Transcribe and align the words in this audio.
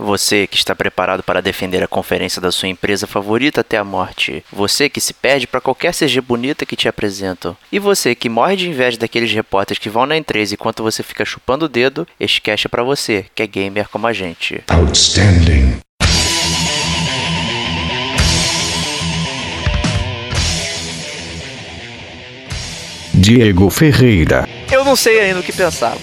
Você 0.00 0.46
que 0.46 0.56
está 0.56 0.74
preparado 0.74 1.22
para 1.22 1.42
defender 1.42 1.82
a 1.82 1.86
conferência 1.86 2.40
da 2.40 2.50
sua 2.50 2.68
empresa 2.68 3.06
favorita 3.06 3.60
até 3.60 3.76
a 3.76 3.84
morte. 3.84 4.42
Você 4.50 4.88
que 4.88 4.98
se 4.98 5.12
perde 5.12 5.46
para 5.46 5.60
qualquer 5.60 5.92
CG 5.92 6.22
bonita 6.22 6.64
que 6.64 6.74
te 6.74 6.88
apresentam. 6.88 7.54
E 7.70 7.78
você 7.78 8.14
que 8.14 8.30
morre 8.30 8.56
de 8.56 8.66
inveja 8.66 8.96
daqueles 8.96 9.30
repórteres 9.30 9.78
que 9.78 9.90
vão 9.90 10.06
na 10.06 10.16
E3 10.16 10.52
enquanto 10.52 10.82
você 10.82 11.02
fica 11.02 11.22
chupando 11.26 11.66
o 11.66 11.68
dedo, 11.68 12.08
este 12.18 12.40
cast 12.40 12.66
é 12.66 12.70
para 12.70 12.82
você, 12.82 13.26
que 13.34 13.42
é 13.42 13.46
gamer 13.46 13.90
como 13.90 14.06
a 14.06 14.12
gente. 14.14 14.64
Outstanding. 14.68 15.80
Diego 23.12 23.68
Ferreira. 23.68 24.48
Eu 24.72 24.82
não 24.82 24.96
sei 24.96 25.20
ainda 25.20 25.40
o 25.40 25.42
que 25.42 25.52
pensar. 25.52 25.94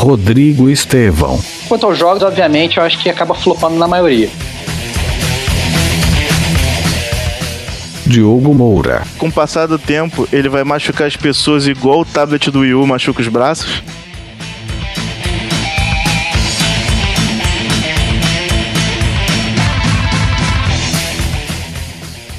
Rodrigo 0.00 0.70
Estevão. 0.70 1.38
Quanto 1.68 1.84
aos 1.84 1.98
jogos, 1.98 2.22
obviamente, 2.22 2.78
eu 2.78 2.82
acho 2.82 2.98
que 2.98 3.10
acaba 3.10 3.34
flopando 3.34 3.76
na 3.76 3.86
maioria. 3.86 4.30
Diogo 8.06 8.54
Moura. 8.54 9.02
Com 9.18 9.28
o 9.28 9.32
passar 9.32 9.66
do 9.66 9.78
tempo, 9.78 10.26
ele 10.32 10.48
vai 10.48 10.64
machucar 10.64 11.06
as 11.06 11.16
pessoas 11.16 11.66
igual 11.66 12.00
o 12.00 12.04
tablet 12.06 12.50
do 12.50 12.60
Wii 12.60 12.72
U 12.72 12.86
machuca 12.86 13.20
os 13.20 13.28
braços? 13.28 13.82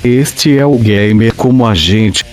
Este 0.04 0.58
é 0.58 0.66
o 0.66 0.80
gamer 0.80 1.36
como 1.36 1.68
a 1.68 1.76
gente. 1.76 2.30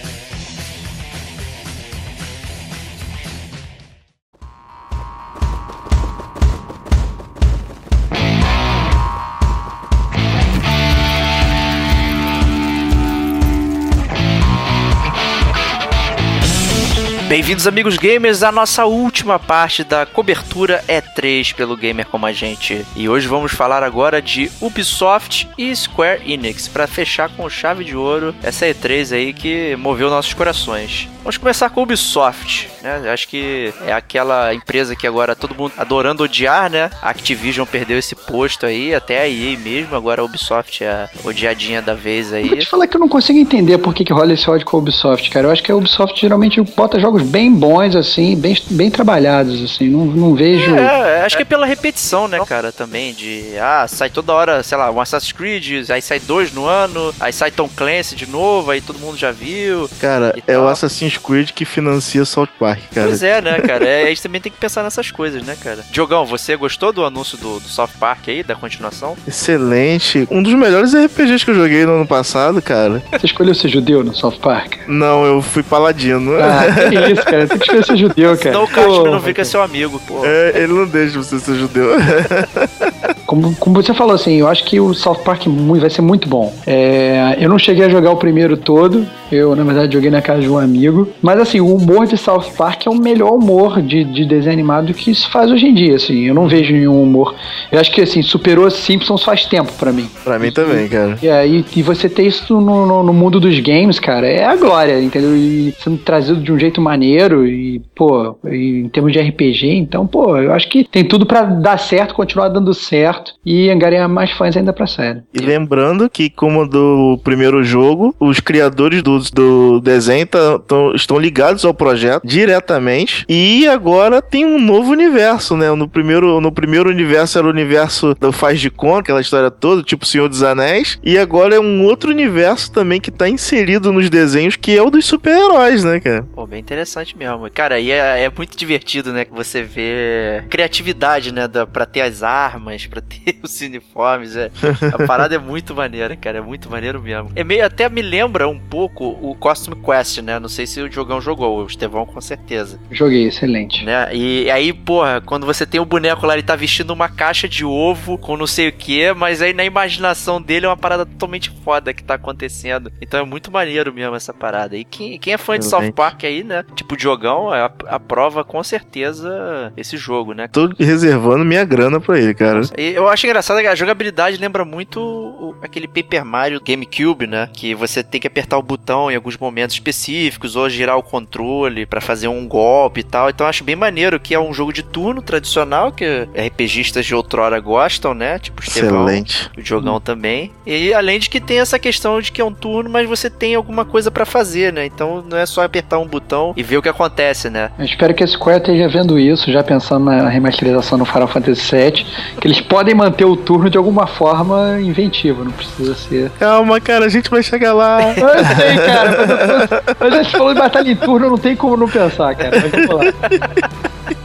Bem-vindos, 17.49 17.67
amigos 17.67 17.97
gamers, 17.97 18.43
à 18.43 18.53
nossa 18.53 18.85
última 18.85 19.39
parte 19.39 19.83
da 19.83 20.05
cobertura 20.05 20.85
E3 20.87 21.55
pelo 21.55 21.79
Gamer 21.79 22.05
Como 22.05 22.27
a 22.27 22.31
Gente. 22.31 22.85
E 22.95 23.09
hoje 23.09 23.27
vamos 23.27 23.53
falar 23.53 23.83
agora 23.83 24.21
de 24.21 24.51
Ubisoft 24.61 25.49
e 25.57 25.75
Square 25.75 26.31
Enix, 26.31 26.69
para 26.69 26.87
fechar 26.87 27.31
com 27.31 27.49
chave 27.49 27.85
de 27.85 27.97
ouro 27.97 28.35
essa 28.43 28.67
E3 28.67 29.17
aí 29.17 29.33
que 29.33 29.75
moveu 29.77 30.11
nossos 30.11 30.35
corações. 30.35 31.09
Vamos 31.29 31.37
começar 31.37 31.69
com 31.69 31.83
Ubisoft, 31.83 32.71
né? 32.83 33.11
Acho 33.11 33.29
que 33.29 33.73
é 33.87 33.93
aquela 33.93 34.55
empresa 34.55 34.97
que 34.97 35.07
agora 35.07 35.37
todo 35.37 35.55
mundo 35.55 35.73
adorando 35.77 36.23
odiar, 36.23 36.71
né? 36.71 36.91
Activision 37.03 37.67
perdeu 37.67 37.99
esse 37.99 38.15
posto 38.15 38.65
aí, 38.65 38.95
até 38.95 39.21
a 39.21 39.29
EA 39.29 39.59
mesmo, 39.59 39.95
agora 39.95 40.23
a 40.23 40.25
Ubisoft 40.25 40.83
é 40.83 40.89
a 40.89 41.09
odiadinha 41.25 41.83
da 41.83 41.95
vez 41.95 42.33
aí. 42.33 42.49
Vou 42.49 42.59
te 42.59 42.67
falar 42.67 42.87
que 42.87 42.97
eu 42.97 43.01
não 43.01 43.09
consigo 43.09 43.39
entender 43.39 43.77
por 43.79 43.95
que, 43.95 44.05
que 44.05 44.13
rola 44.13 44.33
esse 44.33 44.49
ódio 44.49 44.65
com 44.65 44.79
a 44.79 44.81
Ubisoft, 44.81 45.29
cara. 45.29 45.49
Eu 45.49 45.51
acho 45.51 45.63
que 45.63 45.71
a 45.71 45.77
Ubisoft 45.77 46.19
geralmente 46.19 46.63
bota 46.63 46.99
jogos 46.99 47.23
bem 47.23 47.38
bons, 47.53 47.95
assim, 47.95 48.37
bem, 48.37 48.57
bem 48.71 48.91
trabalhados, 48.91 49.63
assim. 49.63 49.89
Não, 49.89 50.05
não 50.07 50.35
vejo. 50.35 50.75
É, 50.75 51.25
acho 51.25 51.37
que 51.37 51.43
é 51.43 51.47
pela 51.47 51.67
repetição, 51.67 52.27
né, 52.27 52.39
cara, 52.47 52.73
também. 52.73 53.13
De 53.13 53.57
ah, 53.61 53.87
sai 53.89 54.11
toda 54.11 54.33
hora, 54.33 54.63
sei 54.63 54.77
lá, 54.79 54.91
um 54.91 55.01
Assassin's 55.01 55.33
Creed, 55.33 55.91
aí 55.91 56.03
sai 56.03 56.21
dois 56.21 56.53
no 56.53 56.67
ano, 56.67 57.15
aí 57.21 57.33
sai 57.33 57.51
Tom 57.51 57.69
Clancy 57.69 58.17
de 58.17 58.27
novo, 58.27 58.71
aí 58.71 58.81
todo 58.81 58.99
mundo 58.99 59.17
já 59.17 59.31
viu. 59.31 59.89
Cara, 60.01 60.35
é 60.47 60.53
tal. 60.53 60.65
o 60.65 60.69
Assassin's 60.69 61.19
Creed 61.19 61.51
que 61.51 61.65
financia 61.65 62.25
South 62.25 62.49
Park, 62.59 62.81
cara. 62.95 63.09
Pois 63.09 63.23
é, 63.23 63.41
né, 63.41 63.61
cara? 63.61 63.85
É, 63.87 64.05
a 64.05 64.09
gente 64.09 64.23
também 64.23 64.41
tem 64.41 64.51
que 64.51 64.59
pensar 64.59 64.83
nessas 64.83 65.11
coisas, 65.11 65.43
né, 65.43 65.57
cara? 65.63 65.85
Diogão, 65.91 66.25
você 66.25 66.57
gostou 66.57 66.93
do 66.93 67.05
anúncio 67.05 67.37
do, 67.39 67.61
do 67.61 67.69
South 67.69 67.91
Park 67.99 68.29
aí, 68.29 68.43
da 68.43 68.55
continuação? 68.55 69.17
Excelente. 69.27 70.27
Um 70.31 70.43
dos 70.43 70.55
melhores 70.55 70.95
RPGs 70.95 71.45
que 71.45 71.51
eu 71.51 71.55
joguei 71.55 71.85
no 71.85 71.95
ano 71.97 72.07
passado, 72.07 72.61
cara. 72.63 73.03
Você 73.13 73.27
escolheu 73.27 73.55
ser 73.55 73.69
judeu 73.69 74.03
no 74.03 74.15
South 74.15 74.39
Park? 74.41 74.77
Não, 74.87 75.25
eu 75.25 75.43
fui 75.43 75.63
paladino. 75.63 76.33
Ah, 76.39 76.89
que 76.89 77.13
isso, 77.13 77.25
cara. 77.31 77.47
Tem 77.47 77.59
que 77.59 77.65
escolher 77.65 77.85
ser 77.85 77.97
judeu, 77.97 78.37
cara. 78.37 78.43
Senão 78.43 78.65
o 78.65 78.69
Pô, 78.69 79.11
não 79.11 79.23
fica 79.23 79.45
seu 79.45 79.63
amigo, 79.63 80.01
pô. 80.07 80.25
É, 80.25 80.53
ele 80.63 80.73
não 80.73 80.87
deixa 80.87 81.19
você 81.19 81.39
ser 81.39 81.55
judeu. 81.57 81.91
Como, 83.29 83.55
como 83.57 83.83
você 83.83 83.93
falou, 83.93 84.15
assim, 84.15 84.37
eu 84.37 84.49
acho 84.49 84.65
que 84.65 84.81
o 84.81 84.95
South 84.95 85.17
Park 85.17 85.43
vai 85.79 85.91
ser 85.91 86.01
muito 86.01 86.27
bom. 86.27 86.51
É, 86.67 87.37
eu 87.39 87.51
não 87.51 87.59
cheguei 87.59 87.85
a 87.85 87.89
jogar 87.91 88.11
o 88.11 88.17
primeiro 88.17 88.57
todo, 88.57 89.07
eu, 89.31 89.55
na 89.55 89.63
verdade, 89.65 89.93
joguei 89.93 90.11
na 90.11 90.23
casa 90.23 90.41
de 90.41 90.49
um 90.49 90.57
amigo. 90.57 91.07
Mas, 91.21 91.39
assim, 91.39 91.61
o 91.61 91.75
humor 91.75 92.07
de 92.07 92.17
South 92.17 92.51
Park 92.57 92.87
é 92.87 92.91
o 92.91 92.95
melhor 92.95 93.35
humor 93.35 93.83
de, 93.83 94.03
de 94.03 94.25
desenho 94.25 94.55
animado 94.55 94.95
que 94.95 95.15
se 95.15 95.29
faz 95.29 95.51
hoje 95.51 95.67
em 95.67 95.75
dia, 95.75 95.97
assim. 95.97 96.25
Eu 96.25 96.33
não 96.33 96.49
vejo 96.49 96.73
nenhum 96.73 97.03
humor. 97.03 97.35
Eu 97.71 97.79
acho 97.79 97.93
que, 97.93 98.01
assim, 98.01 98.23
superou 98.23 98.71
Simpsons 98.71 99.23
faz 99.23 99.45
tempo 99.45 99.71
pra 99.79 99.93
mim. 99.93 100.09
pra 100.25 100.39
mim 100.39 100.51
também, 100.51 100.89
cara. 100.89 101.19
E 101.23 101.29
aí, 101.29 101.63
e 101.77 101.83
você 101.83 102.09
ter 102.09 102.23
isso 102.23 102.59
no, 102.63 102.87
no, 102.87 103.03
no 103.03 103.13
mundo 103.13 103.39
dos 103.39 103.61
games, 103.61 104.01
cara, 104.01 104.27
é 104.27 104.43
a 104.43 104.57
glória, 104.57 104.99
entendeu? 105.03 105.37
E 105.37 105.75
sendo 105.79 105.99
trazido 105.99 106.41
de 106.41 106.51
um 106.51 106.59
jeito 106.59 106.81
maneiro 106.81 107.47
e, 107.47 107.83
pô, 107.95 108.39
e 108.47 108.85
em 108.85 108.89
termos 108.89 109.13
de 109.13 109.21
RPG, 109.21 109.75
então, 109.75 110.07
pô, 110.07 110.39
eu 110.39 110.55
acho 110.55 110.67
que 110.71 110.85
tem 110.85 111.05
tudo 111.05 111.27
pra 111.27 111.43
dar 111.43 111.79
certo, 111.79 112.15
continuar 112.15 112.49
dando 112.49 112.73
certo 112.73 113.18
e 113.45 113.71
angariar 113.71 114.09
mais 114.09 114.31
fãs 114.33 114.57
ainda 114.57 114.73
pra 114.73 114.87
série. 114.87 115.23
E 115.35 115.39
lembrando 115.39 116.09
que, 116.11 116.29
como 116.31 116.67
do 116.67 117.21
primeiro 117.25 117.63
jogo, 117.63 118.15
os 118.19 118.41
criadores 118.41 119.03
do, 119.03 119.19
do 119.33 119.81
desenho 119.81 120.27
tá- 120.27 120.59
tão- 120.67 120.95
estão 120.95 121.19
ligados 121.19 121.65
ao 121.65 121.75
projeto 121.75 122.23
diretamente. 122.27 123.25
E 123.29 123.67
agora 123.69 124.21
tem 124.23 124.45
um 124.45 124.61
novo 124.61 124.93
universo, 124.93 125.57
né? 125.57 125.71
No 125.75 125.89
primeiro, 125.89 126.41
no 126.41 126.51
primeiro 126.53 126.89
universo 126.91 127.39
era 127.39 127.47
o 127.47 127.51
universo 127.51 128.15
do 128.19 128.33
Faz 128.33 128.61
de 128.61 128.71
Conta, 128.71 129.01
aquela 129.01 129.21
história 129.21 129.51
toda, 129.51 129.83
tipo 129.83 130.05
Senhor 130.07 130.29
dos 130.29 130.43
Anéis. 130.43 130.99
E 131.03 131.17
agora 131.19 131.55
é 131.55 131.61
um 131.61 131.85
outro 131.85 132.11
universo 132.11 132.71
também 132.73 133.01
que 133.01 133.11
tá 133.11 133.29
inserido 133.29 133.93
nos 133.93 134.11
desenhos, 134.11 134.57
que 134.57 134.77
é 134.77 134.83
o 134.83 134.91
dos 134.91 135.05
super-heróis, 135.07 135.85
né, 135.85 136.01
cara? 136.01 136.27
Pô, 136.35 136.47
bem 136.47 136.61
interessante 136.61 137.17
mesmo. 137.17 137.49
Cara, 137.51 137.79
e 137.79 137.91
é, 137.91 138.25
é 138.25 138.33
muito 138.37 138.57
divertido, 138.57 139.13
né? 139.13 139.25
Que 139.25 139.33
você 139.33 139.63
vê 139.63 140.43
criatividade, 140.49 141.33
né? 141.33 141.47
Da, 141.49 141.67
pra 141.67 141.87
ter 141.87 142.01
as 142.03 142.23
armas, 142.23 142.87
pra 142.87 143.01
ter 143.09 143.39
os 143.43 143.61
uniformes. 143.61 144.37
É, 144.37 144.51
a 144.95 145.07
parada 145.07 145.35
é 145.35 145.39
muito 145.39 145.75
maneira, 145.75 146.17
cara. 146.17 146.39
É 146.39 146.41
muito 146.41 146.71
maneiro 146.71 147.01
mesmo. 147.01 147.31
É 147.35 147.45
meio, 147.45 147.65
até 147.65 147.89
me 147.89 148.03
lembra 148.03 148.49
um 148.49 148.59
pouco 148.59 149.19
o 149.21 149.35
Costume 149.35 149.77
Quest, 149.77 150.19
né? 150.19 150.39
Não 150.39 150.49
sei 150.49 150.67
se 150.67 150.81
o 150.81 150.89
Diogão 150.89 151.21
jogou, 151.21 151.63
o 151.63 151.67
Estevão 151.67 152.07
com 152.07 152.21
certeza. 152.21 152.79
Joguei, 152.91 153.27
excelente. 153.27 153.85
Né? 153.85 154.15
E 154.15 154.51
aí, 154.51 154.73
porra, 154.73 155.21
quando 155.21 155.47
você 155.47 155.67
tem 155.67 155.81
o 155.81 155.85
boneco 155.85 156.27
lá, 156.27 156.35
ele 156.35 156.43
tá 156.43 156.57
vestindo 156.57 156.91
uma 156.91 157.09
caixa 157.09 157.49
de 157.49 157.65
ovo 157.65 158.19
com 158.19 158.37
não 158.37 158.47
sei 158.47 158.69
o 158.69 158.73
que, 158.73 159.13
mas 159.13 159.43
aí 159.43 159.53
na 159.53 159.65
imaginação 159.65 160.41
dele 160.41 160.67
é 160.67 160.69
uma 160.69 160.77
parada 160.77 161.05
totalmente 161.05 161.51
foda 161.65 161.93
que 161.93 162.03
tá 162.03 162.15
acontecendo. 162.15 162.93
Então 163.01 163.21
é 163.21 163.25
muito 163.25 163.51
maneiro 163.51 163.93
mesmo 163.93 164.15
essa 164.15 164.33
parada. 164.33 164.77
E 164.77 164.85
quem, 164.85 165.19
quem 165.19 165.33
é 165.33 165.39
fã 165.39 165.59
de 165.59 165.65
South. 165.65 165.93
Park 165.93 166.25
aí, 166.25 166.45
né? 166.45 166.65
Tipo, 166.75 166.95
o 166.95 166.97
Diogão, 166.97 167.55
é, 167.55 167.69
aprova 167.87 168.45
com 168.45 168.63
certeza 168.63 169.73
esse 169.77 169.97
jogo, 169.97 170.33
né? 170.33 170.49
Tô 170.49 170.71
reservando 170.79 171.45
minha 171.45 171.65
grana 171.65 172.01
pra 172.01 172.19
ele, 172.19 172.35
cara. 172.35 172.61
E 172.77 172.98
eu 172.99 173.09
acho 173.09 173.27
engraçado 173.27 173.61
que 173.61 173.67
a 173.67 173.75
jogabilidade 173.75 174.37
lembra 174.37 174.65
muito 174.65 175.01
o- 175.01 175.55
aquele 175.63 175.87
Paper 175.89 176.25
Mario 176.25 176.61
GameCube, 176.65 177.27
né? 177.27 177.49
Que 177.53 177.75
você 177.75 178.03
tem 178.03 178.21
que 178.21 178.27
apertar 178.27 178.59
o 178.59 178.63
botão 178.63 179.11
em 179.11 179.17
alguns 179.17 179.37
momentos 179.37 179.75
específicos 179.75 180.57
ou 180.57 180.69
girar 180.69 180.97
o 180.99 181.03
controle 181.03 181.87
pra 181.87 182.01
fazer 182.01 182.29
um 182.29 182.47
golpe 182.47 183.01
e 183.01 183.05
tal. 183.05 183.31
Então 183.31 183.47
eu 183.47 183.49
acho 183.51 183.65
bem 183.65 183.77
maneiro 183.77 184.19
que 184.21 184.35
é 184.35 184.41
um 184.41 184.53
jogo 184.53 184.73
de 184.73 184.83
turno 184.83 185.23
tradicional 185.23 185.93
que 185.93 186.29
RPGistas 186.35 187.07
de 187.07 187.15
outrora 187.15 187.59
gostam, 187.61 188.15
né? 188.15 188.39
Tipo 188.39 188.63
Estevão, 188.63 189.05
Excelente. 189.07 189.51
o 189.57 189.63
Diogão 189.63 190.01
também. 190.01 190.51
E 190.67 190.93
além 190.93 191.19
de 191.19 191.31
que 191.31 191.41
tem 191.41 191.61
essa 191.61 191.79
questão 191.79 192.21
de 192.21 192.33
que 192.33 192.41
é 192.41 192.45
um 192.45 192.53
turno, 192.53 192.91
mas 192.91 193.09
você 193.09 193.31
tem 193.31 193.55
alguma 193.55 193.85
coisa 193.85 194.11
pra 194.11 194.27
fazer, 194.27 194.73
né? 194.73 194.85
Então 194.87 195.25
não 195.29 195.39
é 195.39 195.47
só 195.47 195.63
apertar 195.63 195.99
um 195.99 196.07
botão 196.07 196.53
e 196.57 196.63
ver 196.63 196.77
o 196.79 196.83
que 196.83 196.89
acontece, 196.89 197.49
né? 197.51 197.71
Eu 197.79 197.85
espero 197.85 198.15
que 198.15 198.25
a 198.25 198.27
Square 198.27 198.59
esteja 198.59 198.89
vendo 198.89 199.19
isso, 199.19 199.51
já 199.53 199.63
pensando 199.63 200.07
na 200.07 200.29
remasterização 200.29 200.99
no 200.99 201.05
Final 201.05 201.29
Fantasy 201.29 201.77
VII, 201.77 202.07
que 202.41 202.47
eles 202.47 202.61
podem 202.61 202.88
manter 202.95 203.25
o 203.25 203.37
turno 203.37 203.69
de 203.71 203.79
alguma 203.79 204.07
forma 204.07 204.81
inventiva, 204.81 205.45
não 205.45 205.53
precisa 205.53 205.95
ser. 205.95 206.31
Calma, 206.39 206.81
cara, 206.81 207.07
a 207.07 207.09
gente 207.09 207.31
vai 207.31 207.43
chegar 207.43 207.73
lá. 207.73 208.01
Eu 208.11 208.15
sei, 208.15 208.77
cara, 208.87 209.17
mas, 209.19 209.71
eu, 209.71 209.97
mas 210.01 210.13
a 210.13 210.23
gente 210.23 210.33
falou 210.33 210.55
de 210.55 210.61
batalha 210.61 210.91
em 210.91 210.97
turno, 210.97 211.31
não 211.31 211.39
tem 211.39 211.57
como 211.57 211.77
não 211.77 211.89
pensar, 211.89 212.35
cara. 212.35 212.61
Mas 212.61 212.71
vamos 212.71 212.89
lá. 212.89 213.13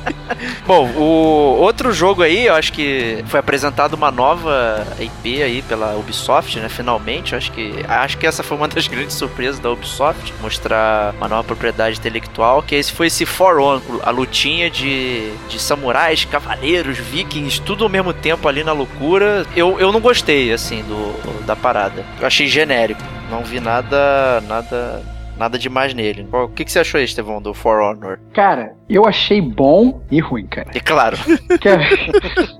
Bom, 0.65 0.89
o 0.95 1.59
outro 1.59 1.91
jogo 1.91 2.21
aí, 2.21 2.45
eu 2.45 2.55
acho 2.55 2.71
que 2.71 3.21
foi 3.27 3.39
apresentado 3.41 3.95
uma 3.95 4.09
nova 4.09 4.87
IP 4.97 5.43
aí 5.43 5.61
pela 5.61 5.93
Ubisoft, 5.97 6.57
né? 6.57 6.69
Finalmente, 6.69 7.33
eu 7.33 7.37
acho 7.37 7.51
que 7.51 7.73
acho 7.85 8.17
que 8.17 8.25
essa 8.25 8.41
foi 8.41 8.55
uma 8.55 8.67
das 8.69 8.87
grandes 8.87 9.17
surpresas 9.17 9.59
da 9.59 9.69
Ubisoft, 9.69 10.33
mostrar 10.41 11.13
uma 11.17 11.27
nova 11.27 11.43
propriedade 11.43 11.99
intelectual, 11.99 12.63
que 12.63 12.75
esse 12.75 12.93
foi 12.93 13.07
esse 13.07 13.25
For 13.25 13.59
Honor, 13.59 13.81
a 14.03 14.09
lutinha 14.09 14.69
de, 14.69 15.33
de 15.49 15.59
samurais, 15.59 16.23
cavaleiros, 16.23 16.97
vikings, 16.97 17.59
tudo 17.59 17.83
ao 17.83 17.89
mesmo 17.89 18.13
tempo 18.13 18.47
ali 18.47 18.63
na 18.63 18.71
loucura. 18.71 19.45
Eu, 19.57 19.77
eu 19.81 19.91
não 19.91 19.99
gostei 19.99 20.53
assim 20.53 20.81
do 20.83 21.43
da 21.45 21.57
parada. 21.57 22.05
Eu 22.21 22.25
achei 22.25 22.47
genérico, 22.47 23.03
não 23.29 23.43
vi 23.43 23.59
nada 23.59 24.41
nada 24.47 25.01
Nada 25.37 25.57
demais 25.57 25.93
nele. 25.93 26.27
O 26.31 26.47
que, 26.47 26.63
que 26.63 26.71
você 26.71 26.79
achou 26.79 26.97
aí, 26.97 27.05
Estevão, 27.05 27.41
do 27.41 27.53
For 27.53 27.81
Honor? 27.81 28.19
Cara, 28.33 28.73
eu 28.89 29.05
achei 29.05 29.41
bom 29.41 30.01
e 30.11 30.19
ruim, 30.19 30.45
cara. 30.45 30.69
E 30.73 30.79
claro. 30.79 31.17
Cara, 31.61 31.83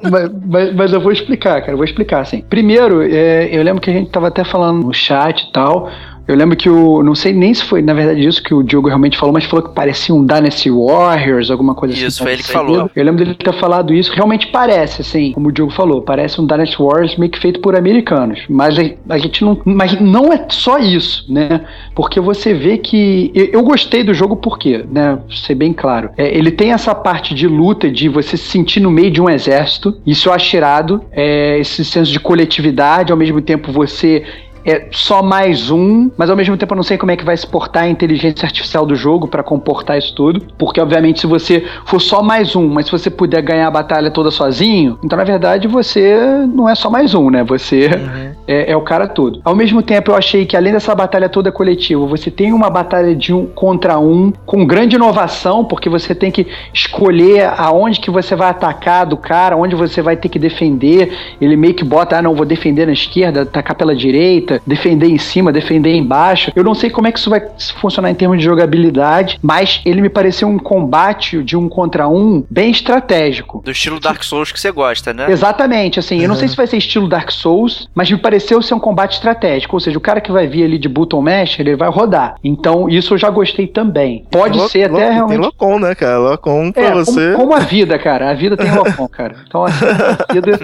mas, 0.01 0.31
mas, 0.45 0.75
mas 0.75 0.93
eu 0.93 1.01
vou 1.01 1.11
explicar, 1.11 1.59
cara. 1.61 1.73
Eu 1.73 1.77
vou 1.77 1.85
explicar, 1.85 2.21
assim. 2.21 2.41
Primeiro, 2.41 3.01
é, 3.03 3.45
eu 3.51 3.63
lembro 3.63 3.81
que 3.81 3.89
a 3.89 3.93
gente 3.93 4.11
tava 4.11 4.27
até 4.27 4.43
falando 4.43 4.85
no 4.85 4.93
chat 4.93 5.41
e 5.41 5.51
tal. 5.51 5.89
Eu 6.27 6.35
lembro 6.35 6.55
que 6.55 6.69
o. 6.69 7.03
Não 7.03 7.15
sei 7.15 7.33
nem 7.33 7.53
se 7.53 7.63
foi, 7.63 7.81
na 7.81 7.93
verdade, 7.93 8.25
isso 8.25 8.41
que 8.41 8.53
o 8.53 8.63
Diogo 8.63 8.87
realmente 8.87 9.17
falou, 9.17 9.33
mas 9.33 9.45
falou 9.45 9.67
que 9.67 9.73
parecia 9.73 10.15
um 10.15 10.25
Dynasty 10.25 10.69
Warriors, 10.69 11.51
alguma 11.51 11.75
coisa 11.75 11.93
assim. 11.93 12.05
Isso, 12.05 12.23
foi 12.23 12.33
ele 12.33 12.43
que 12.43 12.51
falou. 12.51 12.89
Eu 12.95 13.03
lembro 13.03 13.23
dele 13.23 13.35
ter 13.35 13.53
falado 13.53 13.93
isso. 13.93 14.13
Realmente 14.13 14.47
parece, 14.47 15.01
assim, 15.01 15.33
como 15.33 15.49
o 15.49 15.51
Diogo 15.51 15.71
falou, 15.71 16.01
parece 16.01 16.39
um 16.39 16.47
Dynasty 16.47 16.77
Warriors 16.77 17.17
meio 17.17 17.31
que 17.31 17.39
feito 17.39 17.59
por 17.59 17.75
americanos. 17.75 18.39
Mas 18.49 18.77
a, 19.09 19.17
gente 19.17 19.43
não. 19.43 19.59
Mas 19.65 19.99
não 19.99 20.31
é 20.31 20.45
só 20.49 20.79
isso, 20.79 21.25
né? 21.31 21.61
Porque 21.93 22.19
você 22.19 22.53
vê 22.53 22.77
que. 22.77 23.31
Eu, 23.35 23.45
eu 23.45 23.63
gostei 23.63 24.03
do 24.03 24.13
jogo 24.13 24.37
porque, 24.37 24.85
né? 24.89 25.19
Ser 25.29 25.55
bem 25.55 25.73
claro. 25.73 26.09
É, 26.17 26.35
ele 26.35 26.51
tem 26.51 26.71
essa 26.71 26.95
parte 26.95 27.35
de 27.35 27.47
luta, 27.47 27.91
de 27.91 28.07
você 28.07 28.37
se 28.37 28.45
sentir 28.49 28.79
no 28.79 28.91
meio 28.91 29.11
de 29.11 29.21
um 29.21 29.29
exército. 29.29 29.97
Isso 30.05 30.29
eu 30.29 30.33
acho 30.33 30.55
irado. 30.55 31.01
É, 31.11 31.59
esse 31.59 31.83
senso 31.83 32.11
de 32.11 32.19
coletividade, 32.19 33.11
ao 33.11 33.17
mesmo 33.17 33.41
tempo 33.41 33.71
você 33.71 34.23
é 34.65 34.87
só 34.91 35.21
mais 35.21 35.69
um, 35.69 36.09
mas 36.17 36.29
ao 36.29 36.35
mesmo 36.35 36.55
tempo 36.55 36.73
eu 36.73 36.77
não 36.77 36.83
sei 36.83 36.97
como 36.97 37.11
é 37.11 37.17
que 37.17 37.25
vai 37.25 37.35
se 37.35 37.45
portar 37.45 37.83
a 37.83 37.89
inteligência 37.89 38.45
artificial 38.45 38.85
do 38.85 38.95
jogo 38.95 39.27
para 39.27 39.43
comportar 39.43 39.97
isso 39.97 40.13
tudo, 40.15 40.41
porque 40.57 40.79
obviamente 40.79 41.19
se 41.19 41.27
você 41.27 41.63
for 41.85 41.99
só 41.99 42.21
mais 42.21 42.55
um, 42.55 42.67
mas 42.67 42.85
se 42.85 42.91
você 42.91 43.09
puder 43.09 43.41
ganhar 43.41 43.67
a 43.67 43.71
batalha 43.71 44.09
toda 44.09 44.31
sozinho, 44.31 44.97
então 45.03 45.17
na 45.17 45.23
verdade 45.23 45.67
você 45.67 46.17
não 46.53 46.69
é 46.69 46.75
só 46.75 46.89
mais 46.89 47.13
um, 47.13 47.29
né? 47.29 47.43
Você 47.43 47.87
uhum. 47.87 48.31
é, 48.47 48.71
é, 48.71 48.77
o 48.77 48.81
cara 48.81 49.07
todo. 49.07 49.41
Ao 49.43 49.55
mesmo 49.55 49.81
tempo 49.81 50.11
eu 50.11 50.15
achei 50.15 50.45
que 50.45 50.55
além 50.55 50.71
dessa 50.71 50.95
batalha 50.95 51.27
toda 51.27 51.51
coletiva, 51.51 52.05
você 52.05 52.31
tem 52.31 52.53
uma 52.53 52.69
batalha 52.69 53.15
de 53.15 53.33
um 53.33 53.45
contra 53.45 53.99
um 53.99 54.31
com 54.45 54.65
grande 54.65 54.95
inovação, 54.95 55.65
porque 55.65 55.89
você 55.89 56.15
tem 56.15 56.31
que 56.31 56.47
escolher 56.73 57.51
aonde 57.57 57.99
que 57.99 58.09
você 58.09 58.35
vai 58.35 58.49
atacar 58.49 59.05
do 59.05 59.17
cara, 59.17 59.57
onde 59.57 59.75
você 59.75 60.01
vai 60.01 60.15
ter 60.15 60.29
que 60.29 60.39
defender. 60.39 61.11
Ele 61.41 61.55
meio 61.55 61.73
que 61.73 61.83
bota, 61.83 62.17
ah 62.17 62.21
não, 62.21 62.33
vou 62.33 62.45
defender 62.45 62.85
na 62.85 62.93
esquerda, 62.93 63.41
atacar 63.41 63.75
pela 63.75 63.95
direita 63.95 64.52
defender 64.65 65.07
em 65.07 65.17
cima, 65.17 65.51
defender 65.51 65.93
embaixo. 65.95 66.51
Eu 66.55 66.63
não 66.63 66.73
sei 66.73 66.89
como 66.89 67.07
é 67.07 67.11
que 67.11 67.19
isso 67.19 67.29
vai 67.29 67.41
funcionar 67.79 68.11
em 68.11 68.15
termos 68.15 68.37
de 68.37 68.43
jogabilidade, 68.43 69.39
mas 69.41 69.81
ele 69.85 70.01
me 70.01 70.09
pareceu 70.09 70.47
um 70.47 70.59
combate 70.59 71.43
de 71.43 71.55
um 71.57 71.69
contra 71.69 72.07
um 72.07 72.43
bem 72.49 72.71
estratégico. 72.71 73.61
Do 73.63 73.71
estilo 73.71 73.99
Dark 73.99 74.23
Souls 74.23 74.51
que 74.51 74.59
você 74.59 74.71
gosta, 74.71 75.13
né? 75.13 75.27
Exatamente, 75.29 75.99
assim, 75.99 76.17
uhum. 76.17 76.23
eu 76.23 76.27
não 76.29 76.35
sei 76.35 76.47
se 76.47 76.55
vai 76.55 76.67
ser 76.67 76.77
estilo 76.77 77.07
Dark 77.07 77.31
Souls, 77.31 77.87
mas 77.93 78.09
me 78.09 78.17
pareceu 78.17 78.61
ser 78.61 78.73
um 78.73 78.79
combate 78.79 79.13
estratégico, 79.13 79.75
ou 79.75 79.79
seja, 79.79 79.97
o 79.97 80.01
cara 80.01 80.21
que 80.21 80.31
vai 80.31 80.47
vir 80.47 80.63
ali 80.63 80.77
de 80.77 80.89
button 80.89 81.21
mash, 81.21 81.59
ele 81.59 81.75
vai 81.75 81.89
rodar. 81.89 82.35
Então, 82.43 82.89
isso 82.89 83.13
eu 83.13 83.17
já 83.17 83.29
gostei 83.29 83.67
também. 83.67 84.25
Pode 84.31 84.57
Lo 84.57 84.69
ser 84.69 84.89
até 84.89 85.11
realmente... 85.11 85.39
Tem 85.39 85.45
Locom, 85.45 85.79
né, 85.79 85.95
cara? 85.95 86.17
Locom 86.19 86.71
pra 86.71 86.83
é, 86.83 86.91
você... 86.91 87.31
Como, 87.33 87.49
como, 87.49 87.55
a 87.55 87.59
vida, 87.59 87.97
cara. 87.97 88.29
A 88.29 88.33
vida 88.33 88.57
tem 88.57 88.71
Locom, 88.73 89.07
cara. 89.07 89.35
Então, 89.47 89.63
assim, 89.63 89.85
a 89.85 90.33
vida... 90.33 90.59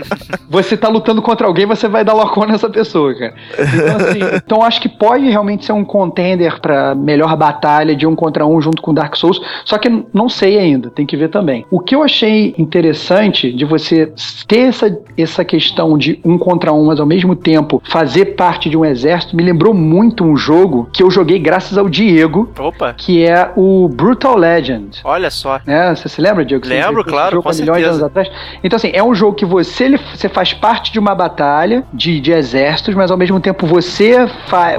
Você 0.49 0.77
tá 0.77 0.87
lutando 0.87 1.21
contra 1.21 1.47
alguém, 1.47 1.65
você 1.65 1.87
vai 1.87 2.03
dar 2.03 2.13
Locom 2.13 2.45
nessa 2.45 2.69
pessoa, 2.69 3.13
cara. 3.15 3.33
Então, 3.79 3.95
assim, 3.95 4.19
então 4.45 4.63
acho 4.63 4.81
que 4.81 4.89
pode 4.89 5.29
realmente 5.29 5.65
ser 5.65 5.73
um 5.73 5.85
contender 5.85 6.59
para 6.59 6.95
melhor 6.95 7.35
batalha 7.35 7.95
de 7.95 8.05
um 8.05 8.15
contra 8.15 8.45
um 8.45 8.61
junto 8.61 8.81
com 8.81 8.93
Dark 8.93 9.15
Souls, 9.15 9.39
só 9.65 9.77
que 9.77 9.89
não 10.13 10.29
sei 10.29 10.57
ainda, 10.57 10.89
tem 10.89 11.05
que 11.05 11.17
ver 11.17 11.29
também. 11.29 11.65
O 11.71 11.79
que 11.79 11.95
eu 11.95 12.03
achei 12.03 12.53
interessante 12.57 13.51
de 13.51 13.65
você 13.65 14.11
ter 14.47 14.69
essa, 14.69 14.99
essa 15.17 15.45
questão 15.45 15.97
de 15.97 16.19
um 16.23 16.37
contra 16.37 16.73
um, 16.73 16.85
mas 16.85 16.99
ao 16.99 17.05
mesmo 17.05 17.35
tempo 17.35 17.81
fazer 17.85 18.35
parte 18.35 18.69
de 18.69 18.77
um 18.77 18.85
exército, 18.85 19.35
me 19.35 19.43
lembrou 19.43 19.73
muito 19.73 20.23
um 20.23 20.35
jogo 20.35 20.89
que 20.91 21.03
eu 21.03 21.11
joguei 21.11 21.39
graças 21.39 21.77
ao 21.77 21.89
Diego, 21.89 22.49
Opa. 22.59 22.93
que 22.93 23.25
é 23.25 23.51
o 23.55 23.87
Brutal 23.89 24.37
Legend. 24.37 25.01
Olha 25.03 25.29
só. 25.29 25.59
Né? 25.65 25.95
Você 25.95 26.09
se 26.09 26.21
lembra, 26.21 26.45
Diego? 26.45 26.67
Lembro, 26.67 27.03
você 27.03 27.09
claro, 27.09 27.43
com 27.43 27.49
milhões 27.49 27.79
de 27.79 27.85
anos 27.85 28.03
atrás. 28.03 28.29
Então, 28.63 28.77
assim, 28.77 28.91
é 28.93 29.03
um 29.03 29.13
jogo 29.13 29.35
que 29.35 29.45
você, 29.45 29.97
você 30.13 30.29
faz 30.29 30.53
parte 30.53 30.91
de 30.91 30.99
uma 30.99 31.15
batalha 31.15 31.83
de, 31.93 32.19
de 32.19 32.31
exércitos, 32.31 32.95
mas 32.95 33.11
ao 33.11 33.17
mesmo 33.17 33.39
tempo 33.39 33.65
você, 33.69 34.17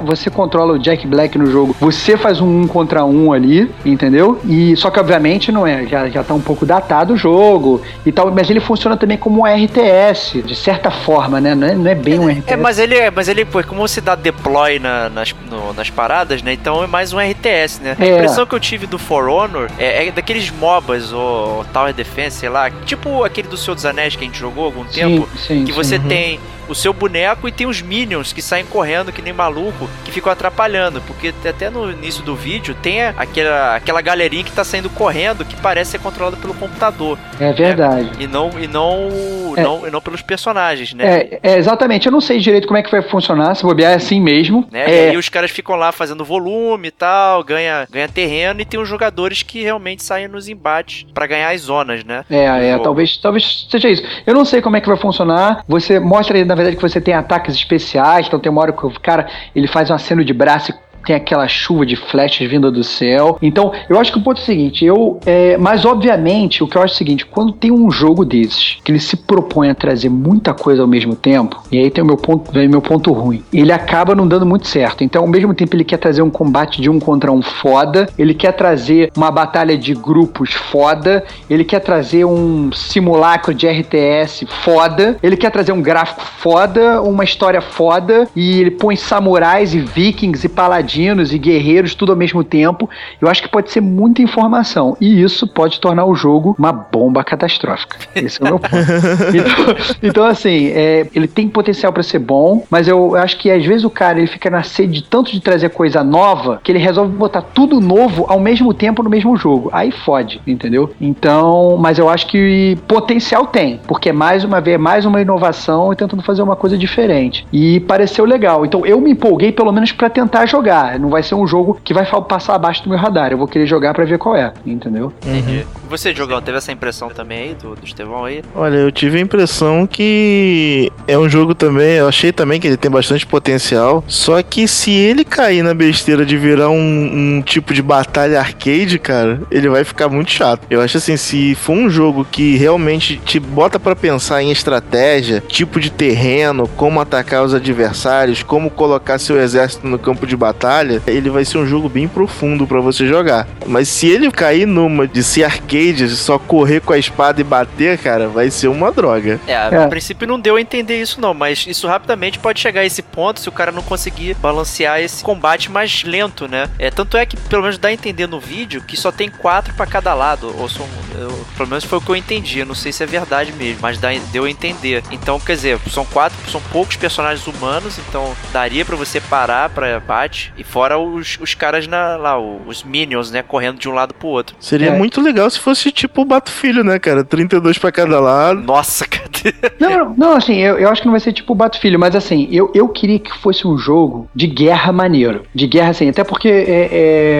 você 0.03 0.29
controla 0.29 0.73
o 0.73 0.79
Jack 0.79 1.07
Black 1.07 1.37
no 1.37 1.47
jogo, 1.47 1.75
você 1.79 2.15
faz 2.15 2.39
um 2.39 2.51
um 2.51 2.67
contra 2.67 3.05
um 3.05 3.31
ali, 3.31 3.71
entendeu? 3.85 4.39
E 4.45 4.75
só 4.75 4.89
que 4.89 4.99
obviamente 4.99 5.51
não 5.51 5.65
é, 5.65 5.85
já, 5.85 6.09
já 6.09 6.23
tá 6.23 6.33
um 6.33 6.41
pouco 6.41 6.65
datado 6.65 7.13
o 7.13 7.17
jogo 7.17 7.81
e 8.05 8.11
tal, 8.11 8.31
mas 8.31 8.49
ele 8.49 8.59
funciona 8.59 8.97
também 8.97 9.17
como 9.17 9.41
um 9.41 9.45
RTS, 9.45 10.41
de 10.43 10.55
certa 10.55 10.91
forma, 10.91 11.39
né? 11.39 11.55
Não 11.55 11.67
é, 11.67 11.75
não 11.75 11.91
é 11.91 11.95
bem 11.95 12.19
um 12.19 12.27
RTS. 12.29 12.53
É, 12.53 12.55
mas 12.57 12.77
ele 12.77 12.95
é, 12.95 13.09
mas 13.09 13.27
ele, 13.27 13.45
pô, 13.45 13.63
como 13.63 13.87
você 13.87 14.01
dá 14.01 14.15
deploy 14.15 14.79
na, 14.79 15.09
nas, 15.09 15.33
no, 15.49 15.73
nas 15.73 15.89
paradas, 15.89 16.41
né? 16.43 16.53
Então 16.53 16.83
é 16.83 16.87
mais 16.87 17.13
um 17.13 17.19
RTS, 17.19 17.81
né? 17.81 17.95
A 17.97 18.05
é. 18.05 18.15
impressão 18.15 18.45
que 18.45 18.53
eu 18.53 18.59
tive 18.59 18.85
do 18.85 18.99
For 18.99 19.27
Honor 19.29 19.69
é, 19.77 20.07
é 20.07 20.11
daqueles 20.11 20.51
MOBAs 20.51 21.13
ou 21.13 21.65
Tower 21.71 21.93
Defense, 21.93 22.37
sei 22.37 22.49
lá, 22.49 22.69
tipo 22.85 23.23
aquele 23.23 23.47
do 23.47 23.57
Senhor 23.57 23.75
dos 23.75 23.85
Anéis 23.85 24.15
que 24.15 24.23
a 24.23 24.27
gente 24.27 24.39
jogou 24.39 24.65
há 24.65 24.67
algum 24.67 24.83
tempo, 24.85 25.27
sim, 25.35 25.59
sim, 25.59 25.65
que 25.65 25.71
você 25.71 25.97
sim, 25.97 26.07
tem 26.07 26.39
o 26.71 26.75
seu 26.75 26.93
boneco 26.93 27.47
e 27.47 27.51
tem 27.51 27.67
os 27.67 27.81
minions 27.81 28.31
que 28.31 28.41
saem 28.41 28.65
correndo 28.65 29.11
que 29.11 29.21
nem 29.21 29.33
maluco, 29.33 29.89
que 30.05 30.11
ficam 30.11 30.31
atrapalhando. 30.31 31.01
Porque 31.01 31.33
até 31.47 31.69
no 31.69 31.91
início 31.91 32.23
do 32.23 32.35
vídeo 32.35 32.75
tem 32.81 33.03
aquela, 33.03 33.75
aquela 33.75 34.01
galerinha 34.01 34.43
que 34.43 34.51
tá 34.51 34.63
saindo 34.63 34.89
correndo 34.89 35.43
que 35.43 35.55
parece 35.57 35.91
ser 35.91 35.99
controlada 35.99 36.37
pelo 36.37 36.53
computador. 36.53 37.17
É 37.39 37.51
verdade. 37.51 38.05
Né? 38.05 38.11
E 38.19 38.27
não, 38.27 38.49
e 38.59 38.67
não, 38.67 39.09
é. 39.55 39.61
não, 39.61 39.87
e 39.87 39.91
não 39.91 40.01
pelos 40.01 40.21
personagens, 40.21 40.93
né? 40.93 41.03
É, 41.03 41.39
é, 41.43 41.57
exatamente. 41.57 42.05
Eu 42.05 42.11
não 42.11 42.21
sei 42.21 42.39
direito 42.39 42.67
como 42.67 42.77
é 42.77 42.83
que 42.83 42.91
vai 42.91 43.01
funcionar, 43.01 43.55
se 43.55 43.63
bobear 43.63 43.91
é 43.91 43.95
assim 43.95 44.21
mesmo. 44.21 44.67
Né? 44.71 44.85
É. 44.85 45.07
E 45.07 45.09
aí 45.11 45.17
os 45.17 45.29
caras 45.29 45.51
ficam 45.51 45.75
lá 45.75 45.91
fazendo 45.91 46.23
volume 46.23 46.87
e 46.87 46.91
tal, 46.91 47.43
ganha, 47.43 47.87
ganha 47.91 48.07
terreno 48.07 48.61
e 48.61 48.65
tem 48.65 48.79
os 48.79 48.87
jogadores 48.87 49.43
que 49.43 49.61
realmente 49.61 50.03
saem 50.03 50.27
nos 50.27 50.47
embates 50.47 51.05
para 51.13 51.27
ganhar 51.27 51.49
as 51.49 51.61
zonas, 51.61 52.03
né? 52.03 52.23
É, 52.29 52.69
é, 52.69 52.79
talvez, 52.79 53.17
talvez 53.17 53.67
seja 53.69 53.89
isso. 53.89 54.03
Eu 54.25 54.33
não 54.33 54.45
sei 54.45 54.61
como 54.61 54.77
é 54.77 54.81
que 54.81 54.87
vai 54.87 54.97
funcionar. 54.97 55.63
Você 55.67 55.99
mostra, 55.99 56.43
na 56.45 56.55
verdade 56.63 56.75
que 56.75 56.81
você 56.81 57.01
tem 57.01 57.13
ataques 57.13 57.55
especiais, 57.55 58.27
então 58.27 58.39
tem 58.39 58.51
uma 58.51 58.61
hora 58.61 58.71
que 58.71 58.85
o 58.85 58.99
cara 58.99 59.27
ele 59.55 59.67
faz 59.67 59.89
um 59.89 59.93
aceno 59.93 60.23
de 60.23 60.33
braço 60.33 60.71
e 60.71 60.90
tem 61.05 61.15
aquela 61.15 61.47
chuva 61.47 61.85
de 61.85 61.95
flechas 61.95 62.49
vinda 62.49 62.71
do 62.71 62.83
céu. 62.83 63.37
Então, 63.41 63.71
eu 63.89 63.99
acho 63.99 64.11
que 64.11 64.17
o 64.17 64.21
ponto 64.21 64.39
é 64.39 64.43
o 64.43 64.45
seguinte, 64.45 64.85
eu. 64.85 65.19
É, 65.25 65.57
mas 65.57 65.85
obviamente, 65.85 66.63
o 66.63 66.67
que 66.67 66.77
eu 66.77 66.81
acho 66.81 66.93
é 66.93 66.95
o 66.95 66.97
seguinte, 66.97 67.25
quando 67.25 67.51
tem 67.53 67.71
um 67.71 67.89
jogo 67.89 68.23
desses, 68.25 68.77
que 68.83 68.91
ele 68.91 68.99
se 68.99 69.15
propõe 69.15 69.69
a 69.69 69.75
trazer 69.75 70.09
muita 70.09 70.53
coisa 70.53 70.81
ao 70.81 70.87
mesmo 70.87 71.15
tempo, 71.15 71.61
e 71.71 71.77
aí 71.77 71.89
tem 71.89 72.03
o 72.03 72.07
meu 72.07 72.17
ponto, 72.17 72.51
vem 72.51 72.67
meu 72.67 72.81
ponto 72.81 73.11
ruim, 73.11 73.43
ele 73.51 73.71
acaba 73.71 74.13
não 74.15 74.27
dando 74.27 74.45
muito 74.45 74.67
certo. 74.67 75.03
Então, 75.03 75.23
ao 75.23 75.27
mesmo 75.27 75.53
tempo, 75.53 75.75
ele 75.75 75.83
quer 75.83 75.97
trazer 75.97 76.21
um 76.21 76.29
combate 76.29 76.81
de 76.81 76.89
um 76.89 76.99
contra 76.99 77.31
um 77.31 77.41
foda, 77.41 78.07
ele 78.17 78.33
quer 78.33 78.53
trazer 78.53 79.11
uma 79.15 79.31
batalha 79.31 79.77
de 79.77 79.93
grupos 79.93 80.53
foda, 80.53 81.23
ele 81.49 81.63
quer 81.63 81.79
trazer 81.79 82.25
um 82.25 82.71
simulacro 82.71 83.53
de 83.53 83.67
RTS 83.67 84.45
foda, 84.63 85.17
ele 85.21 85.37
quer 85.37 85.51
trazer 85.51 85.71
um 85.71 85.81
gráfico 85.81 86.21
foda, 86.21 87.01
uma 87.01 87.23
história 87.23 87.61
foda, 87.61 88.27
e 88.35 88.59
ele 88.59 88.71
põe 88.71 88.95
samurais 88.95 89.73
e 89.73 89.79
vikings 89.79 90.45
e 90.45 90.49
paladinos 90.49 90.90
paladinos 90.91 91.33
e 91.33 91.37
guerreiros 91.37 91.95
tudo 91.95 92.11
ao 92.11 92.17
mesmo 92.17 92.43
tempo. 92.43 92.89
Eu 93.19 93.29
acho 93.29 93.41
que 93.41 93.49
pode 93.49 93.71
ser 93.71 93.81
muita 93.81 94.21
informação. 94.21 94.97
E 94.99 95.21
isso 95.21 95.47
pode 95.47 95.79
tornar 95.79 96.05
o 96.05 96.13
jogo 96.13 96.55
uma 96.57 96.71
bomba 96.71 97.23
catastrófica. 97.23 97.97
Esse 98.15 98.41
é 98.41 98.45
o 98.45 98.49
meu 98.49 98.59
ponto. 98.59 98.75
então, 99.33 99.99
então, 100.03 100.25
assim, 100.25 100.67
é, 100.67 101.07
ele 101.15 101.27
tem 101.27 101.47
potencial 101.47 101.93
para 101.93 102.03
ser 102.03 102.19
bom, 102.19 102.65
mas 102.69 102.87
eu 102.87 103.15
acho 103.15 103.37
que 103.37 103.49
às 103.49 103.65
vezes 103.65 103.83
o 103.83 103.89
cara 103.89 104.19
ele 104.19 104.27
fica 104.27 104.49
na 104.49 104.63
sede 104.63 105.03
tanto 105.03 105.31
de 105.31 105.39
trazer 105.39 105.69
coisa 105.69 106.03
nova 106.03 106.59
que 106.63 106.71
ele 106.71 106.79
resolve 106.79 107.15
botar 107.15 107.41
tudo 107.41 107.79
novo 107.79 108.25
ao 108.27 108.39
mesmo 108.39 108.73
tempo 108.73 109.01
no 109.01 109.09
mesmo 109.09 109.35
jogo. 109.37 109.69
Aí 109.71 109.91
fode, 109.91 110.41
entendeu? 110.45 110.91
Então, 110.99 111.77
mas 111.77 111.97
eu 111.97 112.09
acho 112.09 112.27
que 112.27 112.77
potencial 112.87 113.47
tem, 113.47 113.79
porque 113.87 114.11
mais 114.11 114.43
uma 114.43 114.59
vez, 114.59 114.79
mais 114.79 115.05
uma 115.05 115.21
inovação 115.21 115.93
e 115.93 115.95
tentando 115.95 116.21
fazer 116.23 116.41
uma 116.41 116.55
coisa 116.55 116.77
diferente. 116.77 117.45
E 117.51 117.79
pareceu 117.81 118.25
legal. 118.25 118.65
Então 118.65 118.85
eu 118.85 118.99
me 118.99 119.11
empolguei 119.11 119.51
pelo 119.51 119.71
menos 119.71 119.91
para 119.91 120.09
tentar 120.09 120.45
jogar 120.45 120.80
jogar. 120.81 120.99
Não 120.99 121.09
vai 121.09 121.23
ser 121.23 121.35
um 121.35 121.45
jogo 121.45 121.79
que 121.83 121.93
vai 121.93 122.05
passar 122.23 122.55
abaixo 122.55 122.83
do 122.83 122.89
meu 122.89 122.97
radar. 122.97 123.31
Eu 123.31 123.37
vou 123.37 123.47
querer 123.47 123.65
jogar 123.65 123.93
para 123.93 124.05
ver 124.05 124.17
qual 124.17 124.35
é, 124.35 124.51
entendeu? 124.65 125.13
Entendi. 125.25 125.59
Uhum. 125.59 125.81
Você, 125.89 126.15
Jogão, 126.15 126.41
teve 126.41 126.57
essa 126.57 126.71
impressão 126.71 127.09
também 127.09 127.39
aí 127.39 127.55
do, 127.55 127.75
do 127.75 127.85
Estevão 127.85 128.25
aí? 128.25 128.41
Olha, 128.55 128.77
eu 128.77 128.91
tive 128.91 129.17
a 129.17 129.21
impressão 129.21 129.85
que 129.85 130.91
é 131.07 131.17
um 131.17 131.29
jogo 131.29 131.53
também. 131.53 131.97
Eu 131.97 132.07
achei 132.07 132.31
também 132.31 132.59
que 132.59 132.67
ele 132.67 132.77
tem 132.77 132.89
bastante 132.89 133.25
potencial. 133.25 134.03
Só 134.07 134.41
que 134.41 134.67
se 134.67 134.91
ele 134.91 135.23
cair 135.23 135.63
na 135.63 135.73
besteira 135.73 136.25
de 136.25 136.37
virar 136.37 136.69
um, 136.69 137.37
um 137.37 137.41
tipo 137.41 137.73
de 137.73 137.81
batalha 137.81 138.39
arcade, 138.39 138.97
cara, 138.97 139.41
ele 139.51 139.69
vai 139.69 139.83
ficar 139.83 140.07
muito 140.07 140.31
chato. 140.31 140.65
Eu 140.69 140.81
acho 140.81 140.97
assim, 140.97 141.17
se 141.17 141.55
for 141.55 141.73
um 141.73 141.89
jogo 141.89 142.25
que 142.29 142.55
realmente 142.55 143.17
te 143.17 143.39
bota 143.39 143.79
para 143.79 143.95
pensar 143.95 144.41
em 144.41 144.51
estratégia, 144.51 145.43
tipo 145.47 145.79
de 145.79 145.91
terreno, 145.91 146.69
como 146.77 146.99
atacar 147.01 147.43
os 147.43 147.53
adversários, 147.53 148.43
como 148.43 148.69
colocar 148.69 149.19
seu 149.19 149.39
exército 149.39 149.85
no 149.87 149.99
campo 149.99 150.25
de 150.25 150.37
batalha 150.37 150.70
batalha, 150.71 151.01
ele 151.05 151.29
vai 151.29 151.43
ser 151.43 151.57
um 151.57 151.67
jogo 151.67 151.89
bem 151.89 152.07
profundo 152.07 152.65
para 152.65 152.79
você 152.79 153.05
jogar. 153.05 153.47
Mas 153.65 153.89
se 153.89 154.07
ele 154.07 154.31
cair 154.31 154.65
numa 154.65 155.05
de 155.05 155.21
ser 155.21 155.43
arcade, 155.43 156.09
só 156.09 156.39
correr 156.39 156.79
com 156.79 156.93
a 156.93 156.97
espada 156.97 157.41
e 157.41 157.43
bater, 157.43 157.97
cara, 157.97 158.29
vai 158.29 158.49
ser 158.49 158.69
uma 158.69 158.91
droga. 158.91 159.39
É, 159.45 159.55
a 159.55 159.87
princípio 159.87 160.27
não 160.27 160.39
deu 160.39 160.55
a 160.55 160.61
entender 160.61 161.01
isso 161.01 161.19
não, 161.19 161.33
mas 161.33 161.65
isso 161.67 161.87
rapidamente 161.87 162.39
pode 162.39 162.59
chegar 162.59 162.81
a 162.81 162.85
esse 162.85 163.01
ponto 163.01 163.39
se 163.39 163.49
o 163.49 163.51
cara 163.51 163.71
não 163.71 163.81
conseguir 163.81 164.35
balancear 164.35 165.01
esse 165.01 165.23
combate 165.23 165.69
mais 165.69 166.03
lento, 166.03 166.47
né? 166.47 166.69
É, 166.79 166.89
tanto 166.89 167.17
é 167.17 167.25
que 167.25 167.35
pelo 167.35 167.63
menos 167.63 167.77
dá 167.77 167.89
a 167.89 167.93
entender 167.93 168.27
no 168.27 168.39
vídeo 168.39 168.81
que 168.81 168.95
só 168.95 169.11
tem 169.11 169.29
quatro 169.29 169.73
para 169.73 169.85
cada 169.85 170.13
lado, 170.13 170.55
ou 170.57 170.69
são, 170.69 170.87
eu, 171.15 171.45
pelo 171.57 171.69
menos 171.69 171.83
foi 171.83 171.97
o 171.97 172.01
que 172.01 172.09
eu 172.09 172.15
entendi, 172.15 172.59
eu 172.59 172.65
não 172.65 172.75
sei 172.75 172.91
se 172.91 173.03
é 173.03 173.05
verdade 173.05 173.51
mesmo, 173.53 173.79
mas 173.81 173.97
dá, 173.97 174.09
deu 174.31 174.45
a 174.45 174.49
entender. 174.49 175.03
Então, 175.11 175.39
quer 175.39 175.55
dizer, 175.55 175.79
são 175.89 176.05
quatro, 176.05 176.37
são 176.49 176.61
poucos 176.71 176.95
personagens 176.95 177.45
humanos, 177.47 177.97
então 177.99 178.33
daria 178.53 178.85
para 178.85 178.95
você 178.95 179.19
parar 179.19 179.69
para 179.69 179.99
bate 179.99 180.53
e 180.61 180.63
fora 180.63 180.97
os, 180.97 181.39
os 181.41 181.55
caras 181.55 181.87
na, 181.87 182.15
lá, 182.15 182.39
os 182.39 182.83
minions, 182.83 183.31
né, 183.31 183.41
correndo 183.41 183.79
de 183.79 183.89
um 183.89 183.93
lado 183.93 184.13
pro 184.13 184.27
outro. 184.27 184.55
Seria 184.59 184.89
é. 184.89 184.97
muito 184.97 185.19
legal 185.19 185.49
se 185.49 185.59
fosse 185.59 185.91
tipo 185.91 186.21
o 186.21 186.25
Bato 186.25 186.51
Filho, 186.51 186.83
né, 186.83 186.99
cara? 186.99 187.23
32 187.23 187.79
para 187.79 187.91
cada 187.91 188.19
lado. 188.19 188.61
Nossa, 188.61 189.05
cadê? 189.09 189.53
Não, 189.79 190.13
não, 190.15 190.33
assim, 190.33 190.57
eu, 190.57 190.77
eu 190.77 190.87
acho 190.89 191.01
que 191.01 191.07
não 191.07 191.13
vai 191.13 191.19
ser 191.19 191.33
tipo 191.33 191.53
o 191.53 191.55
Bato 191.55 191.79
Filho, 191.79 191.99
mas 191.99 192.15
assim, 192.15 192.47
eu, 192.51 192.71
eu 192.75 192.87
queria 192.87 193.17
que 193.17 193.35
fosse 193.39 193.67
um 193.67 193.75
jogo 193.75 194.29
de 194.35 194.45
guerra 194.45 194.91
maneiro. 194.91 195.41
De 195.53 195.65
guerra, 195.65 195.89
assim, 195.89 196.09
até 196.09 196.23
porque, 196.23 196.47
é, 196.47 196.89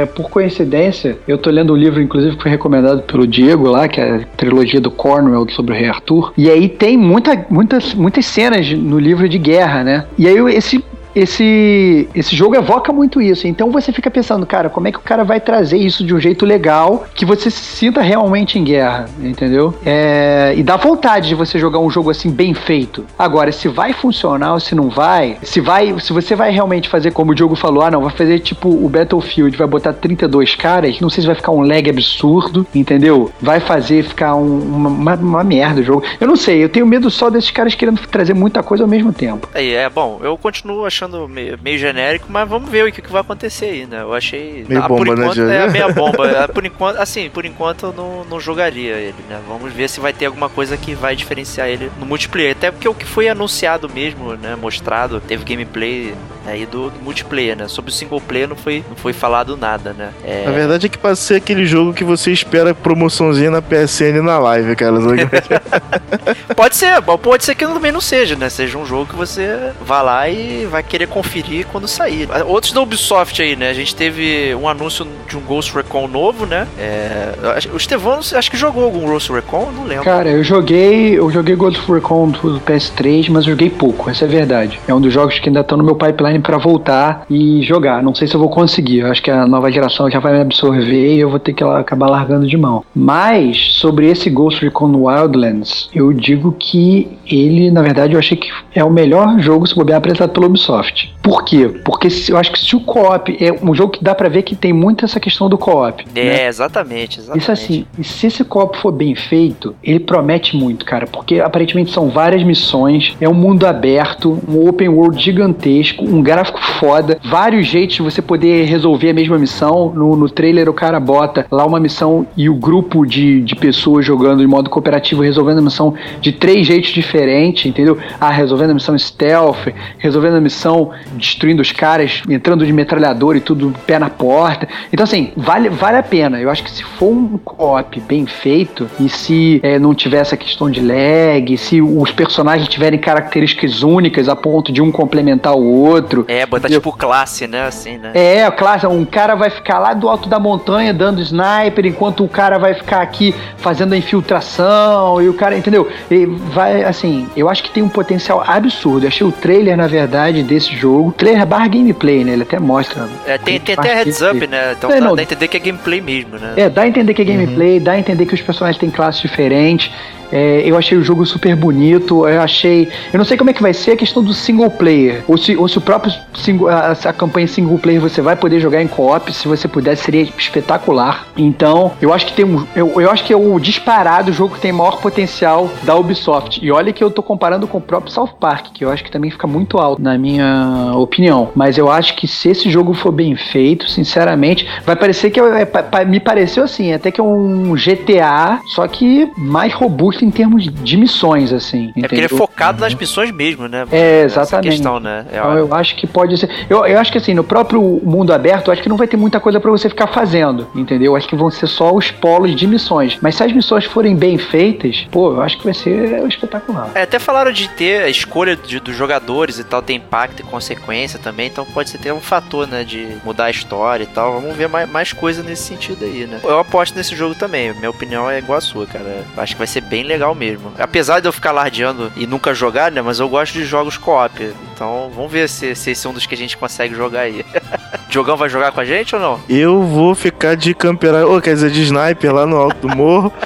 é, 0.02 0.06
por 0.08 0.30
coincidência, 0.30 1.20
eu 1.28 1.38
tô 1.38 1.52
lendo 1.52 1.74
um 1.74 1.78
livro, 1.78 2.02
inclusive, 2.02 2.36
que 2.36 2.42
foi 2.42 2.52
recomendado 2.52 3.04
pelo 3.04 3.28
Diego 3.28 3.70
lá, 3.70 3.88
que 3.88 4.02
é 4.02 4.16
a 4.16 4.20
trilogia 4.36 4.82
do 4.82 4.90
Cornwell 4.90 5.48
sobre 5.50 5.74
o 5.74 5.78
Rei 5.78 5.90
Arthur. 5.90 6.34
E 6.36 6.50
aí 6.50 6.68
tem 6.68 6.98
muita, 6.98 7.46
muitas, 7.50 7.94
muitas 7.94 8.26
cenas 8.26 8.68
no 8.72 8.98
livro 8.98 9.30
de 9.30 9.38
guerra, 9.38 9.84
né? 9.84 10.06
E 10.18 10.28
aí 10.28 10.38
esse 10.56 10.84
esse, 11.16 12.08
esse 12.14 12.36
jogo 12.36 12.56
evoca 12.56 12.92
muito 12.92 13.22
isso. 13.22 13.48
Então 13.48 13.72
você 13.72 13.92
fica 13.92 14.10
pensando, 14.10 14.46
cara, 14.46 14.70
como 14.70 14.88
é 14.88 14.92
que 14.92 14.98
o 14.98 15.02
cara 15.02 15.24
vai 15.24 15.40
trazer 15.40 15.78
isso 15.78 16.04
de 16.04 16.14
um 16.14 16.20
jeito 16.20 16.46
legal 16.46 17.06
que 17.14 17.26
você 17.26 17.50
se 17.50 17.62
sinta 17.62 18.02
realmente 18.02 18.58
em 18.58 18.64
guerra, 18.64 19.06
entendeu? 19.20 19.74
É, 19.86 20.54
e 20.56 20.64
dá 20.64 20.78
vontade 20.78 21.28
de 21.28 21.36
você 21.36 21.60
jogar 21.60 21.80
um 21.80 21.90
jogo 21.90 22.10
assim 22.10 22.30
bem 22.30 22.54
feito. 22.54 23.06
Agora, 23.18 23.52
se 23.52 23.68
vai 23.68 23.94
funcionar 23.94 24.54
ou 24.54 24.60
se 24.60 24.76
não 24.76 24.90
vai, 24.90 25.38
se 25.44 25.60
vai, 25.60 26.00
se 26.00 26.14
você 26.14 26.36
vai 26.36 26.52
realmente 26.52 26.90
fazer 26.90 27.12
como 27.12 27.32
o 27.32 27.36
Diogo 27.36 27.56
falou, 27.56 27.84
ah, 27.84 27.92
não, 27.92 28.02
vai 28.02 28.12
fazer 28.12 28.40
tipo 28.40 28.70
o 28.70 28.90
Battlefield, 28.90 29.56
vai 29.58 29.68
botar 29.68 29.94
32 29.94 30.56
caras, 30.56 31.00
não 31.00 31.10
sei 31.10 31.22
se 31.22 31.28
vai 31.28 31.36
ficar 31.36 31.52
um 31.52 31.62
lag 31.62 31.90
absurdo, 31.90 32.66
entendeu? 32.74 33.32
Vai 33.42 33.60
fazer 33.60 34.04
ficar 34.04 34.36
um, 34.36 34.60
uma, 34.60 35.16
uma, 35.16 35.44
merda 35.44 35.82
o 35.82 35.84
jogo. 35.84 36.04
Eu 36.20 36.28
não 36.28 36.36
sei, 36.36 36.64
eu 36.64 36.70
tenho 36.70 36.86
medo 36.86 37.10
só 37.10 37.30
desses 37.30 37.52
caras 37.52 37.76
querendo 37.76 38.00
trazer 38.08 38.34
muita 38.34 38.64
coisa 38.64 38.84
ao 38.84 38.90
mesmo 38.90 39.12
tempo. 39.12 39.50
É, 39.54 39.66
é 39.66 39.90
bom, 39.90 40.20
eu 40.24 40.38
continuo 40.38 40.86
achando 40.86 41.01
achando 41.02 41.28
meio, 41.28 41.60
meio, 41.62 41.78
genérico, 41.78 42.28
mas 42.30 42.48
vamos 42.48 42.70
ver 42.70 42.86
o 42.86 42.92
que, 42.92 43.02
que 43.02 43.12
vai 43.12 43.22
acontecer 43.22 43.66
aí, 43.66 43.86
né? 43.86 44.02
Eu 44.02 44.14
achei. 44.14 44.66
Meio 44.68 44.84
ah, 44.84 44.88
bomba, 44.88 45.06
por 45.06 45.18
enquanto, 45.18 45.42
né, 45.42 45.66
é 45.66 45.70
meia 45.70 45.90
bomba. 45.92 46.28
É, 46.30 46.48
por 46.48 46.66
enquanto, 46.66 46.98
assim, 46.98 47.30
por 47.30 47.46
enquanto 47.46 47.88
eu 47.88 47.94
não, 47.94 48.24
não 48.26 48.40
jogaria 48.40 48.96
ele, 48.96 49.16
né? 49.28 49.40
Vamos 49.48 49.74
ver 49.74 49.90
se 49.90 50.00
vai 50.00 50.14
ter 50.14 50.28
alguma 50.28 50.50
coisa 50.50 50.78
que 50.78 50.94
vai 50.94 51.16
diferenciar 51.16 51.68
ele 51.68 51.92
no 52.00 52.06
multiplayer. 52.06 52.52
Até 52.52 52.70
porque 52.70 52.88
o 52.88 52.94
que 52.94 53.06
foi 53.06 53.28
anunciado 53.28 53.90
mesmo, 53.90 54.34
né? 54.36 54.56
Mostrado, 54.56 55.20
teve 55.20 55.44
gameplay 55.44 56.14
aí 56.46 56.66
do, 56.66 56.90
do 56.90 57.00
multiplayer, 57.02 57.56
né? 57.56 57.68
Sobre 57.68 57.92
o 57.92 57.94
single 57.94 58.22
player 58.22 58.48
não 58.48 58.56
foi, 58.56 58.84
não 58.88 58.96
foi 58.96 59.14
falado 59.14 59.58
nada, 59.58 59.94
né? 59.94 60.12
É... 60.24 60.46
A 60.48 60.52
verdade 60.52 60.86
é 60.86 60.90
que 60.90 60.98
pode 60.98 61.20
ser 61.20 61.36
aquele 61.36 61.66
jogo 61.66 61.94
que 61.94 62.04
você 62.04 62.32
espera 62.32 62.74
promoçãozinha 62.74 63.52
na 63.52 63.62
PSN 63.62 64.22
na 64.24 64.38
live, 64.40 64.76
cara. 64.76 64.94
pode 66.56 66.76
ser, 66.76 67.02
pode 67.02 67.44
ser 67.44 67.56
que 67.56 67.66
também 67.66 67.92
não 67.92 68.02
seja, 68.02 68.36
né? 68.36 68.50
Seja 68.50 68.78
um 68.78 68.86
jogo 68.86 69.08
que 69.08 69.16
você 69.16 69.72
vá 69.82 70.02
lá 70.02 70.30
e 70.30 70.66
vai 70.66 70.84
querer 70.92 71.08
conferir 71.08 71.66
quando 71.72 71.88
sair. 71.88 72.28
Outros 72.46 72.74
da 72.74 72.82
Ubisoft 72.82 73.42
aí, 73.42 73.56
né? 73.56 73.70
A 73.70 73.74
gente 73.74 73.96
teve 73.96 74.54
um 74.56 74.68
anúncio 74.68 75.08
de 75.30 75.38
um 75.38 75.40
Ghost 75.40 75.74
Recon 75.74 76.06
novo, 76.06 76.46
né? 76.46 76.68
É... 76.78 77.34
O 77.74 77.78
Estevão, 77.78 78.20
acho 78.20 78.52
que 78.52 78.58
jogou 78.58 78.84
algum 78.84 79.06
Ghost 79.06 79.32
Recon, 79.32 79.72
não 79.72 79.86
lembro. 79.86 80.04
Cara, 80.04 80.30
eu 80.30 80.44
joguei, 80.44 81.18
eu 81.18 81.32
joguei 81.32 81.56
Ghost 81.56 81.80
Recon 81.90 82.32
do 82.32 82.60
PS3, 82.60 83.30
mas 83.30 83.46
joguei 83.46 83.70
pouco, 83.70 84.10
essa 84.10 84.26
é 84.26 84.28
a 84.28 84.32
verdade. 84.32 84.82
É 84.86 84.94
um 84.94 85.00
dos 85.00 85.14
jogos 85.14 85.40
que 85.40 85.48
ainda 85.48 85.62
estão 85.62 85.78
no 85.78 85.84
meu 85.84 85.96
pipeline 85.96 86.40
para 86.40 86.58
voltar 86.58 87.26
e 87.30 87.64
jogar. 87.64 88.04
Não 88.04 88.14
sei 88.14 88.28
se 88.28 88.36
eu 88.36 88.40
vou 88.42 88.50
conseguir. 88.50 89.00
Eu 89.00 89.08
acho 89.08 89.22
que 89.22 89.32
a 89.32 89.48
nova 89.48 89.72
geração 89.72 90.12
já 90.12 90.20
vai 90.20 90.34
me 90.34 90.42
absorver 90.42 91.16
e 91.16 91.22
eu 91.22 91.30
vou 91.30 91.40
ter 91.40 91.54
que 91.54 91.64
acabar 91.64 92.10
largando 92.10 92.46
de 92.46 92.58
mão. 92.58 92.84
Mas 92.94 93.76
sobre 93.76 94.10
esse 94.10 94.30
Ghost 94.30 94.62
Recon 94.62 94.92
Wildlands, 94.94 95.90
eu 95.96 96.12
digo 96.12 96.52
que 96.52 97.18
ele, 97.26 97.72
na 97.72 97.82
verdade, 97.82 98.14
eu 98.14 98.20
achei 98.20 98.36
que 98.36 98.50
é 98.76 98.84
o 98.84 98.92
melhor 98.92 99.40
jogo 99.40 99.66
se 99.66 99.74
bobear 99.74 100.00
apresentado 100.00 100.32
pela 100.32 100.48
Ubisoft. 100.48 100.81
Por 101.22 101.44
quê? 101.44 101.68
Porque 101.84 102.08
eu 102.30 102.38
acho 102.38 102.52
que 102.52 102.60
se 102.60 102.76
o 102.76 102.82
co-op 102.82 103.38
é 103.40 103.52
um 103.52 103.74
jogo 103.76 103.94
que 103.94 104.04
dá 104.04 104.16
para 104.16 104.30
ver 104.30 104.44
que 104.44 104.56
tem 104.56 104.74
muito 104.74 105.06
essa 105.06 105.20
questão 105.20 105.50
do 105.50 105.58
co-op. 105.58 106.06
É, 106.16 106.24
né? 106.24 106.48
exatamente, 106.48 107.20
exatamente. 107.20 107.42
Isso 107.42 107.52
assim, 107.52 107.86
e 107.98 108.04
se 108.04 108.28
esse 108.28 108.44
co-op 108.44 108.78
for 108.78 108.92
bem 108.92 109.16
feito, 109.16 109.76
ele 109.84 110.00
promete 110.00 110.56
muito, 110.56 110.86
cara, 110.86 111.06
porque 111.08 111.40
aparentemente 111.40 111.92
são 111.92 112.10
várias 112.10 112.44
missões, 112.44 113.16
é 113.20 113.28
um 113.28 113.34
mundo 113.34 113.66
aberto, 113.66 114.40
um 114.48 114.68
open 114.68 114.90
world 114.90 115.22
gigantesco, 115.22 116.04
um 116.06 116.22
gráfico 116.22 116.60
foda, 116.80 117.20
vários 117.24 117.68
jeitos 117.68 117.96
de 117.98 118.02
você 118.02 118.22
poder 118.22 118.66
resolver 118.66 119.10
a 119.10 119.14
mesma 119.14 119.38
missão. 119.38 119.92
No, 119.94 120.16
no 120.16 120.30
trailer 120.30 120.70
o 120.70 120.74
cara 120.74 121.00
bota 121.00 121.46
lá 121.52 121.66
uma 121.66 121.80
missão 121.80 122.26
e 122.36 122.50
o 122.50 122.56
grupo 122.56 123.06
de, 123.06 123.42
de 123.42 123.56
pessoas 123.56 124.06
jogando 124.06 124.40
de 124.40 124.48
modo 124.48 124.70
cooperativo 124.70 125.22
resolvendo 125.22 125.60
a 125.60 125.62
missão 125.62 125.94
de 126.20 126.32
três 126.32 126.66
jeitos 126.66 126.92
diferentes, 126.92 127.66
entendeu? 127.66 127.98
Ah, 128.20 128.30
resolvendo 128.30 128.72
a 128.72 128.74
missão 128.74 128.98
stealth, 128.98 129.68
resolvendo 129.98 130.36
a 130.36 130.42
missão 130.42 130.71
destruindo 131.14 131.62
os 131.62 131.72
caras, 131.72 132.22
entrando 132.30 132.66
de 132.66 132.74
metralhador 132.74 133.36
e 133.36 133.42
tudo 133.42 133.74
pé 133.86 134.00
na 134.00 134.10
porta. 134.10 134.68
Então, 134.92 135.04
assim, 135.04 135.32
vale, 135.36 135.70
vale 135.70 135.98
a 135.98 136.04
pena. 136.04 136.40
Eu 136.40 136.50
acho 136.50 136.64
que 136.64 136.72
se 136.72 136.84
for 136.84 137.10
um 137.10 137.38
co-op 137.38 138.00
bem 138.02 138.26
feito 138.26 138.90
e 139.00 139.10
se 139.10 139.60
é, 139.64 139.80
não 139.80 139.94
tiver 139.94 140.18
essa 140.18 140.38
questão 140.38 140.70
de 140.70 140.82
lag, 140.82 141.58
se 141.58 141.82
os 141.82 142.12
personagens 142.12 142.68
tiverem 142.68 143.00
características 143.00 143.84
únicas 143.84 144.30
a 144.30 144.36
ponto 144.36 144.72
de 144.72 144.82
um 144.82 144.92
complementar 144.92 145.56
o 145.56 145.64
outro. 145.64 146.26
É, 146.28 146.46
botar 146.46 146.68
tipo 146.68 146.92
classe, 146.92 147.48
né? 147.48 147.64
Assim, 147.64 147.98
né? 147.98 148.12
É, 148.14 148.50
classe. 148.52 148.86
Um 148.86 149.06
cara 149.06 149.36
vai 149.36 149.50
ficar 149.50 149.80
lá 149.80 149.94
do 149.94 150.08
alto 150.10 150.28
da 150.28 150.40
montanha 150.40 150.94
dando 150.94 151.22
sniper, 151.22 151.86
enquanto 151.86 152.24
o 152.24 152.28
cara 152.28 152.58
vai 152.58 152.74
ficar 152.74 153.02
aqui 153.02 153.34
fazendo 153.58 153.94
a 153.94 153.98
infiltração 153.98 155.22
e 155.22 155.30
o 155.30 155.34
cara, 155.34 155.58
entendeu? 155.58 155.88
E 156.10 156.26
vai, 156.26 156.84
assim, 156.84 157.28
eu 157.36 157.50
acho 157.50 157.64
que 157.64 157.72
tem 157.72 157.82
um 157.82 157.90
potencial 157.90 158.44
absurdo. 158.46 159.06
Eu 159.06 159.08
achei 159.08 159.26
o 159.26 159.32
trailer, 159.32 159.76
na 159.78 159.88
verdade, 159.88 160.44
desse 160.44 160.61
jogo. 160.66 161.12
Trailer 161.14 161.46
barra 161.46 161.68
gameplay, 161.68 162.24
né? 162.24 162.34
Ele 162.34 162.44
até 162.44 162.60
mostra. 162.60 163.08
É, 163.26 163.38
tem, 163.38 163.60
tem 163.60 163.76
até 163.78 163.96
heads 163.96 164.22
up, 164.22 164.48
né? 164.48 164.74
Então 164.78 164.92
é, 164.92 165.00
dá, 165.00 165.06
não, 165.06 165.16
dá 165.16 165.22
a 165.22 165.24
entender 165.24 165.48
que 165.48 165.58
é 165.58 165.60
gameplay 165.60 166.02
mesmo, 166.02 166.38
né? 166.38 166.54
É, 166.58 166.70
dá 166.70 166.84
a 166.84 166.88
entender 166.88 167.14
que 167.14 167.22
é 167.22 167.26
gameplay, 167.26 167.78
uhum. 167.78 167.84
dá 167.84 167.92
a 167.94 168.00
entender 168.00 168.26
que 168.26 168.34
os 168.34 168.42
personagens 168.42 168.80
têm 168.80 168.90
classes 168.90 169.22
diferentes. 169.22 169.92
É, 170.32 170.62
eu 170.66 170.78
achei 170.78 170.98
o 170.98 171.04
jogo 171.04 171.26
super 171.26 171.56
bonito. 171.56 172.28
Eu 172.28 172.42
achei. 172.42 172.90
Eu 173.12 173.18
não 173.18 173.26
sei 173.26 173.38
como 173.38 173.50
é 173.50 173.54
que 173.54 173.62
vai 173.62 173.74
ser 173.74 173.92
a 173.92 173.98
questão 173.98 174.24
do 174.24 174.34
single 174.34 174.70
player. 174.70 175.24
Ou 175.28 175.38
se, 175.38 175.56
ou 175.56 175.68
se 175.68 175.78
o 175.78 175.82
próprio 175.82 176.14
single, 176.34 176.70
a, 176.70 176.92
a 176.92 177.14
campanha 177.14 177.48
single 177.48 177.78
player 177.78 178.02
você 178.02 178.22
vai 178.22 178.36
poder 178.36 178.60
jogar 178.60 178.82
em 178.82 178.88
co-op. 178.88 179.32
Se 179.34 179.48
você 179.48 179.68
puder, 179.68 179.96
seria 179.96 180.24
espetacular. 180.24 181.28
Então, 181.38 181.92
eu 182.02 182.14
acho 182.14 182.26
que 182.26 182.34
tem 182.34 182.46
um. 182.46 182.66
Eu, 182.76 183.00
eu 183.02 183.10
acho 183.10 183.24
que 183.24 183.34
é 183.34 183.38
o 183.38 183.60
disparado 183.60 184.32
o 184.32 184.34
jogo 184.34 184.56
que 184.56 184.62
tem 184.62 184.72
maior 184.72 185.00
potencial 185.00 185.70
da 185.84 185.96
Ubisoft. 185.96 186.64
E 186.64 186.72
olha 186.72 186.94
que 186.94 187.04
eu 187.04 187.12
tô 187.12 187.22
comparando 187.22 187.68
com 187.68 187.78
o 187.78 187.82
próprio 187.82 188.12
South 188.12 188.36
Park, 188.40 188.68
que 188.74 188.84
eu 188.84 188.90
acho 188.90 189.04
que 189.04 189.12
também 189.12 189.30
fica 189.30 189.48
muito 189.48 189.78
alto, 189.78 190.02
na 190.02 190.18
minha 190.18 190.94
opinião. 190.96 191.50
Mas 191.56 191.78
eu 191.78 191.90
acho 191.92 192.16
que 192.16 192.28
se 192.28 192.50
esse 192.50 192.70
jogo 192.70 192.94
for 192.94 193.12
bem 193.12 193.36
feito, 193.36 193.90
sinceramente, 193.90 194.68
vai 194.86 194.96
parecer 194.96 195.30
que 195.30 195.40
é, 195.40 195.62
é, 195.62 196.06
me 196.06 196.20
pareceu 196.20 196.64
assim, 196.64 196.94
até 196.94 197.12
que 197.12 197.20
é 197.20 197.24
um 197.24 197.74
GTA, 197.74 198.60
só 198.68 198.88
que 198.88 199.30
mais 199.38 199.74
robusto 199.74 200.21
em 200.26 200.32
termos 200.32 200.64
de 200.64 200.98
missões, 200.98 201.52
assim. 201.54 201.92
É 201.96 202.02
porque 202.02 202.16
ele 202.16 202.26
é 202.26 202.30
focado 202.30 202.80
nas 202.80 202.94
missões 202.94 203.32
mesmo, 203.32 203.68
né? 203.68 203.86
É, 203.92 204.24
exatamente. 204.24 204.70
Essa 204.70 204.78
questão, 204.78 205.00
né? 205.00 205.26
É 205.32 205.38
então, 205.38 205.58
eu 205.58 205.74
acho 205.74 205.96
que 205.96 206.08
pode 206.08 206.38
ser. 206.38 206.50
Eu, 206.70 206.86
eu 206.86 207.00
acho 207.00 207.12
que 207.12 207.18
assim, 207.18 207.34
no 207.34 207.44
próprio 207.44 207.82
mundo 208.04 208.34
aberto, 208.34 208.68
eu 208.68 208.74
acho 208.74 208.82
que 208.82 208.90
não 208.90 208.98
vai 208.98 209.08
ter 209.08 209.18
muita 209.18 209.40
coisa 209.40 209.60
para 209.60 209.72
você 209.72 209.90
ficar 209.90 210.08
fazendo, 210.08 210.68
entendeu? 210.76 211.12
Eu 211.12 211.16
acho 211.16 211.28
que 211.28 211.36
vão 211.36 211.50
ser 211.50 211.68
só 211.68 211.94
os 211.94 212.12
polos 212.12 212.56
de 212.56 212.68
missões. 212.68 213.18
Mas 213.22 213.36
se 213.36 213.44
as 213.44 213.52
missões 213.52 213.86
forem 213.86 214.16
bem 214.16 214.38
feitas, 214.38 215.08
pô, 215.12 215.34
eu 215.34 215.42
acho 215.42 215.58
que 215.58 215.64
vai 215.64 215.74
ser 215.74 216.26
espetacular. 216.28 216.92
É, 216.96 217.04
até 217.04 217.20
falaram 217.20 217.52
de 217.52 217.70
ter 217.70 218.04
a 218.04 218.10
escolha 218.10 218.56
de, 218.56 218.80
dos 218.80 218.96
jogadores 218.96 219.60
e 219.60 219.64
tal, 219.64 219.82
tem 219.82 219.98
impacto 219.98 220.42
e 220.42 220.44
consequência 220.44 221.20
também, 221.20 221.48
então 221.48 221.66
pode 221.66 221.90
ser 221.90 221.98
ter 221.98 222.12
um 222.12 222.22
fator, 222.22 222.68
né, 222.68 222.84
de 222.84 223.18
mudar 223.24 223.46
a 223.46 223.52
história 223.52 224.04
e 224.04 224.08
tal. 224.08 224.40
Vamos 224.40 224.56
ver 224.56 224.68
mais, 224.68 224.90
mais 224.90 225.14
coisa 225.14 225.44
nesse 225.44 225.64
sentido 225.64 226.06
aí, 226.06 226.26
né? 226.26 226.40
Eu 226.44 226.60
aposto 226.60 226.96
nesse 226.96 227.16
jogo 227.16 227.36
também, 227.36 227.74
minha 227.74 227.90
opinião 227.90 228.30
é 228.30 228.40
igual 228.40 228.58
a 228.58 228.62
sua, 228.62 228.86
cara. 228.86 229.24
Acho 229.38 229.54
que 229.54 229.60
vai 229.60 229.68
ser 229.68 229.82
bem 229.82 230.04
legal 230.12 230.36
mesmo. 230.36 230.72
Apesar 230.78 231.20
de 231.20 231.28
eu 231.28 231.32
ficar 231.32 231.52
lardeando 231.52 232.12
e 232.16 232.28
nunca 232.28 232.54
jogar, 232.54 232.92
né? 232.92 233.02
Mas 233.02 233.20
eu 233.20 233.30
gosto 233.30 233.54
de 233.54 233.66
jogos 233.66 233.98
co-op. 233.98 234.54
Então 234.74 235.12
vamos 235.16 235.32
ver 235.32 235.48
se, 235.48 235.76
se 235.76 235.92
esse 235.92 236.06
é 236.06 236.10
um 236.10 236.14
dos 236.14 236.26
que 236.26 236.36
a 236.36 236.38
gente 236.38 236.58
consegue 236.58 236.96
jogar 236.96 237.22
aí. 237.22 237.46
Diogão 238.10 238.36
vai 238.36 238.50
jogar 238.50 238.72
com 238.72 238.82
a 238.82 238.86
gente 238.86 239.16
ou 239.16 239.22
não? 239.22 239.40
Eu 239.48 239.82
vou 239.84 240.14
ficar 240.14 240.56
de 240.56 240.74
camperar, 240.74 241.26
ou 241.26 241.42
quer 241.42 241.54
dizer, 241.54 241.72
de 241.72 241.82
sniper 241.84 242.34
lá 242.34 242.46
no 242.46 242.58
alto 242.58 242.88
do 242.88 242.96
morro. 242.96 243.32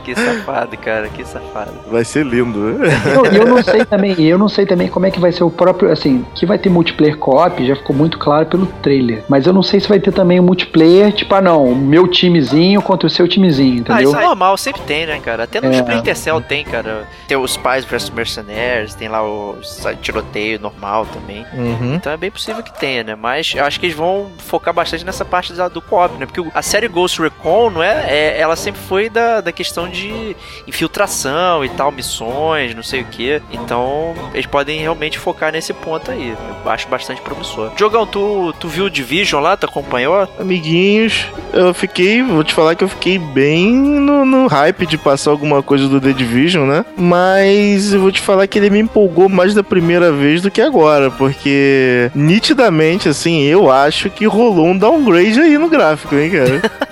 Que 0.00 0.14
safado, 0.14 0.76
cara, 0.76 1.08
que 1.08 1.24
safado. 1.24 1.72
Vai 1.90 2.04
ser 2.04 2.24
lindo. 2.24 2.58
né? 2.58 2.88
Eu, 3.14 3.24
eu 3.26 3.46
não 3.46 3.62
sei 3.62 3.84
também, 3.84 4.20
eu 4.20 4.38
não 4.38 4.48
sei 4.48 4.66
também 4.66 4.88
como 4.88 5.06
é 5.06 5.10
que 5.10 5.20
vai 5.20 5.32
ser 5.32 5.44
o 5.44 5.50
próprio, 5.50 5.90
assim, 5.90 6.24
que 6.34 6.44
vai 6.46 6.58
ter 6.58 6.68
multiplayer 6.70 7.16
co-op, 7.16 7.64
já 7.66 7.76
ficou 7.76 7.94
muito 7.94 8.18
claro 8.18 8.46
pelo 8.46 8.66
trailer. 8.82 9.24
Mas 9.28 9.46
eu 9.46 9.52
não 9.52 9.62
sei 9.62 9.80
se 9.80 9.88
vai 9.88 10.00
ter 10.00 10.12
também 10.12 10.40
o 10.40 10.42
multiplayer, 10.42 11.12
tipo, 11.12 11.34
ah 11.34 11.40
não, 11.40 11.74
meu 11.74 12.06
timezinho 12.08 12.80
contra 12.82 13.06
o 13.06 13.10
seu 13.10 13.26
timezinho, 13.28 13.84
Ah, 13.88 13.94
entendeu? 13.94 14.10
isso 14.10 14.16
é 14.20 14.24
normal, 14.26 14.56
sempre 14.56 14.82
tem, 14.82 15.06
né, 15.06 15.20
cara? 15.22 15.44
Até 15.44 15.60
no 15.60 15.68
É. 15.68 15.76
Splinter 15.76 16.16
Cell 16.16 16.40
tem, 16.40 16.64
cara. 16.64 17.06
Tem 17.28 17.36
os 17.36 17.56
pais 17.56 17.84
versus 17.84 18.10
mercenários, 18.10 18.94
tem 18.94 19.08
lá 19.08 19.22
o 19.24 19.56
tiroteio 20.00 20.58
normal 20.60 21.06
também. 21.06 21.44
Uhum. 21.54 21.94
Então 21.94 22.12
é 22.12 22.16
bem 22.16 22.30
possível 22.30 22.62
que 22.62 22.72
tenha, 22.78 23.02
né? 23.04 23.14
Mas 23.14 23.52
eu 23.56 23.64
acho 23.64 23.78
que 23.78 23.86
eles 23.86 23.96
vão 23.96 24.28
focar 24.38 24.72
bastante 24.74 25.04
nessa 25.04 25.24
parte 25.24 25.52
do 25.52 25.80
co-op, 25.82 26.16
né? 26.18 26.26
Porque 26.26 26.42
a 26.54 26.62
série 26.62 26.88
Ghost 26.88 27.20
Recon, 27.20 27.70
não 27.70 27.82
é, 27.82 28.04
é- 28.08 28.40
ela 28.40 28.56
sempre 28.56 28.80
foi 28.80 29.08
da, 29.08 29.40
da 29.40 29.52
questão 29.52 29.81
de 29.88 30.36
infiltração 30.66 31.64
e 31.64 31.68
tal, 31.68 31.90
missões, 31.90 32.74
não 32.74 32.82
sei 32.82 33.02
o 33.02 33.04
que. 33.04 33.42
Então 33.52 34.14
eles 34.32 34.46
podem 34.46 34.80
realmente 34.80 35.18
focar 35.18 35.52
nesse 35.52 35.72
ponto 35.72 36.10
aí. 36.10 36.36
Eu 36.64 36.70
acho 36.70 36.88
bastante 36.88 37.20
promissor. 37.20 37.70
Diogão, 37.76 38.06
tu, 38.06 38.54
tu 38.58 38.68
viu 38.68 38.84
o 38.86 38.90
Division 38.90 39.42
lá? 39.42 39.56
Tu 39.56 39.66
acompanhou? 39.66 40.28
Amiguinhos, 40.38 41.26
eu 41.52 41.74
fiquei, 41.74 42.22
vou 42.22 42.44
te 42.44 42.54
falar 42.54 42.74
que 42.74 42.84
eu 42.84 42.88
fiquei 42.88 43.18
bem 43.18 43.72
no, 43.72 44.24
no 44.24 44.46
hype 44.46 44.86
de 44.86 44.98
passar 44.98 45.30
alguma 45.30 45.62
coisa 45.62 45.88
do 45.88 46.00
The 46.00 46.12
Division, 46.12 46.66
né? 46.66 46.84
Mas 46.96 47.92
eu 47.92 48.00
vou 48.00 48.12
te 48.12 48.20
falar 48.20 48.46
que 48.46 48.58
ele 48.58 48.70
me 48.70 48.80
empolgou 48.80 49.28
mais 49.28 49.54
da 49.54 49.62
primeira 49.62 50.12
vez 50.12 50.42
do 50.42 50.50
que 50.50 50.60
agora, 50.60 51.10
porque 51.10 52.10
nitidamente, 52.14 53.08
assim, 53.08 53.42
eu 53.42 53.70
acho 53.70 54.10
que 54.10 54.26
rolou 54.26 54.66
um 54.66 54.76
downgrade 54.76 55.40
aí 55.40 55.58
no 55.58 55.68
gráfico, 55.68 56.14
hein, 56.14 56.30
cara? 56.30 56.62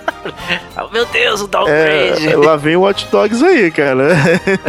Ah, 0.76 0.86
meu 0.92 1.04
Deus, 1.06 1.40
o 1.42 1.48
downgrade! 1.48 2.28
É, 2.28 2.36
lá 2.36 2.56
vem 2.56 2.76
o 2.76 2.80
Watch 2.82 3.06
Dogs 3.10 3.44
aí, 3.44 3.70
cara. 3.70 4.08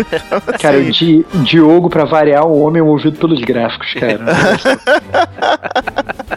Cara, 0.61 0.77
o 0.77 0.81
Assim, 0.81 0.91
Di- 0.91 1.25
Diogo, 1.43 1.89
pra 1.89 2.05
variar, 2.05 2.45
o 2.45 2.59
homem 2.61 2.81
é 2.81 2.85
movido 2.85 3.17
pelos 3.17 3.39
gráficos, 3.41 3.93
cara. 3.93 4.19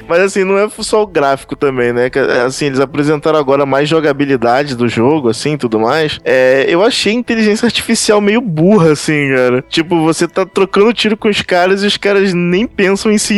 Mas 0.09 0.21
assim, 0.21 0.45
não 0.45 0.59
é 0.59 0.69
só 0.81 1.03
o 1.03 1.07
gráfico 1.07 1.57
também, 1.57 1.93
né? 1.93 2.11
Assim, 2.47 2.67
eles 2.67 2.81
apresentaram 2.81 3.39
agora 3.39 3.65
mais 3.65 3.89
jogabilidade 3.89 4.75
do 4.77 4.89
jogo, 4.89 5.29
assim, 5.31 5.57
tudo 5.57 5.79
mais. 5.81 6.21
É, 6.25 6.67
eu 6.69 6.85
achei 6.85 7.13
a 7.13 7.17
inteligência 7.17 7.65
artificial 7.67 8.21
meio 8.21 8.41
burra, 8.41 8.93
assim, 8.93 9.33
cara. 9.35 9.65
Tipo, 9.69 10.03
você 10.03 10.29
tá 10.29 10.45
trocando 10.45 10.93
tiro 10.93 11.17
com 11.17 11.29
os 11.29 11.41
caras 11.43 11.83
e 11.83 11.87
os 11.87 11.97
caras 11.97 12.35
nem 12.35 12.67
pensam 12.67 13.11
em 13.13 13.19
se, 13.19 13.35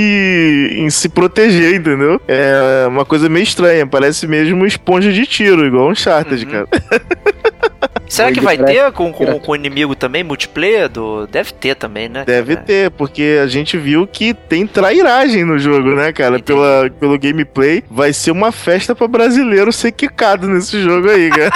em 0.76 0.90
se 0.90 1.08
proteger, 1.08 1.74
entendeu? 1.76 2.20
É 2.26 2.86
uma 2.88 3.04
coisa 3.04 3.28
meio 3.28 3.44
estranha. 3.44 3.86
Parece 3.86 4.26
mesmo 4.26 4.66
esponja 4.66 5.12
de 5.12 5.24
tiro, 5.26 5.64
igual 5.76 5.88
um 5.88 5.92
Uncharted, 5.92 6.44
Uhum. 6.44 6.50
cara. 6.50 6.68
Será 8.08 8.30
que 8.30 8.40
vai 8.40 8.56
ter 8.56 8.92
com, 8.92 9.12
com, 9.12 9.38
com 9.40 9.52
o 9.52 9.56
inimigo 9.56 9.96
também, 9.96 10.22
multiplayer? 10.22 10.88
Do... 10.88 11.26
Deve 11.26 11.52
ter 11.52 11.74
também, 11.74 12.08
né? 12.08 12.24
Deve 12.24 12.54
cara? 12.54 12.66
ter, 12.66 12.90
porque 12.92 13.40
a 13.42 13.48
gente 13.48 13.76
viu 13.76 14.06
que 14.06 14.32
tem 14.32 14.64
trairagem 14.64 15.44
no 15.44 15.58
jogo, 15.58 15.94
né, 15.94 16.12
cara? 16.12 16.38
Pela, 16.38 16.88
pelo 17.00 17.18
gameplay. 17.18 17.82
Vai 17.90 18.12
ser 18.12 18.30
uma 18.30 18.52
festa 18.52 18.94
pra 18.94 19.08
brasileiro 19.08 19.72
ser 19.72 19.90
quicado 19.90 20.46
nesse 20.46 20.80
jogo 20.80 21.10
aí, 21.10 21.28
cara. 21.30 21.52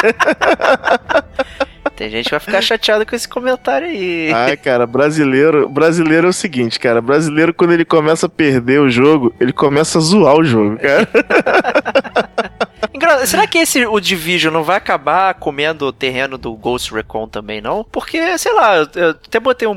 Tem 1.97 2.09
gente 2.11 2.25
que 2.25 2.31
vai 2.31 2.41
ficar 2.41 2.63
chateado 2.63 3.05
com 3.05 3.15
esse 3.15 3.29
comentário 3.29 3.87
aí. 3.87 4.33
Ai, 4.33 4.57
cara, 4.57 4.87
brasileiro. 4.87 5.69
Brasileiro 5.69 6.27
é 6.29 6.31
o 6.31 6.33
seguinte, 6.33 6.81
cara. 6.81 7.01
Brasileiro, 7.01 7.53
quando 7.53 7.73
ele 7.73 7.85
começa 7.85 8.25
a 8.25 8.29
perder 8.29 8.81
o 8.81 8.89
jogo, 8.89 9.35
ele 9.39 9.53
começa 9.53 9.99
a 9.99 10.01
zoar 10.01 10.35
o 10.37 10.43
jogo, 10.45 10.79
cara. 10.79 11.07
Será 13.27 13.47
que 13.47 13.59
esse, 13.59 13.87
o 13.87 14.01
Division, 14.01 14.53
não 14.53 14.63
vai 14.63 14.77
acabar 14.77 15.35
comendo 15.35 15.87
o 15.87 15.93
terreno 15.93 16.39
do 16.39 16.53
Ghost 16.55 16.93
Recon 16.95 17.27
também, 17.29 17.61
não? 17.61 17.85
Porque, 17.91 18.39
sei 18.39 18.53
lá, 18.53 18.77
eu, 18.77 18.87
eu 18.95 19.11
até 19.11 19.39
botei 19.39 19.69
um, 19.69 19.73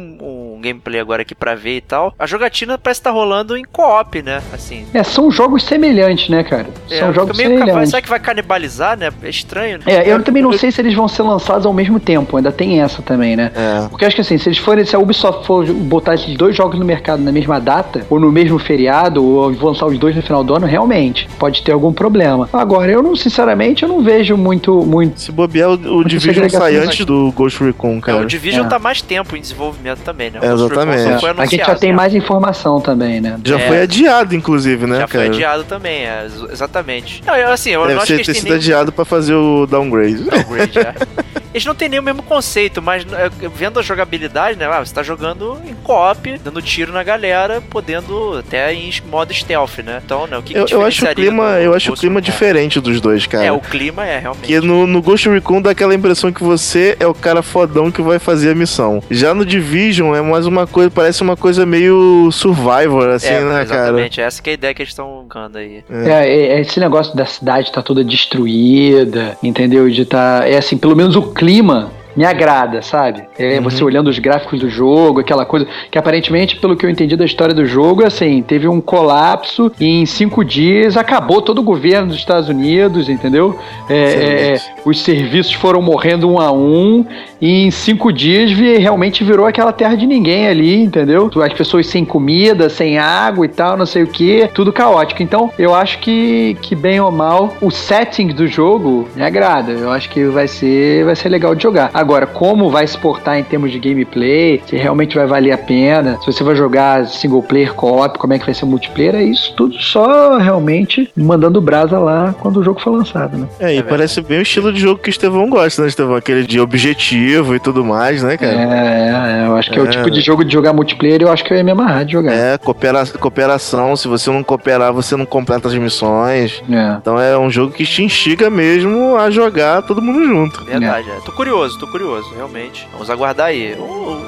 um 0.56 0.60
gameplay 0.62 1.00
agora 1.00 1.22
aqui 1.22 1.36
pra 1.36 1.56
ver 1.56 1.78
e 1.78 1.82
tal. 1.82 2.14
A 2.18 2.26
jogatina 2.26 2.78
parece 2.78 3.00
estar 3.02 3.12
rolando 3.12 3.58
em 3.58 3.64
co-op, 3.64 4.22
né? 4.22 4.42
Assim. 4.54 4.86
É, 4.94 5.04
são 5.04 5.30
jogos 5.32 5.64
semelhantes, 5.64 6.30
né, 6.30 6.44
cara? 6.44 6.68
É, 6.90 7.00
São 7.00 7.14
jogos 7.14 7.38
capaz- 7.38 7.60
semelhantes. 7.60 7.90
será 7.90 8.02
que 8.02 8.10
vai 8.10 8.20
canibalizar, 8.20 8.98
né? 8.98 9.10
É 9.22 9.30
estranho, 9.30 9.80
né? 9.80 9.84
É, 9.88 10.12
eu 10.12 10.24
também 10.24 10.42
não 10.44 10.54
sei 10.54 10.72
se 10.72 10.82
eles 10.82 10.94
vão 10.94 11.08
ser 11.08 11.24
lançados 11.24 11.66
ao 11.66 11.74
mesmo 11.74 12.00
tempo, 12.00 12.38
ainda 12.38 12.52
tem 12.52 12.82
essa 12.82 13.02
também, 13.02 13.36
né? 13.36 13.52
É. 13.56 13.88
Porque 13.90 14.04
eu 14.06 14.08
acho 14.08 14.16
que 14.16 14.22
assim, 14.22 14.38
se 14.38 14.48
eles 14.50 14.58
forem, 14.58 14.86
se 14.86 14.96
a 14.96 15.00
Ubisoft 15.00 15.46
for 15.46 15.66
botar 15.66 16.16
esses 16.16 16.36
dois 16.38 16.56
jogos 16.56 16.80
no 16.80 16.86
mercado 16.86 17.22
na 17.22 17.32
mesma 17.32 17.60
data, 17.60 18.06
ou 18.10 18.20
no 18.20 18.32
mesmo 18.32 18.58
feriado, 18.60 19.24
ou 19.24 19.50
lançar 19.50 19.86
os 19.88 19.98
dois 19.98 20.16
no 20.16 20.22
final 20.22 20.44
do 20.44 20.56
ano, 20.56 20.66
realmente 20.68 21.28
pode 21.38 21.62
ter 21.64 21.72
algum 21.72 21.92
problema. 21.94 22.50
Agora, 22.54 22.93
eu 22.94 23.02
não, 23.04 23.16
sinceramente, 23.16 23.84
eu 23.84 23.90
não 23.90 24.02
vejo 24.04 24.38
muito, 24.38 24.86
muito. 24.86 25.20
Se 25.20 25.32
bobear, 25.32 25.70
o, 25.72 25.98
o 25.98 26.04
Division 26.04 26.48
sai 26.50 26.76
antes 26.78 27.06
do 27.06 27.32
Ghost 27.32 27.64
Recon, 27.64 27.98
É, 27.98 28.02
cara. 28.02 28.18
o 28.20 28.26
Division 28.26 28.66
É. 28.66 28.70
tá 28.70 28.80
mais 28.80 29.02
tempo 29.02 29.36
em 29.36 29.42
desenvolvimento 29.42 30.00
também, 30.00 30.30
né? 30.32 30.40
O 30.42 30.46
É, 30.46 30.50
Ghost 30.50 30.70
Recon 30.70 30.82
exatamente. 30.94 31.20
foi 31.22 31.30
a 31.30 31.46
gente 31.46 31.66
já 31.66 31.76
tem 31.76 31.90
né? 31.92 31.96
mais 31.96 32.14
informação 32.16 32.80
também, 32.80 33.20
né? 33.22 33.38
Já 33.44 33.60
É. 33.60 33.68
foi 33.68 33.82
adiado, 33.82 34.36
inclusive, 34.36 34.86
né, 34.88 35.00
Já 35.00 35.08
foi 35.08 35.22
cara? 35.22 35.34
adiado 35.34 35.64
também, 35.66 36.06
é, 36.06 36.24
ex- 36.24 36.52
exatamente. 36.52 37.24
Não, 37.26 37.36
eu, 37.36 37.52
assim, 37.52 37.72
eu 37.72 37.82
não 37.82 37.88
Deve 37.88 38.00
acho 38.00 38.08
ser 38.08 38.18
que 38.20 38.26
ter 38.26 38.34
sido 38.36 38.54
adiado 38.54 38.92
pra 38.92 39.06
fazer 39.06 39.34
o 39.34 39.66
downgrade. 39.66 40.24
downgrade, 40.24 40.80
é. 40.80 40.94
Eles 41.54 41.66
não 41.66 41.76
têm 41.76 41.90
nem 41.90 42.00
o 42.00 42.04
mesmo 42.04 42.24
conceito, 42.24 42.82
mas 42.82 43.06
é, 43.14 43.30
vendo 43.50 43.80
a 43.80 43.84
jogabilidade, 43.84 44.58
né? 44.58 44.66
Ah, 44.66 44.84
você 44.84 44.94
tá 44.94 45.04
jogando 45.04 45.60
em 45.68 45.74
co-op, 45.76 46.38
dando 46.44 46.62
tiro 46.62 46.92
na 46.92 47.04
galera, 47.04 47.62
podendo 47.62 48.38
até 48.38 48.74
em 48.74 48.92
modo 49.10 49.34
stealth, 49.34 49.80
né? 49.80 50.02
Então, 50.04 50.26
né, 50.28 50.38
o 50.38 50.42
que, 50.42 50.56
Eu, 50.56 50.66
que 50.66 50.74
eu 50.74 50.84
acho 50.84 51.06
o 51.06 51.16
clima, 51.16 51.54
do 51.54 51.60
eu 51.60 51.74
acho 51.74 51.94
o 51.94 51.96
clima 51.96 52.20
Recon? 52.20 52.26
diferente 52.32 52.80
dos 52.80 53.00
dois, 53.00 53.28
cara. 53.28 53.46
É, 53.46 53.52
o 53.52 53.60
clima 53.60 54.06
é 54.06 54.20
realmente. 54.20 54.42
Porque 54.42 54.60
no, 54.62 54.88
no 54.88 55.02
Ghost 55.02 55.30
Recon 55.30 55.62
dá 55.62 55.72
aquela 55.72 55.94
impressão 55.94 56.32
que 56.32 56.44
você 56.44 56.98
é 57.00 57.06
o 57.06 57.14
cara 57.14 57.44
fodão 57.44 57.92
que 57.92 58.02
vai 58.02 58.18
fazer 58.18 58.52
a 58.52 58.56
missão. 58.56 59.02
Já 59.12 59.34
no 59.34 59.46
Division 59.46 60.16
é 60.16 60.22
mais 60.22 60.48
uma 60.48 60.66
coisa, 60.66 60.90
parece 60.90 61.22
uma 61.22 61.38
coisa 61.38 61.66
meio 61.66 62.32
Survivor, 62.32 63.10
assim, 63.10 63.28
é, 63.28 63.42
né, 63.42 63.66
cara? 63.66 63.84
exatamente, 63.84 64.22
essa 64.22 64.42
que 64.42 64.50
é 64.50 64.52
a 64.52 64.56
ideia 64.56 64.74
que 64.74 64.82
eles 64.82 64.92
estão 64.92 65.26
dando 65.32 65.58
aí. 65.58 65.84
É, 65.90 66.28
é, 66.28 66.48
é 66.58 66.62
esse 66.62 66.80
negócio 66.80 67.16
da 67.16 67.26
cidade 67.26 67.72
tá 67.72 67.82
toda 67.82 68.04
destruída, 68.04 69.38
entendeu? 69.44 69.90
De 69.90 70.04
tá. 70.06 70.42
É 70.46 70.58
assim, 70.58 70.78
pelo 70.78 70.96
menos 70.96 71.16
o 71.16 71.22
clima 71.22 71.43
clima 71.44 71.92
me 72.16 72.26
agrada, 72.26 72.82
sabe? 72.82 73.24
É 73.38 73.58
Uhum. 73.58 73.64
você 73.64 73.84
olhando 73.84 74.10
os 74.10 74.20
gráficos 74.20 74.60
do 74.60 74.70
jogo, 74.70 75.20
aquela 75.20 75.46
coisa 75.46 75.68
que 75.92 75.98
aparentemente, 75.98 76.56
pelo 76.58 76.76
que 76.76 76.86
eu 76.86 76.90
entendi 76.90 77.16
da 77.16 77.26
história 77.26 77.54
do 77.54 77.66
jogo, 77.66 78.06
assim, 78.06 78.42
teve 78.42 78.68
um 78.68 78.80
colapso 78.82 79.72
e 79.80 79.86
em 80.02 80.06
cinco 80.06 80.44
dias 80.44 80.96
acabou 80.98 81.42
todo 81.42 81.60
o 81.60 81.64
governo 81.64 82.08
dos 82.08 82.18
Estados 82.18 82.50
Unidos, 82.50 83.10
entendeu? 83.10 83.58
É, 83.90 83.96
é, 83.96 84.54
Excelente. 84.54 84.64
os 84.86 85.02
serviços 85.02 85.54
foram 85.54 85.82
morrendo 85.82 86.30
um 86.30 86.40
a 86.40 86.52
um 86.52 87.06
e 87.42 87.66
em 87.66 87.72
cinco 87.72 88.12
dias 88.14 88.52
vi- 88.52 88.78
realmente 88.78 89.24
virou 89.24 89.46
aquela 89.46 89.72
terra 89.74 89.96
de 89.96 90.06
ninguém 90.06 90.48
ali, 90.48 90.82
entendeu? 90.84 91.30
As 91.44 91.54
pessoas 91.54 91.88
sem 91.88 92.06
comida, 92.06 92.70
sem 92.70 92.98
água 92.98 93.46
e 93.46 93.50
tal, 93.50 93.76
não 93.76 93.86
sei 93.86 94.04
o 94.04 94.08
que, 94.08 94.48
tudo 94.54 94.72
caótico. 94.72 95.22
Então, 95.24 95.52
eu 95.58 95.74
acho 95.74 96.00
que, 96.00 96.56
que 96.62 96.76
bem 96.76 97.00
ou 97.00 97.12
mal, 97.12 97.54
o 97.62 97.70
setting 97.72 98.28
do 98.28 98.48
jogo 98.48 99.08
me 99.16 99.24
agrada. 99.24 99.72
Eu 99.72 99.92
acho 99.92 100.10
que 100.10 100.24
vai 100.26 100.48
ser, 100.48 101.04
vai 101.06 101.16
ser 101.16 101.30
legal 101.30 101.54
de 101.56 101.64
jogar. 101.64 101.90
Agora, 101.94 102.03
como 102.34 102.70
vai 102.70 102.86
se 102.88 102.98
portar 102.98 103.38
em 103.38 103.44
termos 103.44 103.72
de 103.72 103.80
gameplay, 103.80 104.62
se 104.68 104.76
realmente 104.76 105.16
vai 105.16 105.26
valer 105.26 105.52
a 105.52 105.58
pena, 105.58 106.18
se 106.20 106.26
você 106.32 106.44
vai 106.44 106.56
jogar 106.56 107.06
single 107.08 107.42
player, 107.44 107.74
co-op, 107.74 108.18
como 108.18 108.34
é 108.34 108.40
que 108.40 108.46
vai 108.46 108.54
ser 108.54 108.66
o 108.66 108.68
multiplayer, 108.68 109.16
é 109.16 109.24
isso 109.24 109.54
tudo 109.56 109.76
só 109.80 110.38
realmente 110.38 111.10
mandando 111.16 111.60
brasa 111.62 111.98
lá 112.00 112.36
quando 112.40 112.58
o 112.58 112.64
jogo 112.64 112.80
for 112.80 112.92
lançado, 112.92 113.38
né? 113.38 113.48
É, 113.60 113.74
e 113.76 113.78
É 113.78 113.84
parece 113.84 114.22
bem 114.22 114.40
o 114.40 114.42
estilo 114.42 114.72
de 114.72 114.80
jogo 114.80 115.02
que 115.02 115.10
o 115.10 115.12
Estevão 115.12 115.50
gosta, 115.50 115.82
né, 115.82 115.88
Estevão? 115.88 116.16
Aquele 116.16 116.46
de 116.46 116.60
objetivo 116.60 117.56
e 117.56 117.60
tudo 117.60 117.84
mais, 117.84 118.24
né, 118.24 118.38
cara? 118.38 118.54
É, 118.54 119.44
é, 119.44 119.48
eu 119.48 119.56
acho 119.56 119.72
que 119.72 119.80
é, 119.80 119.82
o 119.82 119.86
É. 119.86 119.90
tipo 119.90 120.10
de 120.10 120.22
jogo 120.22 120.44
de 120.44 120.54
jogar 120.54 120.74
multiplayer, 120.74 121.22
eu 121.22 121.32
acho 121.32 121.44
que 121.44 121.54
eu 121.54 121.58
ia 121.58 121.64
me 121.64 121.72
amarrar 121.72 122.06
de 122.06 122.14
jogar. 122.14 122.34
É, 122.34 122.58
coopera 122.58 123.04
cooperação. 123.20 123.96
Se 123.96 124.08
você 124.08 124.30
não 124.30 124.44
cooperar, 124.44 124.94
você 124.94 125.16
não 125.16 125.26
completa 125.26 125.68
as 125.68 125.76
missões. 125.76 126.62
É. 126.70 126.98
Então 127.00 127.20
é 127.20 127.38
um 127.38 127.50
jogo 127.50 127.72
que 127.72 127.86
te 127.86 128.04
instiga 128.04 128.50
mesmo 128.50 129.18
a 129.18 129.30
jogar 129.30 129.82
todo 129.84 130.02
mundo 130.02 130.26
junto. 130.26 130.64
Verdade, 130.66 131.10
é. 131.10 131.20
Tô 131.26 131.32
curioso, 131.32 131.78
tô 131.80 131.88
curioso, 131.94 132.34
realmente. 132.34 132.88
Vamos 132.92 133.08
aguardar 133.08 133.48
aí. 133.48 133.78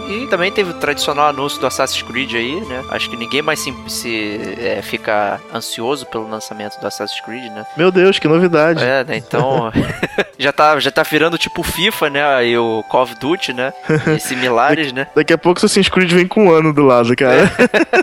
E 0.08 0.28
também 0.28 0.52
teve 0.52 0.70
o 0.70 0.74
tradicional 0.76 1.30
anúncio 1.30 1.60
do 1.60 1.66
Assassin's 1.66 2.04
Creed 2.04 2.32
aí, 2.36 2.62
né? 2.62 2.84
Acho 2.92 3.10
que 3.10 3.18
ninguém 3.18 3.42
mais 3.42 3.60
se, 3.60 3.74
se 3.88 4.56
é, 4.60 4.84
fica 4.84 5.42
ansioso 5.52 6.06
pelo 6.06 6.30
lançamento 6.30 6.80
do 6.80 6.86
Assassin's 6.86 7.20
Creed, 7.22 7.52
né? 7.52 7.66
Meu 7.76 7.92
Deus, 7.92 8.20
que 8.20 8.28
novidade. 8.28 8.84
É, 8.84 9.04
né? 9.04 9.18
Então. 9.18 9.72
já, 10.38 10.52
tá, 10.52 10.80
já 10.80 10.92
tá 10.92 11.02
virando 11.02 11.40
tipo 11.40 11.64
FIFA, 11.64 12.10
né? 12.12 12.48
E 12.48 12.56
o 12.56 12.84
Call 12.84 13.02
of 13.02 13.16
Duty, 13.16 13.52
né? 13.52 13.74
E 14.16 14.20
similares, 14.20 14.94
né? 14.94 15.08
Daqui 15.16 15.34
a 15.34 15.38
pouco 15.38 15.60
o 15.60 15.66
Assassin's 15.66 15.90
Creed 15.90 16.12
vem 16.12 16.28
com 16.28 16.46
um 16.46 16.52
ano 16.52 16.72
do 16.72 16.86
lado, 16.86 17.16
cara. 17.16 17.52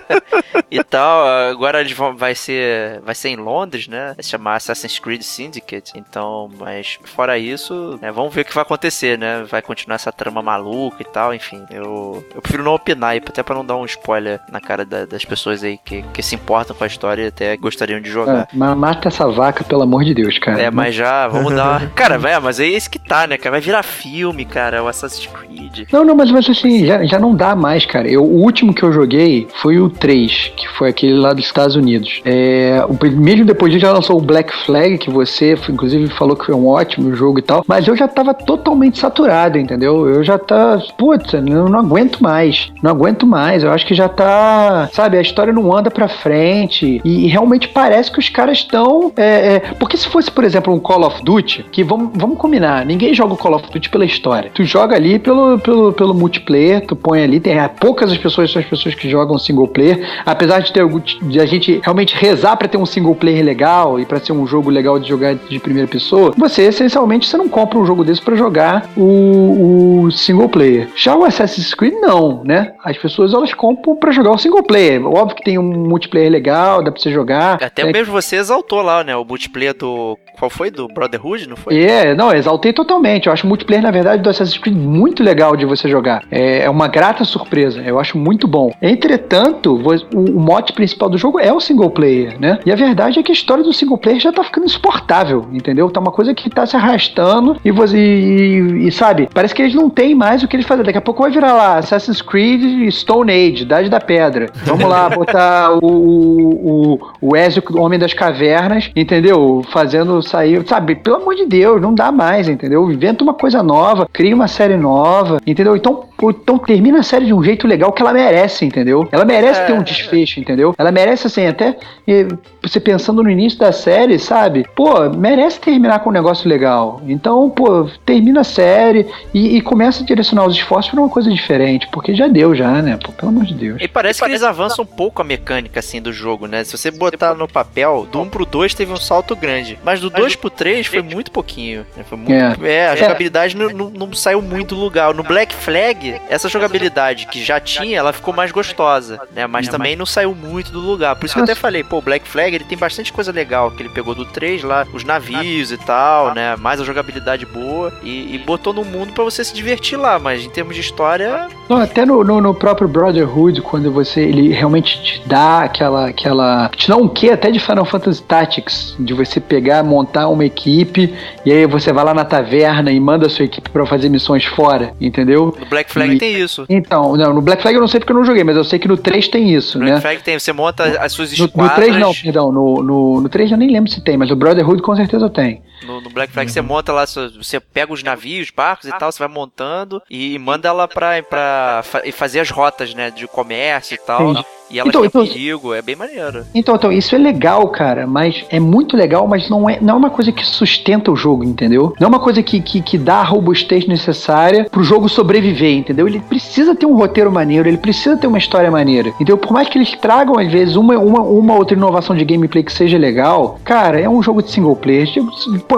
E 0.78 0.82
tal. 0.85 1.26
Agora 1.50 1.80
eles 1.80 1.92
vão. 1.92 2.16
Vai 2.16 2.35
ser. 2.35 3.00
Vai 3.04 3.14
ser 3.14 3.28
em 3.30 3.37
Londres, 3.37 3.88
né? 3.88 4.12
Vai 4.16 4.22
se 4.22 4.30
chamar 4.30 4.56
Assassin's 4.56 4.98
Creed 4.98 5.22
Syndicate. 5.22 5.92
Então, 5.96 6.50
mas 6.58 6.98
fora 7.04 7.38
isso, 7.38 7.98
né, 8.00 8.11
vamos 8.12 8.35
ver 8.35 8.42
o 8.42 8.44
que 8.44 8.54
vai 8.54 8.62
acontecer, 8.62 9.18
né? 9.18 9.44
vai 9.48 9.61
continuar 9.62 9.96
essa 9.96 10.12
trama 10.12 10.42
maluca 10.42 10.96
e 11.00 11.04
tal, 11.04 11.35
enfim. 11.35 11.62
Eu, 11.70 12.24
eu 12.35 12.40
prefiro 12.42 12.62
não 12.62 12.74
opinar, 12.74 13.16
até 13.16 13.42
pra 13.42 13.54
não 13.54 13.64
dar 13.64 13.76
um 13.76 13.85
spoiler 13.85 14.40
na 14.50 14.61
cara 14.61 14.85
da- 14.85 15.04
das 15.04 15.24
pessoas 15.24 15.62
aí 15.64 15.78
que, 15.85 16.02
que 16.14 16.22
se 16.22 16.35
importam 16.35 16.74
com 16.76 16.85
a 16.85 16.87
história 16.87 17.22
e 17.24 17.26
até 17.26 17.56
gostariam 17.56 18.00
de 18.00 18.11
jogar. 18.11 18.42
É, 18.42 18.46
mas 18.52 18.76
mata 18.76 19.08
essa 19.08 19.28
vaca, 19.28 19.64
pelo 19.64 19.82
amor 19.82 20.04
de 20.04 20.14
Deus, 20.14 20.38
cara. 20.38 20.61
É, 20.61 20.70
mas 20.70 20.94
já, 20.94 21.28
vamos 21.28 21.54
dar. 21.54 21.80
uma- 21.80 21.90
Cara, 21.94 22.18
vai, 22.18 22.38
mas 22.40 22.58
é 22.61 22.66
esse 22.66 22.88
que 22.88 22.98
tá, 22.98 23.26
né, 23.26 23.37
cara? 23.37 23.52
Vai 23.52 23.61
virar 23.61 23.82
filme, 23.82 24.44
cara, 24.44 24.82
o 24.82 24.88
Assassin's 24.88 25.26
Creed. 25.26 25.87
Não, 25.92 26.04
não, 26.04 26.14
mas, 26.14 26.30
mas 26.30 26.48
assim, 26.48 26.85
já, 26.87 27.04
já 27.04 27.18
não 27.18 27.35
dá 27.35 27.54
mais, 27.56 27.85
cara. 27.87 28.08
Eu, 28.08 28.22
o 28.24 28.40
último 28.42 28.72
que 28.74 28.82
eu 28.82 28.92
joguei 28.92 29.46
foi 29.61 29.78
o 29.78 29.88
3, 29.90 30.52
que 30.66 30.75
foi 30.77 30.88
aquele 30.88 31.14
lá 31.14 31.33
dos 31.33 31.44
Estados 31.44 31.77
Unidos. 31.77 32.20
É, 32.25 32.85
o, 32.88 32.96
mesmo 33.16 33.44
depois 33.44 33.72
disso 33.72 33.87
já 33.87 33.92
lançou 33.92 34.18
o 34.18 34.20
Black 34.20 34.55
Flag, 34.64 34.98
que 34.98 35.11
você, 35.11 35.57
inclusive, 35.68 36.09
falou 36.09 36.37
que 36.37 36.46
foi 36.46 36.55
um 36.55 36.68
ótimo 36.68 37.14
jogo 37.14 37.38
e 37.38 37.42
tal. 37.42 37.64
Mas 37.66 37.87
eu 37.87 37.96
já 37.96 38.09
tava 38.09 38.35
totalmente 38.35 38.98
saturado, 38.98 39.59
entendeu? 39.59 40.09
Eu 40.09 40.22
já 40.22 40.38
tá. 40.38 40.81
Putz, 40.96 41.33
eu 41.33 41.40
não 41.40 41.81
aguento 41.81 42.22
mais. 42.22 42.72
Não 42.83 42.90
aguento 42.90 43.27
mais. 43.27 43.64
Eu 43.64 43.72
acho 43.72 43.87
que 43.87 43.94
já 43.94 44.09
tá. 44.09 44.88
Sabe, 44.92 45.18
a 45.18 45.22
história 45.22 45.53
não 45.53 45.77
anda 45.77 45.90
pra 45.90 46.09
frente. 46.09 47.01
E, 47.05 47.27
e 47.27 47.29
realmente 47.29 47.68
parece 47.68 48.11
que 48.11 48.18
os 48.18 48.29
caras 48.29 48.59
estão. 48.59 49.12
é, 49.16 49.55
é, 49.55 49.61
porque 49.79 49.96
se 49.96 50.09
fosse, 50.09 50.31
por 50.31 50.44
exemplo, 50.44 50.72
um 50.72 50.79
Call 50.79 51.07
of 51.07 51.22
Duty, 51.22 51.66
que 51.70 51.83
vamos, 51.83 52.38
combinar, 52.38 52.85
ninguém 52.85 53.14
joga 53.14 53.35
o 53.35 53.37
Call 53.37 53.55
of 53.55 53.70
Duty 53.70 53.88
pela 53.90 54.05
história. 54.05 54.51
Tu 54.55 54.64
joga 54.64 54.96
ali 54.96 55.18
pelo, 55.18 55.59
pelo, 55.59 55.92
pelo 55.92 56.14
multiplayer, 56.14 56.87
tu 56.87 56.96
põe 56.96 57.22
ali, 57.22 57.40
tem 57.40 57.59
é, 57.59 57.68
poucas 57.68 58.11
as 58.11 58.18
pessoas 58.18 58.51
são 58.51 58.61
as 58.61 58.68
pessoas 58.68 58.94
que 58.94 59.09
jogam 59.09 59.38
single 59.38 59.68
player, 59.68 60.07
apesar 60.25 60.51
de 60.60 60.72
ter 60.72 60.82
de 61.22 61.40
a 61.40 61.46
gente 61.46 61.80
realmente 61.82 62.14
rezar 62.14 62.56
pra 62.56 62.68
ter 62.68 62.76
um 62.76 62.86
single 62.86 63.14
player 63.14 63.44
legal 63.44 63.98
e 63.98 64.04
pra 64.04 64.20
ser 64.20 64.32
um 64.32 64.46
jogo 64.46 64.70
legal 64.70 64.98
de 64.98 65.08
jogar 65.08 65.34
de 65.34 65.58
primeira 65.58 65.88
pessoa, 65.88 66.32
você 66.36 66.62
essencialmente 66.62 67.26
você 67.26 67.36
não 67.36 67.48
compra 67.48 67.78
um 67.78 67.86
jogo 67.86 68.04
desse 68.04 68.20
pra 68.20 68.34
jogar 68.34 68.88
o, 68.96 70.04
o 70.04 70.10
single 70.10 70.48
player. 70.48 70.88
Já 70.96 71.14
o 71.14 71.24
Assassin's 71.24 71.74
Creed 71.74 71.94
não, 71.94 72.42
né? 72.44 72.72
As 72.84 72.96
pessoas 72.98 73.32
elas 73.32 73.54
compram 73.54 73.96
pra 73.96 74.10
jogar 74.10 74.30
o 74.30 74.38
single 74.38 74.62
player. 74.62 75.04
Óbvio 75.06 75.36
que 75.36 75.44
tem 75.44 75.58
um 75.58 75.62
multiplayer 75.88 76.30
legal, 76.30 76.82
dá 76.82 76.90
pra 76.90 77.00
você 77.00 77.10
jogar. 77.10 77.62
Até 77.62 77.82
É, 77.82 77.92
mesmo 77.92 78.12
você 78.12 78.36
exaltou 78.36 78.82
lá, 78.82 79.04
né? 79.04 79.16
O 79.16 79.24
multiplayer 79.24 79.74
do. 79.74 80.18
Qual 80.38 80.50
foi? 80.50 80.70
Do 80.70 80.88
Brotherhood, 80.88 81.48
não 81.48 81.56
foi? 81.56 81.82
É, 81.82 82.14
não, 82.14 82.32
exaltei 82.32 82.72
totalmente. 82.72 83.26
Eu 83.26 83.32
acho 83.32 83.44
o 83.44 83.48
multiplayer, 83.48 83.82
na 83.82 83.90
verdade, 83.90 84.22
do 84.22 84.30
Assassin's 84.30 84.58
Creed 84.58 84.76
muito 84.76 85.22
legal 85.22 85.56
de 85.56 85.64
você 85.64 85.88
jogar. 85.88 86.24
É, 86.30 86.62
é 86.64 86.70
uma 86.70 86.88
grata 86.88 87.24
surpresa. 87.24 87.80
Eu 87.82 87.98
acho 87.98 88.16
muito 88.18 88.46
bom. 88.46 88.72
Entretanto, 88.80 89.74
o 90.14 90.40
mote 90.42 90.72
principal 90.72 91.09
do 91.09 91.16
jogo 91.16 91.38
é 91.38 91.52
o 91.52 91.61
single 91.61 91.90
player, 91.90 92.38
né? 92.40 92.59
E 92.66 92.72
a 92.72 92.76
verdade 92.76 93.18
é 93.18 93.22
que 93.22 93.31
a 93.31 93.35
história 93.35 93.62
do 93.62 93.72
single 93.72 93.96
player 93.96 94.20
já 94.20 94.33
tá 94.33 94.42
ficando 94.42 94.66
insuportável, 94.66 95.46
entendeu? 95.52 95.90
Tá 95.90 96.00
uma 96.00 96.11
coisa 96.12 96.35
que 96.35 96.50
tá 96.50 96.66
se 96.66 96.76
arrastando 96.76 97.57
e 97.64 97.70
você. 97.70 97.96
E, 97.96 98.88
e, 98.88 98.92
sabe, 98.92 99.28
parece 99.33 99.55
que 99.55 99.62
eles 99.62 99.74
não 99.74 99.88
têm 99.88 100.14
mais 100.14 100.42
o 100.42 100.48
que 100.48 100.57
eles 100.57 100.66
fazem. 100.66 100.85
Daqui 100.85 100.98
a 100.98 101.02
pouco 101.02 101.22
vai 101.22 101.31
virar 101.31 101.52
lá 101.52 101.78
Assassin's 101.78 102.20
Creed 102.20 102.90
Stone 102.92 103.31
Age, 103.31 103.62
Idade 103.62 103.88
da 103.88 104.00
Pedra. 104.00 104.46
Vamos 104.64 104.85
lá 104.85 105.09
botar 105.11 105.72
o, 105.72 105.87
o, 105.87 106.92
o, 106.92 106.98
o 107.20 107.37
Ezio, 107.37 107.62
o 107.70 107.81
Homem 107.81 107.98
das 107.98 108.12
Cavernas, 108.12 108.90
entendeu? 108.96 109.62
Fazendo 109.70 110.20
sair, 110.22 110.66
sabe? 110.66 110.96
Pelo 110.96 111.16
amor 111.16 111.35
de 111.35 111.46
Deus, 111.46 111.81
não 111.81 111.94
dá 111.94 112.11
mais, 112.11 112.48
entendeu? 112.48 112.90
Inventa 112.90 113.22
uma 113.22 113.35
coisa 113.35 113.62
nova, 113.62 114.09
cria 114.12 114.35
uma 114.35 114.48
série 114.48 114.76
nova, 114.76 115.38
entendeu? 115.46 115.76
Então, 115.76 116.05
pô, 116.22 116.30
então 116.30 116.56
termina 116.56 117.00
a 117.00 117.02
série 117.02 117.26
de 117.26 117.35
um 117.35 117.42
jeito 117.42 117.66
legal 117.66 117.90
que 117.92 118.00
ela 118.00 118.12
merece, 118.12 118.64
entendeu? 118.64 119.08
Ela 119.11 119.24
merece 119.24 119.61
É. 119.61 119.64
ter 119.64 119.72
um 119.72 119.82
desfecho, 119.82 120.38
entendeu? 120.38 120.72
Ela 120.78 120.92
merece, 120.92 121.26
assim, 121.26 121.44
até 121.48 121.76
eh, 122.06 122.28
você 122.62 122.79
pensando 122.81 123.22
no 123.22 123.31
início 123.31 123.59
da 123.59 123.72
série, 123.72 124.18
sabe? 124.18 124.64
Pô, 124.75 125.09
merece 125.11 125.61
terminar 125.61 126.01
com 126.01 126.11
um 126.11 126.12
negócio 126.12 126.48
legal. 126.48 127.01
Então, 127.07 127.51
pô, 127.51 127.88
termina 128.07 128.40
a 128.40 128.44
série 128.44 129.07
e, 129.35 129.57
e 129.57 129.61
começa 129.61 130.03
a 130.03 130.07
direcionar 130.07 130.46
os 130.46 130.55
esforços 130.57 130.90
pra 130.90 131.01
uma 131.01 131.09
coisa 131.09 131.31
diferente, 131.31 131.88
porque 131.92 132.14
já 132.14 132.29
deu, 132.29 132.55
já, 132.55 132.81
né? 132.83 132.98
Pô, 133.03 133.12
pelo 133.12 133.31
amor 133.31 133.44
de 133.44 133.55
Deus. 133.55 133.79
E 133.81 133.88
parece 133.88 134.20
que 134.20 134.29
eles 134.29 134.42
avançam 134.42 134.85
um 134.85 134.87
pouco 134.87 135.20
a 135.20 135.25
mecânica, 135.25 135.81
assim, 135.81 136.01
do 136.01 136.12
jogo, 136.12 136.46
né? 136.46 136.62
Se 136.64 136.77
você 136.77 136.90
botar 136.90 137.35
no 137.35 137.48
papel, 137.48 138.07
do 138.11 138.20
1 138.20 138.29
pro 138.29 138.46
2 138.46 138.75
teve 138.75 138.92
um 138.92 138.96
salto 138.96 139.35
grande. 139.35 139.79
Mas 139.85 140.01
do 140.01 140.09
2 140.11 140.37
pro 140.37 140.51
3 140.51 140.87
foi 140.87 141.03
muito 141.03 141.31
pouquinho. 141.31 141.85
né? 141.96 142.05
Foi 142.09 142.16
muito... 142.18 142.33
É. 142.33 142.57
É, 142.72 142.88
a 142.88 142.92
É. 142.92 142.96
jogabilidade 142.96 143.57
não, 143.57 143.70
não- 143.70 143.90
não 143.90 144.12
saiu 144.12 144.40
muito 144.40 144.75
do 144.75 144.81
lugar. 144.81 145.12
No 145.14 145.22
Black 145.22 145.55
Flag, 145.55 146.20
essa 146.29 146.48
jogabilidade 146.48 147.27
que 147.27 147.42
já 147.44 147.59
tinha, 147.61 147.98
ela 147.98 148.12
ficou 148.12 148.33
mais 148.33 148.53
gostosa, 148.53 149.20
né? 149.35 149.46
Mas 149.46 149.68
também 149.68 149.96
não 149.96 150.07
saiu 150.07 150.35
muito 150.35 150.70
do 150.72 150.81
lugar. 150.81 151.16
Por 151.16 151.27
isso 151.27 151.35
que 151.35 151.40
eu 151.40 151.44
até 151.44 151.55
falei, 151.55 151.83
pô, 151.83 151.98
o 151.98 152.03
Black 152.03 152.27
Flag, 152.29 152.51
ele 152.56 152.64
tem 152.64 152.76
bastante 152.78 153.12
coisa 153.12 153.32
legal 153.32 153.70
que 153.70 153.82
ele 153.82 153.88
pegou 153.88 154.14
do 154.14 154.24
3 154.24 154.62
lá, 154.62 154.86
os 154.92 155.04
navios 155.04 155.72
e 155.72 155.76
tal, 155.78 156.34
né? 156.34 156.56
Mais 156.56 156.80
a 156.80 156.84
jogabilidade 156.84 157.46
boa 157.46 157.92
e, 158.02 158.34
e 158.34 158.38
botou 158.38 158.72
no 158.72 158.84
mundo 158.84 159.12
pra 159.12 159.24
você 159.24 159.44
se 159.44 159.54
divertir 159.54 159.96
lá. 159.98 160.18
Mas 160.18 160.44
em 160.44 160.50
termos 160.50 160.74
de 160.74 160.80
história, 160.80 161.48
Não, 161.68 161.76
até 161.78 162.04
no, 162.04 162.22
no, 162.24 162.40
no 162.40 162.54
próprio 162.54 162.88
Brotherhood, 162.88 163.60
quando 163.62 163.90
você 163.90 164.20
ele 164.20 164.52
realmente 164.52 165.02
te 165.02 165.22
dá 165.26 165.60
aquela 165.62 166.08
aquela 166.08 166.68
te 166.76 166.88
dá 166.88 166.96
um 166.96 167.08
quê 167.08 167.30
até 167.30 167.50
de 167.50 167.58
Final 167.58 167.84
Fantasy 167.84 168.22
Tactics, 168.22 168.96
de 168.98 169.14
você 169.14 169.40
pegar, 169.40 169.82
montar 169.82 170.28
uma 170.28 170.44
equipe 170.44 171.14
e 171.44 171.52
aí 171.52 171.66
você 171.66 171.92
vai 171.92 172.04
lá 172.04 172.14
na 172.14 172.24
taverna 172.24 172.90
e 172.90 172.98
manda 173.00 173.26
a 173.26 173.30
sua 173.30 173.44
equipe 173.44 173.70
pra 173.70 173.84
fazer 173.86 174.08
missões 174.08 174.44
fora, 174.44 174.94
entendeu? 175.00 175.54
no 175.58 175.66
Black 175.66 175.90
Flag 175.90 176.14
E- 176.14 176.18
tem 176.18 176.34
isso. 176.40 176.64
Então, 176.68 177.16
não, 177.16 177.32
no 177.32 177.40
Black 177.42 177.60
Flag 177.62 177.74
eu 177.74 177.80
não 177.80 177.88
sei 177.88 178.00
porque 178.00 178.12
eu 178.12 178.16
não 178.16 178.24
joguei, 178.24 178.44
mas 178.44 178.56
eu 178.56 178.64
sei 178.64 178.78
que 178.78 178.88
no 178.88 178.96
3 178.96 179.28
tem 179.28 179.52
isso, 179.54 179.78
No 179.78 179.84
Black 179.84 179.96
né? 179.96 180.00
Flag 180.00 180.22
tem, 180.22 180.38
você 180.38 180.52
monta 180.52 180.84
as 181.00 181.12
suas 181.12 181.36
No, 181.38 181.46
esquadras. 181.46 181.70
no 181.70 181.76
3 181.76 181.96
não, 181.96 182.14
perdão, 182.14 182.41
no, 182.50 182.83
no, 182.83 183.20
no 183.20 183.28
3 183.28 183.52
eu 183.52 183.59
nem 183.59 183.70
lembro 183.70 183.90
se 183.90 184.00
tem, 184.02 184.16
mas 184.16 184.31
o 184.31 184.37
Brotherhood 184.37 184.81
com 184.83 184.96
certeza 184.96 185.28
tem. 185.28 185.62
No, 185.87 186.00
no 186.00 186.11
Black 186.11 186.33
Flag 186.33 186.50
você 186.50 186.61
monta 186.62 186.92
lá, 186.92 187.05
você 187.07 187.61
pega 187.61 187.92
os 187.92 188.02
navios, 188.02 188.50
barcos 188.50 188.87
e 188.88 188.90
tal, 188.98 189.12
você 189.12 189.18
vai 189.18 189.28
montando 189.28 190.00
e 190.11 190.38
manda 190.38 190.68
ela 190.68 190.88
pra, 190.88 191.22
pra 191.22 191.83
fa- 191.85 192.02
fazer 192.12 192.40
as 192.40 192.50
rotas, 192.50 192.94
né, 192.94 193.11
de 193.11 193.26
comércio 193.28 193.94
e 193.94 193.98
tal. 193.98 194.22
Entendi. 194.31 194.46
E 194.72 194.78
ela 194.78 194.88
Então, 194.88 195.04
então- 195.04 195.26
perigo, 195.26 195.74
é 195.74 195.82
bem 195.82 195.94
maneiro. 195.94 196.44
Então, 196.54 196.74
então, 196.74 196.90
isso 196.90 197.14
é 197.14 197.18
legal, 197.18 197.68
cara, 197.68 198.06
mas 198.06 198.44
é 198.50 198.58
muito 198.58 198.96
legal, 198.96 199.28
mas 199.28 199.48
não 199.50 199.68
é, 199.68 199.78
não 199.80 199.94
é 199.94 199.96
uma 199.98 200.11
coisa 200.11 200.32
que 200.32 200.44
sustenta 200.46 201.11
o 201.11 201.16
jogo, 201.16 201.44
entendeu? 201.44 201.94
Não 202.00 202.06
é 202.06 202.08
uma 202.08 202.18
coisa 202.20 202.42
que, 202.42 202.61
que, 202.61 202.80
que 202.80 202.96
dá 202.98 203.16
a 203.16 203.24
robustez 203.24 203.87
necessária 203.87 204.66
pro 204.70 204.82
jogo 204.82 205.08
sobreviver, 205.08 205.76
entendeu? 205.76 206.08
Ele 206.08 206.20
precisa 206.20 206.74
ter 206.74 206.87
um 206.87 206.94
roteiro 206.96 207.30
maneiro, 207.30 207.68
ele 207.68 207.76
precisa 207.76 208.16
ter 208.16 208.26
uma 208.26 208.38
história 208.38 208.70
maneira, 208.70 209.11
entendeu? 209.11 209.37
Por 209.37 209.52
mais 209.52 209.68
que 209.68 209.76
eles 209.78 209.92
tragam, 209.92 210.38
às 210.38 210.50
vezes, 210.50 210.76
uma, 210.76 210.98
uma, 210.98 211.20
uma 211.20 211.54
outra 211.54 211.76
inovação 211.76 212.16
de 212.16 212.24
gameplay 212.24 212.62
que 212.62 212.72
seja 212.72 212.96
legal, 212.96 213.58
cara, 213.64 214.00
é 214.00 214.08
um 214.08 214.22
jogo 214.22 214.42
de 214.42 214.50
single 214.50 214.76
player. 214.76 215.06
Tipo, 215.06 215.30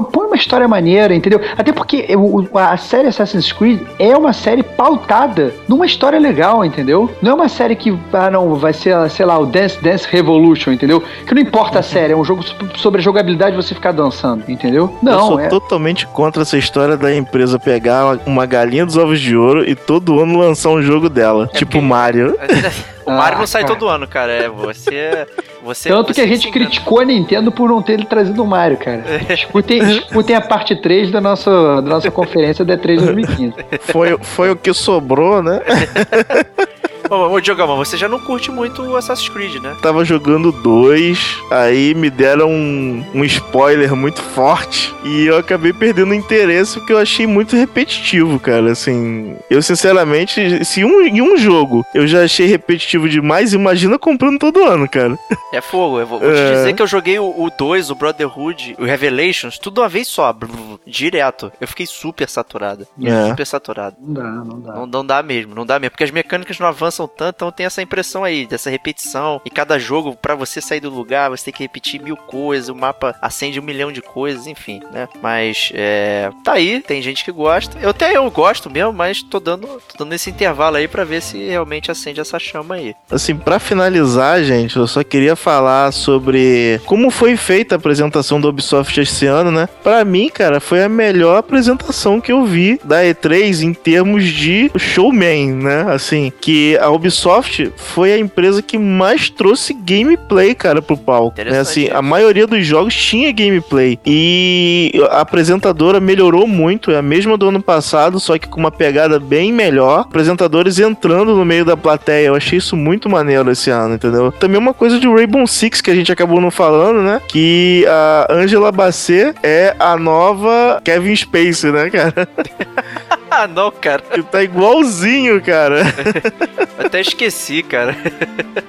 Põe, 0.04 0.26
uma 0.26 0.36
história 0.36 0.66
maneira, 0.66 1.14
entendeu? 1.14 1.40
Até 1.56 1.72
porque 1.72 2.06
a 2.54 2.76
série 2.76 3.08
Assassin's 3.08 3.52
Creed 3.52 3.80
é 3.98 4.16
uma 4.16 4.32
série 4.32 4.62
pautada 4.62 5.52
numa 5.68 5.86
história 5.86 6.18
legal, 6.18 6.64
entendeu? 6.64 7.10
Não 7.22 7.32
é 7.32 7.34
uma 7.34 7.48
série 7.48 7.76
que, 7.76 7.96
ah, 8.12 8.30
não, 8.30 8.54
vai 8.54 8.72
ser, 8.72 8.83
sei 9.10 9.24
lá, 9.26 9.38
o 9.38 9.46
Dance 9.46 9.80
Dance 9.82 10.06
Revolution, 10.10 10.72
entendeu? 10.72 11.02
Que 11.26 11.34
não 11.34 11.42
importa 11.42 11.78
a 11.78 11.82
série, 11.82 12.12
é 12.12 12.16
um 12.16 12.24
jogo 12.24 12.42
so- 12.42 12.54
sobre 12.76 13.00
a 13.00 13.04
jogabilidade 13.04 13.56
de 13.56 13.62
você 13.62 13.74
ficar 13.74 13.92
dançando, 13.92 14.44
entendeu? 14.48 14.84
eu 14.92 14.98
Não, 15.02 15.26
sou 15.28 15.40
é. 15.40 15.48
totalmente 15.48 16.06
contra 16.06 16.42
essa 16.42 16.56
história 16.58 16.96
da 16.96 17.14
empresa 17.14 17.58
pegar 17.58 18.18
uma- 18.26 18.44
galinha 18.46 18.84
dos 18.84 18.96
ovos 18.96 19.20
de 19.20 19.36
ouro 19.36 19.68
e 19.68 19.74
todo 19.74 20.20
ano 20.20 20.38
lançar 20.38 20.68
um 20.70 20.82
jogo 20.82 21.08
dela. 21.08 21.46
tipo 21.48 21.72
porque- 21.72 21.80
Mario. 21.86 22.36
o 23.06 23.10
Mario 23.10 23.36
Ah, 23.36 23.40
não 23.40 23.46
sai 23.46 23.62
cara. 23.62 23.74
todo 23.74 23.88
ano, 23.88 24.06
cara. 24.06 24.32
É, 24.32 24.48
você. 24.48 25.26
você 25.62 25.88
Tanto 25.88 26.08
que 26.08 26.14
você 26.14 26.20
a 26.22 26.26
gente 26.26 26.50
criticou 26.50 27.00
a 27.00 27.04
Nintendo 27.04 27.50
por 27.50 27.68
não 27.68 27.80
ter 27.82 28.04
trazido 28.04 28.42
o 28.42 28.46
Mario, 28.46 28.76
cara. 28.76 29.02
Escutem, 29.30 29.78
escutem 29.90 30.36
a 30.36 30.40
parte 30.40 30.76
3 30.76 31.10
da 31.10 31.20
nossa, 31.20 31.50
da 31.82 31.88
nossa 31.88 32.10
conferência 32.10 32.64
D3 32.64 32.96
2015. 33.00 33.54
Foi, 33.80 34.16
foi 34.20 34.50
o 34.50 34.56
que 34.56 34.72
sobrou, 34.74 35.42
né? 35.42 35.60
Ô, 37.10 37.38
Diogama, 37.40 37.74
você 37.76 37.96
já 37.96 38.08
não 38.08 38.18
curte 38.18 38.50
muito 38.50 38.82
o 38.82 38.96
Assassin's 38.96 39.28
Creed, 39.28 39.56
né? 39.62 39.76
Tava 39.82 40.04
jogando 40.04 40.50
dois, 40.50 41.36
aí 41.50 41.94
me 41.94 42.08
deram 42.08 42.50
um, 42.50 43.04
um 43.14 43.24
spoiler 43.24 43.94
muito 43.94 44.22
forte 44.22 44.94
e 45.04 45.26
eu 45.26 45.36
acabei 45.36 45.72
perdendo 45.72 46.10
o 46.10 46.14
interesse 46.14 46.78
porque 46.78 46.92
eu 46.92 46.98
achei 46.98 47.26
muito 47.26 47.56
repetitivo, 47.56 48.38
cara. 48.40 48.72
Assim, 48.72 49.36
eu 49.50 49.62
sinceramente, 49.62 50.64
se 50.64 50.84
um, 50.84 51.02
em 51.02 51.20
um 51.20 51.36
jogo 51.36 51.84
eu 51.94 52.06
já 52.06 52.24
achei 52.24 52.46
repetitivo 52.46 53.08
demais, 53.08 53.52
imagina 53.52 53.98
comprando 53.98 54.38
todo 54.38 54.62
ano, 54.64 54.88
cara. 54.88 55.18
É 55.52 55.60
fogo. 55.60 56.00
Eu 56.00 56.06
vou, 56.06 56.18
vou 56.20 56.30
te 56.32 56.38
É. 56.38 56.54
dizer 56.54 56.72
que 56.74 56.82
eu 56.82 56.86
joguei 56.86 57.18
o 57.18 57.50
2, 57.56 57.90
o, 57.90 57.94
Brotherhood, 57.94 58.76
o 58.78 58.84
Revelations, 58.84 59.58
tudo 59.58 59.80
uma 59.82 59.88
vez 59.88 60.08
só, 60.08 60.32
brr, 60.32 60.48
direto. 60.86 61.52
Eu 61.60 61.68
fiquei 61.68 61.86
super 61.86 62.28
saturado. 62.28 62.86
É. 63.02 63.28
Super 63.28 63.46
saturado. 63.46 63.96
Não 64.00 64.14
dá, 64.14 64.22
não 64.22 64.60
dá. 64.60 64.72
Não, 64.74 64.86
não 64.86 65.06
dá 65.06 65.22
mesmo, 65.22 65.54
não 65.54 65.66
dá 65.66 65.78
mesmo. 65.78 65.90
Porque 65.90 66.04
as 66.04 66.10
mecânicas 66.10 66.58
não 66.58 66.66
avançam 66.66 66.93
tanto, 67.08 67.36
então 67.36 67.52
tem 67.52 67.66
essa 67.66 67.82
impressão 67.82 68.24
aí, 68.24 68.46
dessa 68.46 68.70
repetição. 68.70 69.40
E 69.44 69.50
cada 69.50 69.78
jogo, 69.78 70.16
para 70.16 70.34
você 70.34 70.60
sair 70.60 70.80
do 70.80 70.90
lugar, 70.90 71.30
você 71.30 71.46
tem 71.46 71.54
que 71.54 71.62
repetir 71.62 72.00
mil 72.00 72.16
coisas, 72.16 72.68
o 72.68 72.74
mapa 72.74 73.14
acende 73.20 73.58
um 73.58 73.62
milhão 73.62 73.90
de 73.90 74.00
coisas, 74.00 74.46
enfim, 74.46 74.80
né? 74.92 75.08
Mas 75.22 75.70
é, 75.74 76.30
tá 76.44 76.52
aí, 76.54 76.80
tem 76.80 77.02
gente 77.02 77.24
que 77.24 77.32
gosta. 77.32 77.78
Eu 77.80 77.90
até 77.90 78.16
eu 78.16 78.30
gosto 78.30 78.70
mesmo, 78.70 78.92
mas 78.92 79.22
tô 79.22 79.40
dando, 79.40 79.66
tô 79.66 80.04
dando 80.04 80.12
esse 80.12 80.30
intervalo 80.30 80.76
aí 80.76 80.88
para 80.88 81.04
ver 81.04 81.20
se 81.20 81.38
realmente 81.38 81.90
acende 81.90 82.20
essa 82.20 82.38
chama 82.38 82.76
aí. 82.76 82.94
Assim, 83.10 83.36
para 83.36 83.58
finalizar, 83.58 84.42
gente, 84.44 84.76
eu 84.76 84.86
só 84.86 85.02
queria 85.02 85.36
falar 85.36 85.92
sobre 85.92 86.80
como 86.86 87.10
foi 87.10 87.36
feita 87.36 87.74
a 87.74 87.76
apresentação 87.76 88.40
do 88.40 88.48
Ubisoft 88.48 89.00
esse 89.00 89.26
ano, 89.26 89.50
né? 89.50 89.68
Para 89.82 90.04
mim, 90.04 90.28
cara, 90.28 90.60
foi 90.60 90.82
a 90.82 90.88
melhor 90.88 91.38
apresentação 91.38 92.20
que 92.20 92.32
eu 92.32 92.44
vi 92.44 92.78
da 92.84 93.02
E3 93.02 93.62
em 93.62 93.74
termos 93.74 94.24
de 94.24 94.70
showman, 94.76 95.52
né? 95.52 95.86
Assim, 95.88 96.32
que 96.40 96.76
a 96.84 96.90
Ubisoft 96.90 97.72
foi 97.76 98.12
a 98.12 98.18
empresa 98.18 98.60
que 98.60 98.76
mais 98.76 99.30
trouxe 99.30 99.72
gameplay, 99.72 100.54
cara, 100.54 100.82
pro 100.82 100.96
palco. 100.96 101.42
Né? 101.42 101.58
Assim, 101.58 101.88
a 101.90 102.02
maioria 102.02 102.46
dos 102.46 102.66
jogos 102.66 102.94
tinha 102.94 103.32
gameplay 103.32 103.98
e 104.04 104.92
a 105.10 105.20
apresentadora 105.20 105.98
melhorou 105.98 106.46
muito, 106.46 106.90
é 106.90 106.98
a 106.98 107.02
mesma 107.02 107.36
do 107.36 107.48
ano 107.48 107.62
passado, 107.62 108.20
só 108.20 108.38
que 108.38 108.48
com 108.48 108.60
uma 108.60 108.70
pegada 108.70 109.18
bem 109.18 109.52
melhor. 109.52 110.00
Apresentadores 110.00 110.78
entrando 110.78 111.34
no 111.34 111.44
meio 111.44 111.64
da 111.64 111.76
plateia, 111.76 112.26
eu 112.26 112.34
achei 112.34 112.58
isso 112.58 112.76
muito 112.76 113.08
maneiro 113.08 113.50
esse 113.50 113.70
ano, 113.70 113.94
entendeu? 113.94 114.30
Também 114.32 114.58
uma 114.58 114.74
coisa 114.74 115.00
de 115.00 115.08
Rainbow 115.08 115.46
Six 115.46 115.80
que 115.80 115.90
a 115.90 115.94
gente 115.94 116.12
acabou 116.12 116.40
não 116.40 116.50
falando, 116.50 117.00
né? 117.00 117.20
Que 117.26 117.86
a 117.88 118.26
Angela 118.30 118.70
Bassett 118.70 119.38
é 119.42 119.74
a 119.78 119.96
nova 119.96 120.80
Kevin 120.84 121.16
Spacey, 121.16 121.72
né, 121.72 121.88
cara? 121.88 122.28
ah, 123.30 123.46
não, 123.46 123.70
cara. 123.70 124.02
Ele 124.12 124.22
tá 124.22 124.42
igualzinho, 124.42 125.40
cara. 125.42 125.82
Até 126.78 127.00
esqueci, 127.00 127.62
cara. 127.62 127.96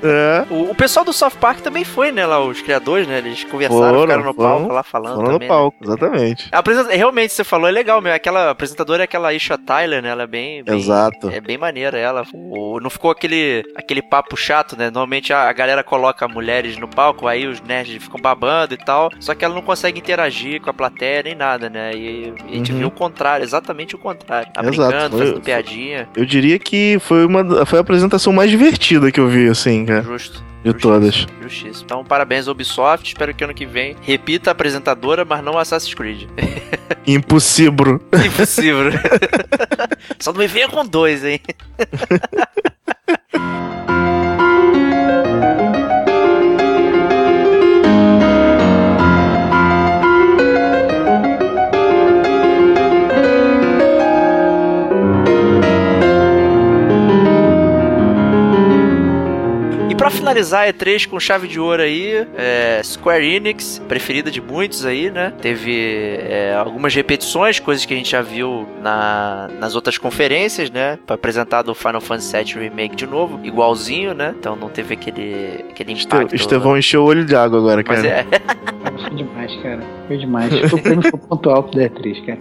É. 0.03 0.45
O, 0.49 0.71
o, 0.71 0.75
pessoal 0.75 1.05
do 1.05 1.13
South 1.13 1.31
Park 1.39 1.59
também 1.61 1.83
foi, 1.83 2.11
né, 2.11 2.25
lá, 2.25 2.43
os 2.43 2.61
criadores, 2.61 3.07
né? 3.07 3.17
Eles 3.17 3.43
conversaram, 3.43 3.79
foram, 3.81 4.01
ficaram 4.01 4.23
no 4.23 4.33
foram, 4.33 4.49
palco 4.49 4.73
lá 4.73 4.83
falando 4.83 5.15
foram 5.15 5.31
também. 5.33 5.47
no 5.47 5.53
palco, 5.53 5.77
né? 5.81 5.87
exatamente. 5.87 6.49
A 6.51 6.59
apresenta... 6.59 6.95
Realmente, 6.95 7.33
você 7.33 7.43
falou, 7.43 7.67
é 7.67 7.71
legal 7.71 8.01
mesmo. 8.01 8.15
Aquela 8.15 8.51
apresentadora 8.51 9.03
é 9.03 9.05
aquela 9.05 9.33
Isha 9.33 9.57
Tyler, 9.57 10.01
né? 10.01 10.09
Ela 10.09 10.23
é 10.23 10.27
bem, 10.27 10.63
bem... 10.63 10.77
Exato. 10.77 11.29
É 11.29 11.41
bem 11.41 11.57
maneira 11.57 11.97
ela. 11.97 12.23
O... 12.33 12.79
Não 12.79 12.89
ficou 12.89 13.11
aquele, 13.11 13.63
aquele 13.75 14.01
papo 14.01 14.37
chato, 14.37 14.77
né? 14.77 14.85
Normalmente 14.85 15.33
a, 15.33 15.49
a 15.49 15.53
galera 15.53 15.83
coloca 15.83 16.27
mulheres 16.27 16.77
no 16.77 16.87
palco, 16.87 17.27
aí 17.27 17.47
os 17.47 17.61
nerds 17.61 18.03
ficam 18.03 18.19
babando 18.19 18.73
e 18.73 18.77
tal. 18.77 19.09
Só 19.19 19.33
que 19.33 19.43
ela 19.43 19.55
não 19.55 19.61
consegue 19.61 19.99
interagir 19.99 20.61
com 20.61 20.69
a 20.69 20.73
plateia 20.73 21.23
nem 21.23 21.35
nada, 21.35 21.69
né? 21.69 21.91
E, 21.93 22.33
e 22.47 22.53
a 22.53 22.55
gente 22.55 22.71
uhum. 22.71 22.79
viu 22.79 22.87
o 22.87 22.91
contrário, 22.91 23.43
exatamente 23.43 23.95
o 23.95 23.97
contrário. 23.97 24.51
Tá 24.53 24.61
Exato, 24.61 24.89
brincando, 24.89 25.17
foi, 25.17 25.25
fazendo 25.25 25.41
piadinha. 25.41 26.09
Eu 26.15 26.25
diria 26.25 26.59
que 26.59 26.97
foi 26.99 27.25
uma 27.25 27.65
foi 27.65 27.79
a 27.79 27.83
apresentação 27.95 28.33
mais 28.33 28.51
divertida 28.51 29.11
que 29.11 29.19
eu 29.19 29.27
vi, 29.27 29.47
assim, 29.47 29.85
cara. 29.85 30.03
Justo. 30.03 30.43
De 30.63 30.71
Justiça, 30.71 30.87
todas. 30.87 31.27
Justiça. 31.41 31.83
Então, 31.85 32.03
parabéns 32.03 32.47
Ubisoft. 32.47 33.07
Espero 33.07 33.33
que 33.33 33.43
ano 33.43 33.53
que 33.53 33.65
vem 33.65 33.95
repita 34.01 34.49
a 34.49 34.53
apresentadora, 34.53 35.23
mas 35.23 35.43
não 35.43 35.57
Assassin's 35.57 35.93
Creed. 35.93 36.27
Impossível. 37.07 38.01
Impossível. 38.25 38.91
Só 40.19 40.33
não 40.33 40.39
me 40.39 40.47
venha 40.47 40.67
com 40.67 40.85
dois, 40.85 41.23
hein? 41.23 41.39
finalizar 60.15 60.67
a 60.67 60.73
E3 60.73 61.07
com 61.07 61.19
chave 61.19 61.47
de 61.47 61.59
ouro 61.59 61.81
aí, 61.81 62.25
é, 62.37 62.81
Square 62.83 63.25
Enix, 63.25 63.81
preferida 63.87 64.31
de 64.31 64.41
muitos 64.41 64.85
aí, 64.85 65.11
né? 65.11 65.33
Teve 65.41 66.17
é, 66.19 66.55
algumas 66.55 66.93
repetições, 66.95 67.59
coisas 67.59 67.85
que 67.85 67.93
a 67.93 67.97
gente 67.97 68.11
já 68.11 68.21
viu 68.21 68.67
na, 68.81 69.49
nas 69.59 69.75
outras 69.75 69.97
conferências, 69.97 70.69
né? 70.69 70.97
Pra 71.05 71.15
apresentar 71.15 71.67
o 71.69 71.75
Final 71.75 72.01
Fantasy 72.01 72.43
VII 72.43 72.63
Remake 72.63 72.95
de 72.95 73.05
novo, 73.05 73.39
igualzinho, 73.43 74.13
né? 74.13 74.33
Então 74.37 74.55
não 74.55 74.69
teve 74.69 74.93
aquele, 74.93 75.65
aquele 75.69 75.93
impacto. 75.93 76.35
Estevão 76.35 76.77
encheu 76.77 77.03
o 77.03 77.05
olho 77.05 77.25
de 77.25 77.35
água 77.35 77.59
agora, 77.59 77.83
cara. 77.83 77.97
Mas 77.97 78.05
é. 78.05 78.25
Foi 79.01 79.15
demais, 79.15 79.55
cara. 79.61 79.81
Foi 80.07 80.17
demais. 80.17 80.69
Foi 80.69 80.79
o 80.79 80.83
prêmio 80.83 81.01
foi 81.09 81.19
ponto 81.19 81.49
alto 81.49 81.77
da 81.77 81.89
E3, 81.89 82.25
cara. 82.25 82.39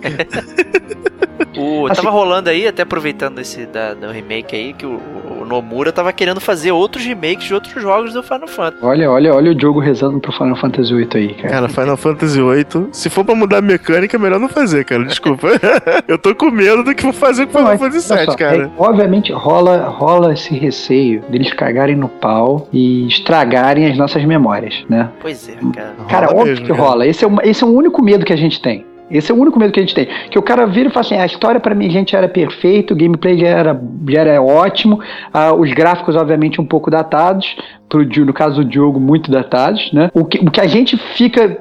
O, 1.56 1.86
assim, 1.86 2.02
tava 2.02 2.10
rolando 2.10 2.50
aí, 2.50 2.66
até 2.66 2.82
aproveitando 2.82 3.38
esse 3.40 3.66
da, 3.66 3.94
do 3.94 4.10
remake 4.10 4.54
aí, 4.54 4.72
que 4.72 4.86
o, 4.86 5.00
o, 5.40 5.44
Nomura 5.44 5.92
tava 5.92 6.12
querendo 6.12 6.40
fazer 6.40 6.72
outros 6.72 7.04
remakes 7.04 7.46
de 7.46 7.54
outros 7.54 7.80
jogos 7.80 8.12
do 8.12 8.22
Final 8.22 8.48
Fantasy. 8.48 8.84
Olha, 8.84 9.10
olha, 9.10 9.34
olha 9.34 9.52
o 9.52 9.60
jogo 9.60 9.78
rezando 9.78 10.18
pro 10.18 10.32
Final 10.32 10.56
Fantasy 10.56 10.94
VIII 10.94 11.08
aí, 11.14 11.34
cara. 11.34 11.48
Cara, 11.48 11.68
Final 11.68 11.96
Fantasy 11.96 12.40
VIII, 12.40 12.88
se 12.92 13.10
for 13.10 13.24
pra 13.24 13.34
mudar 13.34 13.58
a 13.58 13.62
mecânica, 13.62 14.16
é 14.16 14.18
melhor 14.18 14.40
não 14.40 14.48
fazer, 14.48 14.84
cara. 14.84 15.04
Desculpa. 15.04 15.48
eu 16.08 16.18
tô 16.18 16.34
com 16.34 16.50
medo 16.50 16.82
do 16.82 16.94
que 16.94 17.02
vou 17.02 17.12
fazer 17.12 17.46
com 17.46 17.58
o 17.58 17.58
Final 17.58 17.78
Fantasy 17.78 18.14
VII, 18.14 18.36
cara. 18.36 18.62
É, 18.64 18.70
obviamente 18.78 19.32
rola, 19.32 19.88
rola 19.88 20.32
esse 20.32 20.54
receio 20.54 21.22
deles 21.28 21.52
cagarem 21.52 21.96
no 21.96 22.08
pau 22.08 22.68
e 22.72 23.06
estragarem 23.06 23.86
as 23.90 23.96
nossas 23.96 24.24
memórias, 24.24 24.84
né? 24.88 25.10
Pois 25.20 25.48
é, 25.48 25.56
cara. 25.74 25.94
Cara, 26.08 26.26
rola 26.26 26.38
óbvio 26.38 26.52
mesmo, 26.52 26.66
que 26.66 26.72
cara. 26.72 26.82
rola. 26.82 27.06
Esse 27.06 27.24
é, 27.24 27.28
o, 27.28 27.38
esse 27.42 27.62
é 27.62 27.66
o 27.66 27.70
único 27.70 28.02
medo 28.02 28.24
que 28.24 28.32
a 28.32 28.36
gente 28.36 28.60
tem. 28.60 28.84
Esse 29.10 29.30
é 29.30 29.34
o 29.34 29.38
único 29.38 29.58
medo 29.58 29.72
que 29.72 29.80
a 29.80 29.82
gente 29.82 29.94
tem. 29.94 30.06
Que 30.30 30.38
o 30.38 30.42
cara 30.42 30.66
vira 30.66 30.88
e 30.88 30.92
fala 30.92 31.04
assim: 31.04 31.16
a 31.16 31.26
história 31.26 31.60
para 31.60 31.74
mim, 31.74 31.90
gente, 31.90 32.16
era 32.16 32.28
perfeito, 32.28 32.94
o 32.94 32.96
gameplay 32.96 33.38
já 33.38 33.48
era, 33.48 33.80
já 34.08 34.20
era 34.20 34.42
ótimo, 34.42 35.00
ah, 35.32 35.52
os 35.52 35.72
gráficos, 35.72 36.16
obviamente, 36.16 36.60
um 36.60 36.66
pouco 36.66 36.90
datados, 36.90 37.56
pro, 37.88 38.04
no 38.24 38.32
caso 38.32 38.56
do 38.56 38.64
Diogo, 38.64 38.98
muito 38.98 39.30
datados, 39.30 39.92
né? 39.92 40.10
O 40.14 40.24
que, 40.24 40.38
o 40.38 40.50
que 40.50 40.60
a 40.60 40.66
gente 40.66 40.96
fica 40.96 41.58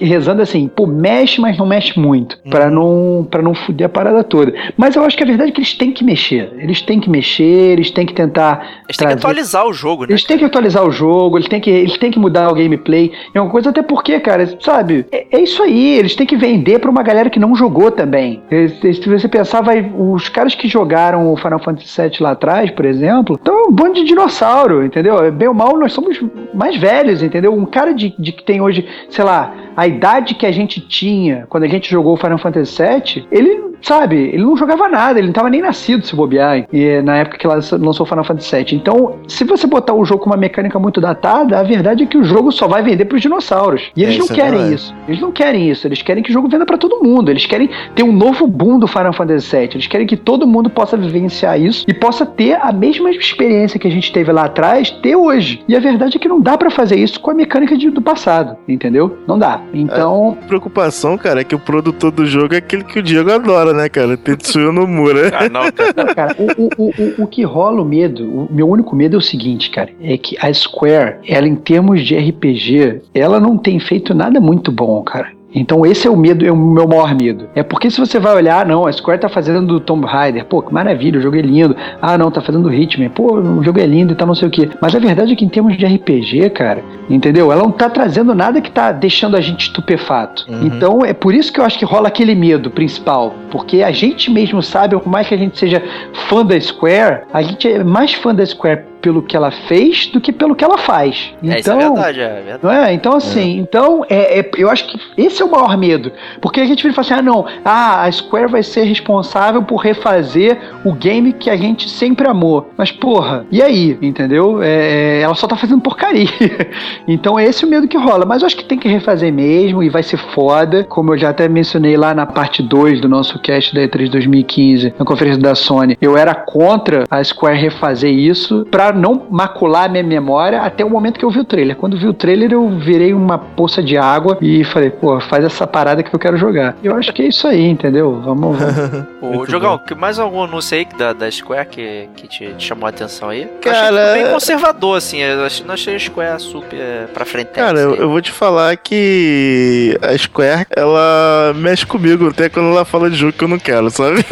rezando 0.00 0.42
assim, 0.42 0.68
pô, 0.68 0.86
mexe, 0.86 1.40
mas 1.40 1.58
não 1.58 1.66
mexe 1.66 1.98
muito, 1.98 2.38
hum. 2.44 2.50
para 2.50 2.70
não 2.70 3.26
para 3.30 3.42
não 3.42 3.54
fuder 3.54 3.86
a 3.86 3.90
parada 3.90 4.22
toda. 4.24 4.52
Mas 4.76 4.96
eu 4.96 5.04
acho 5.04 5.16
que 5.16 5.22
a 5.22 5.26
verdade 5.26 5.50
é 5.50 5.52
que 5.52 5.60
eles 5.60 5.74
têm 5.74 5.92
que 5.92 6.04
mexer. 6.04 6.52
Eles 6.58 6.82
têm 6.82 7.00
que 7.00 7.10
mexer, 7.10 7.72
eles 7.72 7.90
têm 7.90 8.06
que 8.06 8.14
tentar. 8.14 8.82
Eles 8.88 8.96
têm 8.96 9.08
que 9.08 9.14
atualizar 9.14 9.66
o 9.66 9.72
jogo, 9.72 10.02
né? 10.02 10.12
Eles 10.12 10.24
têm 10.24 10.38
que 10.38 10.44
atualizar 10.44 10.84
o 10.86 10.90
jogo, 10.90 11.38
eles 11.38 11.48
têm 11.48 11.60
que, 11.60 11.70
eles 11.70 11.98
têm 11.98 12.10
que 12.10 12.18
mudar 12.18 12.50
o 12.50 12.54
gameplay. 12.54 13.12
É 13.34 13.40
uma 13.40 13.50
coisa, 13.50 13.70
até 13.70 13.82
porque, 13.82 14.18
cara, 14.20 14.46
sabe? 14.60 15.06
É, 15.10 15.26
é 15.30 15.40
isso 15.40 15.62
aí, 15.62 15.98
eles 15.98 16.14
têm 16.14 16.26
que 16.26 16.36
vender 16.36 16.78
pra 16.78 16.90
uma 16.90 17.02
galera 17.02 17.30
que 17.30 17.38
não 17.38 17.54
jogou 17.54 17.90
também. 17.90 18.42
Se 18.80 19.08
você 19.08 19.28
pensar, 19.28 19.62
vai, 19.62 19.90
os 19.98 20.28
caras 20.28 20.54
que 20.54 20.68
jogaram 20.68 21.32
o 21.32 21.36
Final 21.36 21.58
Fantasy 21.58 22.00
VII 22.00 22.16
lá 22.20 22.32
atrás, 22.32 22.70
por 22.70 22.84
exemplo, 22.84 23.38
é 23.44 23.50
um 23.50 23.72
bando 23.72 23.94
de 23.94 24.04
dinossauro, 24.04 24.84
entendeu? 24.84 25.22
É 25.22 25.30
bem 25.30 25.48
ou 25.48 25.54
mal 25.54 25.71
nós 25.78 25.92
somos 25.92 26.20
mais 26.54 26.76
velhos, 26.76 27.22
entendeu? 27.22 27.54
Um 27.54 27.66
cara 27.66 27.92
de, 27.92 28.14
de 28.18 28.32
que 28.32 28.42
tem 28.42 28.60
hoje, 28.60 28.86
sei 29.08 29.24
lá, 29.24 29.54
a 29.76 29.86
idade 29.86 30.34
que 30.34 30.46
a 30.46 30.52
gente 30.52 30.80
tinha 30.80 31.46
quando 31.48 31.64
a 31.64 31.68
gente 31.68 31.90
jogou 31.90 32.16
Final 32.16 32.38
Fantasy 32.38 32.82
VII, 32.82 33.26
ele 33.30 33.71
sabe, 33.82 34.16
ele 34.16 34.44
não 34.44 34.56
jogava 34.56 34.88
nada, 34.88 35.18
ele 35.18 35.26
não 35.26 35.32
estava 35.32 35.50
nem 35.50 35.60
nascido 35.60 36.06
se 36.06 36.14
bobear, 36.14 36.66
e, 36.72 37.02
na 37.02 37.16
época 37.16 37.38
que 37.38 37.46
lançou 37.46 38.06
Final 38.06 38.24
Fantasy 38.24 38.56
VII. 38.56 38.76
Então, 38.76 39.18
se 39.26 39.44
você 39.44 39.66
botar 39.66 39.94
o 39.94 40.04
jogo 40.04 40.22
com 40.22 40.30
uma 40.30 40.36
mecânica 40.36 40.78
muito 40.78 41.00
datada, 41.00 41.58
a 41.58 41.62
verdade 41.62 42.04
é 42.04 42.06
que 42.06 42.16
o 42.16 42.24
jogo 42.24 42.50
só 42.52 42.66
vai 42.68 42.82
vender 42.82 43.04
para 43.04 43.16
os 43.16 43.22
dinossauros. 43.22 43.90
E 43.96 44.02
eles 44.02 44.16
é, 44.16 44.18
não 44.18 44.26
querem 44.26 44.60
é 44.60 44.72
isso. 44.72 44.94
Eles 45.08 45.20
não 45.20 45.32
querem 45.32 45.70
isso. 45.70 45.86
Eles 45.86 46.02
querem 46.02 46.22
que 46.22 46.30
o 46.30 46.32
jogo 46.32 46.48
venda 46.48 46.64
para 46.64 46.78
todo 46.78 47.02
mundo. 47.02 47.30
Eles 47.30 47.46
querem 47.46 47.68
ter 47.94 48.02
um 48.02 48.12
novo 48.12 48.46
boom 48.46 48.78
do 48.78 48.86
Final 48.86 49.12
Fantasy 49.12 49.56
VII. 49.56 49.70
Eles 49.74 49.86
querem 49.86 50.06
que 50.06 50.16
todo 50.16 50.46
mundo 50.46 50.70
possa 50.70 50.96
vivenciar 50.96 51.60
isso 51.60 51.84
e 51.88 51.94
possa 51.94 52.24
ter 52.24 52.54
a 52.60 52.72
mesma 52.72 53.10
experiência 53.10 53.78
que 53.78 53.88
a 53.88 53.90
gente 53.90 54.12
teve 54.12 54.30
lá 54.32 54.44
atrás, 54.44 54.90
ter 54.90 55.16
hoje. 55.16 55.62
E 55.68 55.76
a 55.76 55.80
verdade 55.80 56.16
é 56.16 56.20
que 56.20 56.28
não 56.28 56.40
dá 56.40 56.56
para 56.56 56.70
fazer 56.70 56.96
isso 56.96 57.20
com 57.20 57.30
a 57.30 57.34
mecânica 57.34 57.76
de, 57.76 57.90
do 57.90 58.02
passado, 58.02 58.56
entendeu? 58.68 59.18
Não 59.26 59.38
dá. 59.38 59.60
Então. 59.72 60.36
A 60.42 60.46
preocupação, 60.46 61.16
cara, 61.16 61.40
é 61.40 61.44
que 61.44 61.54
o 61.54 61.58
produtor 61.58 62.10
do 62.10 62.26
jogo 62.26 62.54
é 62.54 62.58
aquele 62.58 62.84
que 62.84 62.98
o 62.98 63.02
Diego 63.02 63.32
adora 63.32 63.71
né, 63.74 63.88
cara? 63.88 64.16
Tetsuya 64.16 64.72
Nomura. 64.72 65.30
ah, 65.34 65.48
não, 65.48 65.72
cara. 65.72 66.14
cara 66.14 66.36
o, 66.38 66.82
o, 66.82 66.88
o, 66.88 67.24
o 67.24 67.26
que 67.26 67.42
rola 67.42 67.82
o 67.82 67.84
medo, 67.84 68.24
o 68.24 68.48
meu 68.52 68.68
único 68.68 68.94
medo 68.94 69.16
é 69.16 69.18
o 69.18 69.22
seguinte, 69.22 69.70
cara, 69.70 69.90
é 70.00 70.16
que 70.16 70.36
a 70.40 70.52
Square, 70.52 71.16
ela 71.26 71.46
em 71.46 71.56
termos 71.56 72.04
de 72.04 72.16
RPG, 72.16 73.02
ela 73.14 73.40
não 73.40 73.56
tem 73.58 73.78
feito 73.78 74.14
nada 74.14 74.40
muito 74.40 74.70
bom, 74.70 75.02
cara. 75.02 75.30
Então 75.54 75.84
esse 75.84 76.06
é 76.06 76.10
o 76.10 76.16
medo, 76.16 76.44
é 76.44 76.50
o 76.50 76.56
meu 76.56 76.86
maior 76.86 77.14
medo. 77.14 77.48
É 77.54 77.62
porque 77.62 77.90
se 77.90 78.00
você 78.00 78.18
vai 78.18 78.34
olhar, 78.34 78.66
não, 78.66 78.86
a 78.86 78.92
Square 78.92 79.20
tá 79.20 79.28
fazendo 79.28 79.80
Tomb 79.80 80.06
Raider, 80.06 80.44
pô, 80.44 80.62
que 80.62 80.72
maravilha, 80.72 81.18
o 81.18 81.22
jogo 81.22 81.36
é 81.36 81.42
lindo. 81.42 81.76
Ah, 82.00 82.16
não, 82.16 82.30
tá 82.30 82.40
fazendo 82.40 82.72
Hitman, 82.72 83.10
pô, 83.10 83.34
o 83.34 83.62
jogo 83.62 83.80
é 83.80 83.86
lindo 83.86 84.12
e 84.12 84.16
tal, 84.16 84.26
não 84.26 84.34
sei 84.34 84.48
o 84.48 84.50
quê. 84.50 84.68
Mas 84.80 84.94
a 84.94 84.98
verdade 84.98 85.32
é 85.32 85.36
que 85.36 85.44
em 85.44 85.48
termos 85.48 85.76
de 85.76 85.84
RPG, 85.84 86.50
cara, 86.50 86.82
entendeu? 87.08 87.52
Ela 87.52 87.62
não 87.62 87.70
tá 87.70 87.90
trazendo 87.90 88.34
nada 88.34 88.60
que 88.60 88.70
tá 88.70 88.92
deixando 88.92 89.36
a 89.36 89.40
gente 89.40 89.62
estupefato. 89.62 90.46
Uhum. 90.48 90.66
Então 90.66 91.04
é 91.04 91.12
por 91.12 91.34
isso 91.34 91.52
que 91.52 91.60
eu 91.60 91.64
acho 91.64 91.78
que 91.78 91.84
rola 91.84 92.08
aquele 92.08 92.34
medo 92.34 92.70
principal, 92.70 93.34
porque 93.50 93.82
a 93.82 93.90
gente 93.90 94.30
mesmo 94.30 94.62
sabe, 94.62 94.96
por 94.98 95.08
mais 95.08 95.28
que 95.28 95.34
a 95.34 95.38
gente 95.38 95.58
seja 95.58 95.82
fã 96.28 96.44
da 96.44 96.58
Square, 96.58 97.22
a 97.32 97.42
gente 97.42 97.68
é 97.68 97.84
mais 97.84 98.14
fã 98.14 98.34
da 98.34 98.44
Square 98.44 98.91
pelo 99.02 99.20
que 99.22 99.36
ela 99.36 99.50
fez 99.50 100.06
do 100.06 100.20
que 100.20 100.32
pelo 100.32 100.54
que 100.54 100.64
ela 100.64 100.78
faz. 100.78 101.34
É, 101.42 101.58
isso 101.58 101.70
é 101.70 101.74
Então, 101.76 101.94
verdade, 101.94 102.20
é 102.20 102.28
verdade. 102.42 102.58
não 102.62 102.70
é? 102.70 102.94
Então, 102.94 103.16
assim, 103.16 103.58
então, 103.58 104.06
é, 104.08 104.38
é- 104.38 104.50
eu 104.56 104.70
acho 104.70 104.86
que 104.86 104.98
esse 105.18 105.42
é 105.42 105.44
o 105.44 105.50
maior 105.50 105.76
medo. 105.76 106.12
Porque 106.40 106.60
a 106.60 106.64
gente 106.64 106.82
vira 106.82 106.92
e 106.92 106.94
fala 106.94 107.04
assim: 107.06 107.14
ah, 107.14 107.22
não, 107.22 107.44
ah, 107.64 108.04
a 108.04 108.12
Square 108.12 108.50
vai 108.50 108.62
ser 108.62 108.84
responsável 108.84 109.62
por 109.62 109.76
refazer 109.78 110.58
o 110.84 110.92
game 110.92 111.32
que 111.32 111.50
a 111.50 111.56
gente 111.56 111.90
sempre 111.90 112.26
amou. 112.28 112.70
Mas, 112.76 112.90
porra, 112.92 113.44
e 113.50 113.60
aí? 113.60 113.98
Entendeu? 114.00 114.62
É, 114.62 115.18
é, 115.18 115.20
ela 115.22 115.34
só 115.34 115.46
tá 115.46 115.56
fazendo 115.56 115.80
porcaria. 115.82 116.28
então, 117.08 117.38
é 117.38 117.44
esse 117.44 117.64
o 117.64 117.68
medo 117.68 117.88
que 117.88 117.96
rola. 117.98 118.24
Mas 118.24 118.42
eu 118.42 118.46
acho 118.46 118.56
que 118.56 118.64
tem 118.64 118.78
que 118.78 118.88
refazer 118.88 119.32
mesmo 119.32 119.82
e 119.82 119.88
vai 119.88 120.02
ser 120.02 120.16
foda. 120.16 120.84
Como 120.84 121.12
eu 121.12 121.18
já 121.18 121.30
até 121.30 121.48
mencionei 121.48 121.96
lá 121.96 122.14
na 122.14 122.26
parte 122.26 122.62
2 122.62 123.00
do 123.00 123.08
nosso 123.08 123.38
cast 123.40 123.74
da 123.74 123.80
E3 123.82 124.08
2015, 124.10 124.94
na 124.98 125.04
conferência 125.04 125.40
da 125.40 125.54
Sony, 125.54 125.96
eu 126.00 126.16
era 126.16 126.34
contra 126.34 127.04
a 127.10 127.22
Square 127.24 127.58
refazer 127.58 128.12
isso 128.12 128.66
pra 128.70 128.91
não 128.92 129.26
macular 129.30 129.84
a 129.84 129.88
minha 129.88 130.02
memória 130.02 130.60
até 130.62 130.84
o 130.84 130.90
momento 130.90 131.18
que 131.18 131.24
eu 131.24 131.30
vi 131.30 131.40
o 131.40 131.44
trailer. 131.44 131.76
Quando 131.76 131.98
vi 131.98 132.06
o 132.06 132.14
trailer, 132.14 132.52
eu 132.52 132.68
virei 132.78 133.12
uma 133.12 133.38
poça 133.38 133.82
de 133.82 133.96
água 133.96 134.38
e 134.40 134.64
falei, 134.64 134.90
pô, 134.90 135.20
faz 135.20 135.44
essa 135.44 135.66
parada 135.66 136.02
que 136.02 136.14
eu 136.14 136.18
quero 136.18 136.36
jogar. 136.36 136.76
Eu 136.82 136.94
acho 136.96 137.12
que 137.12 137.22
é 137.22 137.26
isso 137.26 137.46
aí, 137.46 137.64
entendeu? 137.66 138.20
Vamos. 138.24 138.58
vamos. 138.58 139.06
Ô, 139.40 139.46
Jogão, 139.46 139.78
que 139.78 139.94
mais 139.94 140.18
algum 140.18 140.42
anúncio 140.42 140.76
aí 140.76 140.86
da, 140.96 141.12
da 141.12 141.30
Square 141.30 141.66
que, 141.68 142.08
que 142.16 142.26
te, 142.26 142.54
te 142.54 142.64
chamou 142.66 142.86
a 142.86 142.90
atenção 142.90 143.28
aí? 143.28 143.42
Eu 143.42 143.70
achei 143.70 143.82
Cara, 143.82 144.12
bem 144.14 144.26
conservador, 144.30 144.96
assim. 144.96 145.20
Eu 145.20 145.44
achei- 145.44 145.64
não 145.66 145.74
achei 145.74 145.94
a 145.94 145.98
Square 145.98 146.40
super 146.42 146.78
eh, 146.78 147.06
pra 147.12 147.24
frente. 147.24 147.48
Cara, 147.48 147.78
eu, 147.78 147.94
eu 147.94 148.10
vou 148.10 148.20
te 148.20 148.30
falar 148.32 148.76
que 148.76 149.98
a 150.02 150.16
Square, 150.18 150.66
ela 150.74 151.52
mexe 151.56 151.86
comigo 151.86 152.28
até 152.28 152.48
quando 152.48 152.70
ela 152.70 152.84
fala 152.84 153.08
de 153.10 153.16
jogo 153.16 153.32
que 153.32 153.44
eu 153.44 153.48
não 153.48 153.58
quero, 153.58 153.90
sabe? 153.90 154.24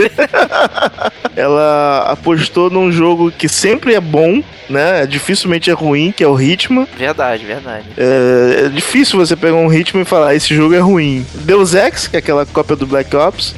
ela 1.37 2.07
apostou 2.11 2.71
num 2.71 2.91
jogo 2.91 3.31
que 3.31 3.49
sempre 3.49 3.95
é 3.95 4.01
bom, 4.01 4.43
né? 4.69 5.07
Dificilmente 5.07 5.71
é 5.71 5.73
ruim, 5.73 6.13
que 6.13 6.23
é 6.23 6.27
o 6.29 6.41
Hitman. 6.41 6.87
Verdade, 6.97 7.45
verdade. 7.45 7.87
É, 7.97 8.67
é 8.67 8.69
difícil 8.69 9.19
você 9.19 9.35
pegar 9.37 9.57
um 9.57 9.73
Hitman 9.73 10.03
e 10.03 10.07
falar, 10.07 10.35
esse 10.35 10.55
jogo 10.55 10.75
é 10.75 10.79
ruim. 10.79 11.27
Deus 11.35 11.75
Ex, 11.75 12.07
que 12.07 12.17
é 12.17 12.19
aquela 12.19 12.47
cópia 12.47 12.77
do 12.77 12.87
Black 12.87 13.15
Ops. 13.15 13.55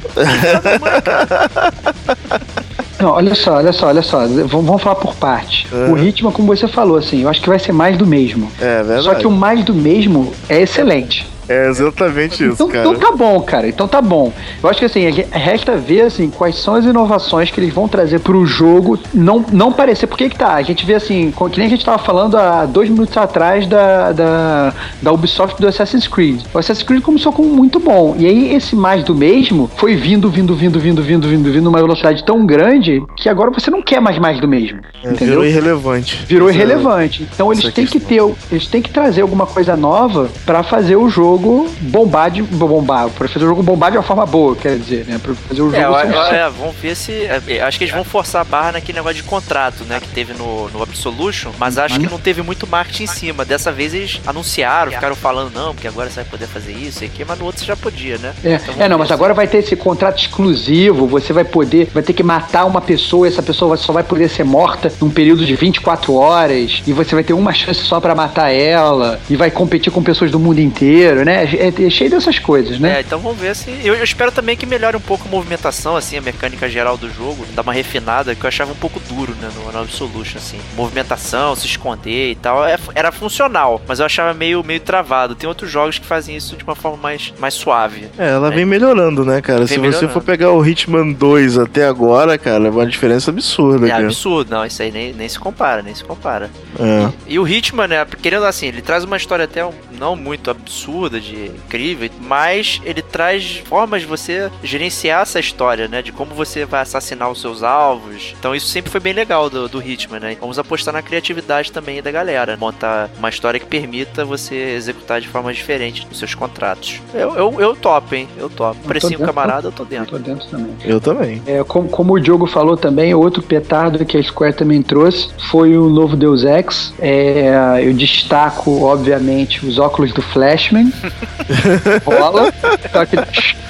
Não, 2.99 3.11
olha 3.11 3.35
só, 3.35 3.55
olha 3.55 3.73
só, 3.73 3.87
olha 3.87 4.01
só. 4.01 4.25
Vamos, 4.25 4.49
vamos 4.49 4.81
falar 4.81 4.95
por 4.95 5.13
parte. 5.15 5.67
Uhum. 5.73 5.91
O 5.91 5.93
ritmo, 5.95 6.31
como 6.31 6.55
você 6.55 6.69
falou, 6.69 6.97
assim, 6.97 7.23
eu 7.23 7.29
acho 7.29 7.41
que 7.41 7.49
vai 7.49 7.59
ser 7.59 7.73
mais 7.73 7.97
do 7.97 8.07
mesmo. 8.07 8.49
É 8.61 8.77
verdade. 8.77 9.03
Só 9.03 9.15
que 9.15 9.27
o 9.27 9.31
mais 9.31 9.63
do 9.65 9.73
mesmo 9.73 10.31
é 10.47 10.61
excelente. 10.61 11.32
É 11.47 11.67
exatamente 11.67 12.43
isso, 12.43 12.53
Então, 12.53 12.67
cara. 12.67 12.79
então 12.89 12.95
tá 12.95 13.15
bom, 13.15 13.39
cara. 13.41 13.67
Então 13.67 13.87
tá 13.87 14.01
bom. 14.01 14.31
Eu 14.61 14.69
acho 14.69 14.79
que 14.79 14.85
assim, 14.85 15.09
resta 15.31 15.75
ver 15.75 16.01
assim, 16.01 16.29
quais 16.29 16.57
são 16.57 16.75
as 16.75 16.85
inovações 16.85 17.51
que 17.51 17.59
eles 17.59 17.73
vão 17.73 17.87
trazer 17.87 18.19
pro 18.19 18.45
jogo 18.45 18.97
não, 19.13 19.43
não 19.51 19.71
parecer. 19.71 20.07
Por 20.07 20.17
que 20.17 20.29
que 20.29 20.37
tá? 20.37 20.53
A 20.53 20.61
gente 20.61 20.85
vê 20.85 20.95
assim, 20.95 21.31
que 21.31 21.57
nem 21.57 21.67
a 21.67 21.69
gente 21.69 21.85
tava 21.85 21.97
falando 21.97 22.37
há 22.37 22.65
dois 22.65 22.89
minutos 22.89 23.15
atrás 23.17 23.67
da, 23.67 24.11
da, 24.11 24.73
da 25.01 25.11
Ubisoft 25.11 25.59
do 25.61 25.67
Assassin's 25.67 26.07
Creed. 26.07 26.41
O 26.53 26.57
Assassin's 26.57 26.85
Creed 26.85 27.01
começou 27.01 27.31
como 27.31 27.49
muito 27.49 27.79
bom. 27.79 28.15
E 28.17 28.25
aí 28.25 28.53
esse 28.53 28.75
mais 28.75 29.03
do 29.03 29.13
mesmo 29.13 29.69
foi 29.75 29.95
vindo, 29.95 30.29
vindo, 30.29 30.55
vindo, 30.55 30.79
vindo, 30.79 31.01
vindo, 31.01 31.27
vindo, 31.27 31.51
vindo 31.51 31.63
numa 31.63 31.79
velocidade 31.79 32.23
tão 32.23 32.45
grande 32.45 33.03
que 33.17 33.27
agora 33.29 33.51
você 33.51 33.69
não 33.69 33.81
quer 33.81 33.99
mais 33.99 34.17
mais 34.17 34.39
do 34.39 34.47
mesmo. 34.47 34.79
É, 35.03 35.11
entendeu? 35.11 35.41
virou 35.41 35.45
irrelevante. 35.45 36.23
Virou 36.27 36.49
irrelevante. 36.49 37.27
Então 37.33 37.51
eles 37.51 37.63
essa 37.65 37.73
têm 37.73 37.85
que 37.85 37.99
ter, 37.99 38.21
eles 38.51 38.67
têm 38.67 38.81
que 38.81 38.89
trazer 38.89 39.21
alguma 39.21 39.45
coisa 39.45 39.75
nova 39.75 40.29
pra 40.45 40.63
fazer 40.63 40.95
o 40.95 41.09
jogo 41.09 41.32
bombar 41.37 42.29
de 42.31 42.41
bombar, 42.41 43.09
para 43.09 43.27
fazer 43.27 43.45
o 43.45 43.49
jogo 43.49 43.63
bombar 43.63 43.91
de 43.91 43.97
uma 43.97 44.03
forma 44.03 44.25
boa, 44.25 44.55
quer 44.55 44.77
dizer, 44.77 45.05
né? 45.05 45.19
Pra 45.21 45.33
fazer 45.35 45.61
o 45.61 45.65
jogo 45.71 45.75
É, 45.75 45.83
eu- 45.83 46.21
é, 46.35 46.49
vamos 46.49 46.75
ver 46.75 46.95
se. 46.95 47.11
é, 47.47 47.61
acho 47.61 47.77
que 47.77 47.83
eles 47.85 47.93
vão 47.93 48.03
forçar 48.03 48.41
a 48.41 48.43
barra 48.43 48.73
naquele 48.73 48.97
negócio 48.97 49.17
de 49.17 49.23
contrato, 49.23 49.83
né? 49.85 49.99
Que 49.99 50.07
teve 50.09 50.33
no, 50.33 50.69
no 50.69 50.81
Absolution, 50.83 51.51
mas 51.59 51.77
acho 51.77 51.99
que 51.99 52.09
não 52.09 52.19
teve 52.19 52.41
muito 52.41 52.67
marketing 52.67 53.03
em 53.03 53.07
cima. 53.07 53.45
Dessa 53.45 53.71
vez 53.71 53.93
eles 53.93 54.19
anunciaram, 54.25 54.91
ficaram 54.91 55.15
falando, 55.15 55.53
não, 55.53 55.73
porque 55.73 55.87
agora 55.87 56.09
você 56.09 56.15
vai 56.15 56.25
poder 56.25 56.47
fazer 56.47 56.71
isso 56.73 57.03
e 57.03 57.05
aqui, 57.07 57.23
mas 57.25 57.37
no 57.39 57.45
outro 57.45 57.59
você 57.61 57.65
já 57.67 57.75
podia, 57.75 58.17
né? 58.17 58.33
É, 58.43 58.53
Então, 58.55 58.75
é, 58.79 58.89
não, 58.89 58.97
mas 58.97 59.11
agora 59.11 59.33
vai 59.33 59.47
ter 59.47 59.57
esse 59.57 59.75
contrato 59.75 60.19
exclusivo, 60.19 61.07
você 61.07 61.33
vai 61.33 61.43
poder, 61.43 61.89
vai 61.93 62.03
ter 62.03 62.13
que 62.13 62.23
matar 62.23 62.65
uma 62.65 62.81
pessoa, 62.81 63.27
essa 63.27 63.41
pessoa 63.41 63.75
só 63.77 63.91
vai 63.93 64.03
poder 64.03 64.29
ser 64.29 64.43
morta 64.43 64.91
num 65.01 65.09
período 65.09 65.45
de 65.45 65.55
24 65.55 66.13
horas, 66.15 66.81
e 66.85 66.93
você 66.93 67.15
vai 67.15 67.23
ter 67.23 67.33
uma 67.33 67.53
chance 67.53 67.81
só 67.81 67.99
pra 67.99 68.13
matar 68.15 68.49
ela, 68.51 69.19
e 69.29 69.35
vai 69.35 69.49
competir 69.51 69.91
com 69.91 70.01
pessoas 70.03 70.31
do 70.31 70.39
mundo 70.39 70.59
inteiro, 70.59 71.22
né? 71.25 71.43
É, 71.55 71.67
é 71.85 71.89
cheio 71.89 72.09
dessas 72.09 72.39
coisas, 72.39 72.79
né? 72.79 72.97
É, 72.97 73.01
então 73.01 73.19
vamos 73.19 73.37
ver 73.39 73.55
se. 73.55 73.69
Eu, 73.83 73.95
eu 73.95 74.03
espero 74.03 74.31
também 74.31 74.55
que 74.57 74.65
melhore 74.65 74.97
um 74.97 75.01
pouco 75.01 75.27
a 75.27 75.31
movimentação, 75.31 75.95
assim, 75.95 76.17
a 76.17 76.21
mecânica 76.21 76.67
geral 76.69 76.97
do 76.97 77.09
jogo, 77.09 77.45
dar 77.55 77.61
uma 77.61 77.73
refinada, 77.73 78.35
que 78.35 78.43
eu 78.43 78.47
achava 78.47 78.71
um 78.71 78.75
pouco 78.75 78.99
duro, 79.01 79.33
né, 79.41 79.49
no, 79.55 79.71
no 79.71 79.79
Absolution, 79.79 80.37
assim. 80.37 80.57
Movimentação, 80.75 81.55
se 81.55 81.65
esconder 81.65 82.31
e 82.31 82.35
tal, 82.35 82.65
é- 82.65 82.77
era 82.95 83.11
funcional, 83.11 83.81
mas 83.87 83.99
eu 83.99 84.05
achava 84.05 84.33
meio, 84.33 84.63
meio 84.63 84.79
travado. 84.79 85.35
Tem 85.35 85.47
outros 85.47 85.69
jogos 85.71 85.97
que 85.99 86.05
fazem 86.05 86.35
isso 86.35 86.55
de 86.55 86.63
uma 86.63 86.75
forma 86.75 86.97
mais, 86.97 87.33
mais 87.39 87.53
suave. 87.53 88.07
É, 88.17 88.29
ela 88.29 88.49
vem 88.51 88.65
melhorando, 88.65 89.25
né, 89.25 89.41
cara? 89.41 89.59
Vem 89.59 89.67
Se 89.67 89.75
você 89.75 89.81
melhorando. 89.81 90.13
for 90.13 90.21
pegar 90.21 90.51
o 90.51 90.65
Hitman 90.65 91.11
2 91.13 91.57
até 91.57 91.85
agora, 91.87 92.37
cara, 92.37 92.67
é 92.67 92.69
uma 92.69 92.85
diferença 92.85 93.31
absurda, 93.31 93.85
É 93.87 93.89
cara. 93.89 94.03
absurdo, 94.05 94.51
não, 94.51 94.65
isso 94.65 94.81
aí 94.81 94.91
nem, 94.91 95.13
nem 95.13 95.27
se 95.29 95.39
compara, 95.39 95.81
nem 95.81 95.93
se 95.95 96.03
compara. 96.03 96.49
É. 96.79 97.09
E 97.27 97.39
o 97.39 97.47
Hitman, 97.47 97.87
né, 97.87 98.05
querendo 98.21 98.45
assim, 98.45 98.67
ele 98.67 98.81
traz 98.81 99.03
uma 99.03 99.17
história 99.17 99.45
até 99.45 99.65
um- 99.65 99.71
não 99.99 100.15
muito 100.15 100.49
absurda, 100.51 101.12
de 101.19 101.47
incrível, 101.47 102.09
mas 102.21 102.81
ele 102.83 103.01
traz 103.01 103.57
formas 103.65 104.01
de 104.01 104.07
você 104.07 104.49
gerenciar 104.63 105.21
essa 105.21 105.39
história, 105.39 105.87
né, 105.87 106.01
de 106.01 106.11
como 106.11 106.33
você 106.33 106.65
vai 106.65 106.81
assassinar 106.81 107.29
os 107.29 107.41
seus 107.41 107.63
alvos. 107.63 108.33
Então 108.39 108.55
isso 108.55 108.67
sempre 108.67 108.91
foi 108.91 108.99
bem 108.99 109.13
legal 109.13 109.49
do, 109.49 109.67
do 109.67 109.81
Hitman, 109.81 110.19
né. 110.19 110.37
Vamos 110.39 110.59
apostar 110.59 110.93
na 110.93 111.01
criatividade 111.01 111.71
também 111.71 112.01
da 112.01 112.11
galera, 112.11 112.57
montar 112.57 113.09
uma 113.17 113.29
história 113.29 113.59
que 113.59 113.65
permita 113.65 114.25
você 114.25 114.55
executar 114.55 115.21
de 115.21 115.27
forma 115.27 115.53
diferente 115.53 116.07
os 116.11 116.17
seus 116.19 116.33
contratos. 116.35 117.01
Eu, 117.13 117.35
eu, 117.35 117.61
eu 117.61 117.75
topo, 117.75 118.15
hein, 118.15 118.27
eu 118.37 118.49
topo. 118.49 118.79
Precinho 118.87 119.11
dentro. 119.19 119.25
camarada, 119.25 119.67
eu 119.67 119.71
tô 119.71 119.83
Eu 119.83 119.87
dentro. 119.87 120.17
tô 120.17 120.17
dentro 120.17 120.47
também. 120.47 120.75
Eu 120.83 121.01
também. 121.01 121.41
É, 121.45 121.63
como, 121.63 121.89
como 121.89 122.13
o 122.13 122.19
Diogo 122.19 122.45
falou 122.47 122.75
também, 122.77 123.13
outro 123.13 123.41
petardo 123.41 124.03
que 124.05 124.17
a 124.17 124.23
Square 124.23 124.53
também 124.55 124.81
trouxe 124.81 125.29
foi 125.49 125.77
o 125.77 125.89
novo 125.89 126.15
Deus 126.15 126.43
Ex. 126.43 126.93
É, 126.99 127.79
eu 127.81 127.93
destaco, 127.93 128.83
obviamente, 128.83 129.65
os 129.65 129.77
óculos 129.79 130.11
do 130.13 130.21
Flashman. 130.21 130.91
Rola. 132.05 132.53
Só 132.91 133.05
que 133.05 133.17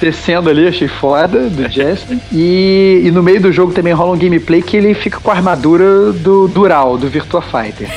descendo 0.00 0.50
ali, 0.50 0.66
achei 0.66 0.88
foda, 0.88 1.48
do 1.48 1.68
Jesse. 1.68 2.20
E, 2.32 3.02
e 3.04 3.10
no 3.10 3.22
meio 3.22 3.40
do 3.40 3.52
jogo 3.52 3.72
também 3.72 3.92
rola 3.92 4.12
um 4.14 4.18
gameplay 4.18 4.62
que 4.62 4.76
ele 4.76 4.94
fica 4.94 5.18
com 5.20 5.30
a 5.30 5.34
armadura 5.34 6.12
do 6.12 6.48
Dural, 6.48 6.98
do 6.98 7.08
Virtua 7.08 7.42
Fighter. 7.42 7.88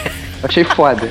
Achei 0.44 0.64
foda. 0.64 1.10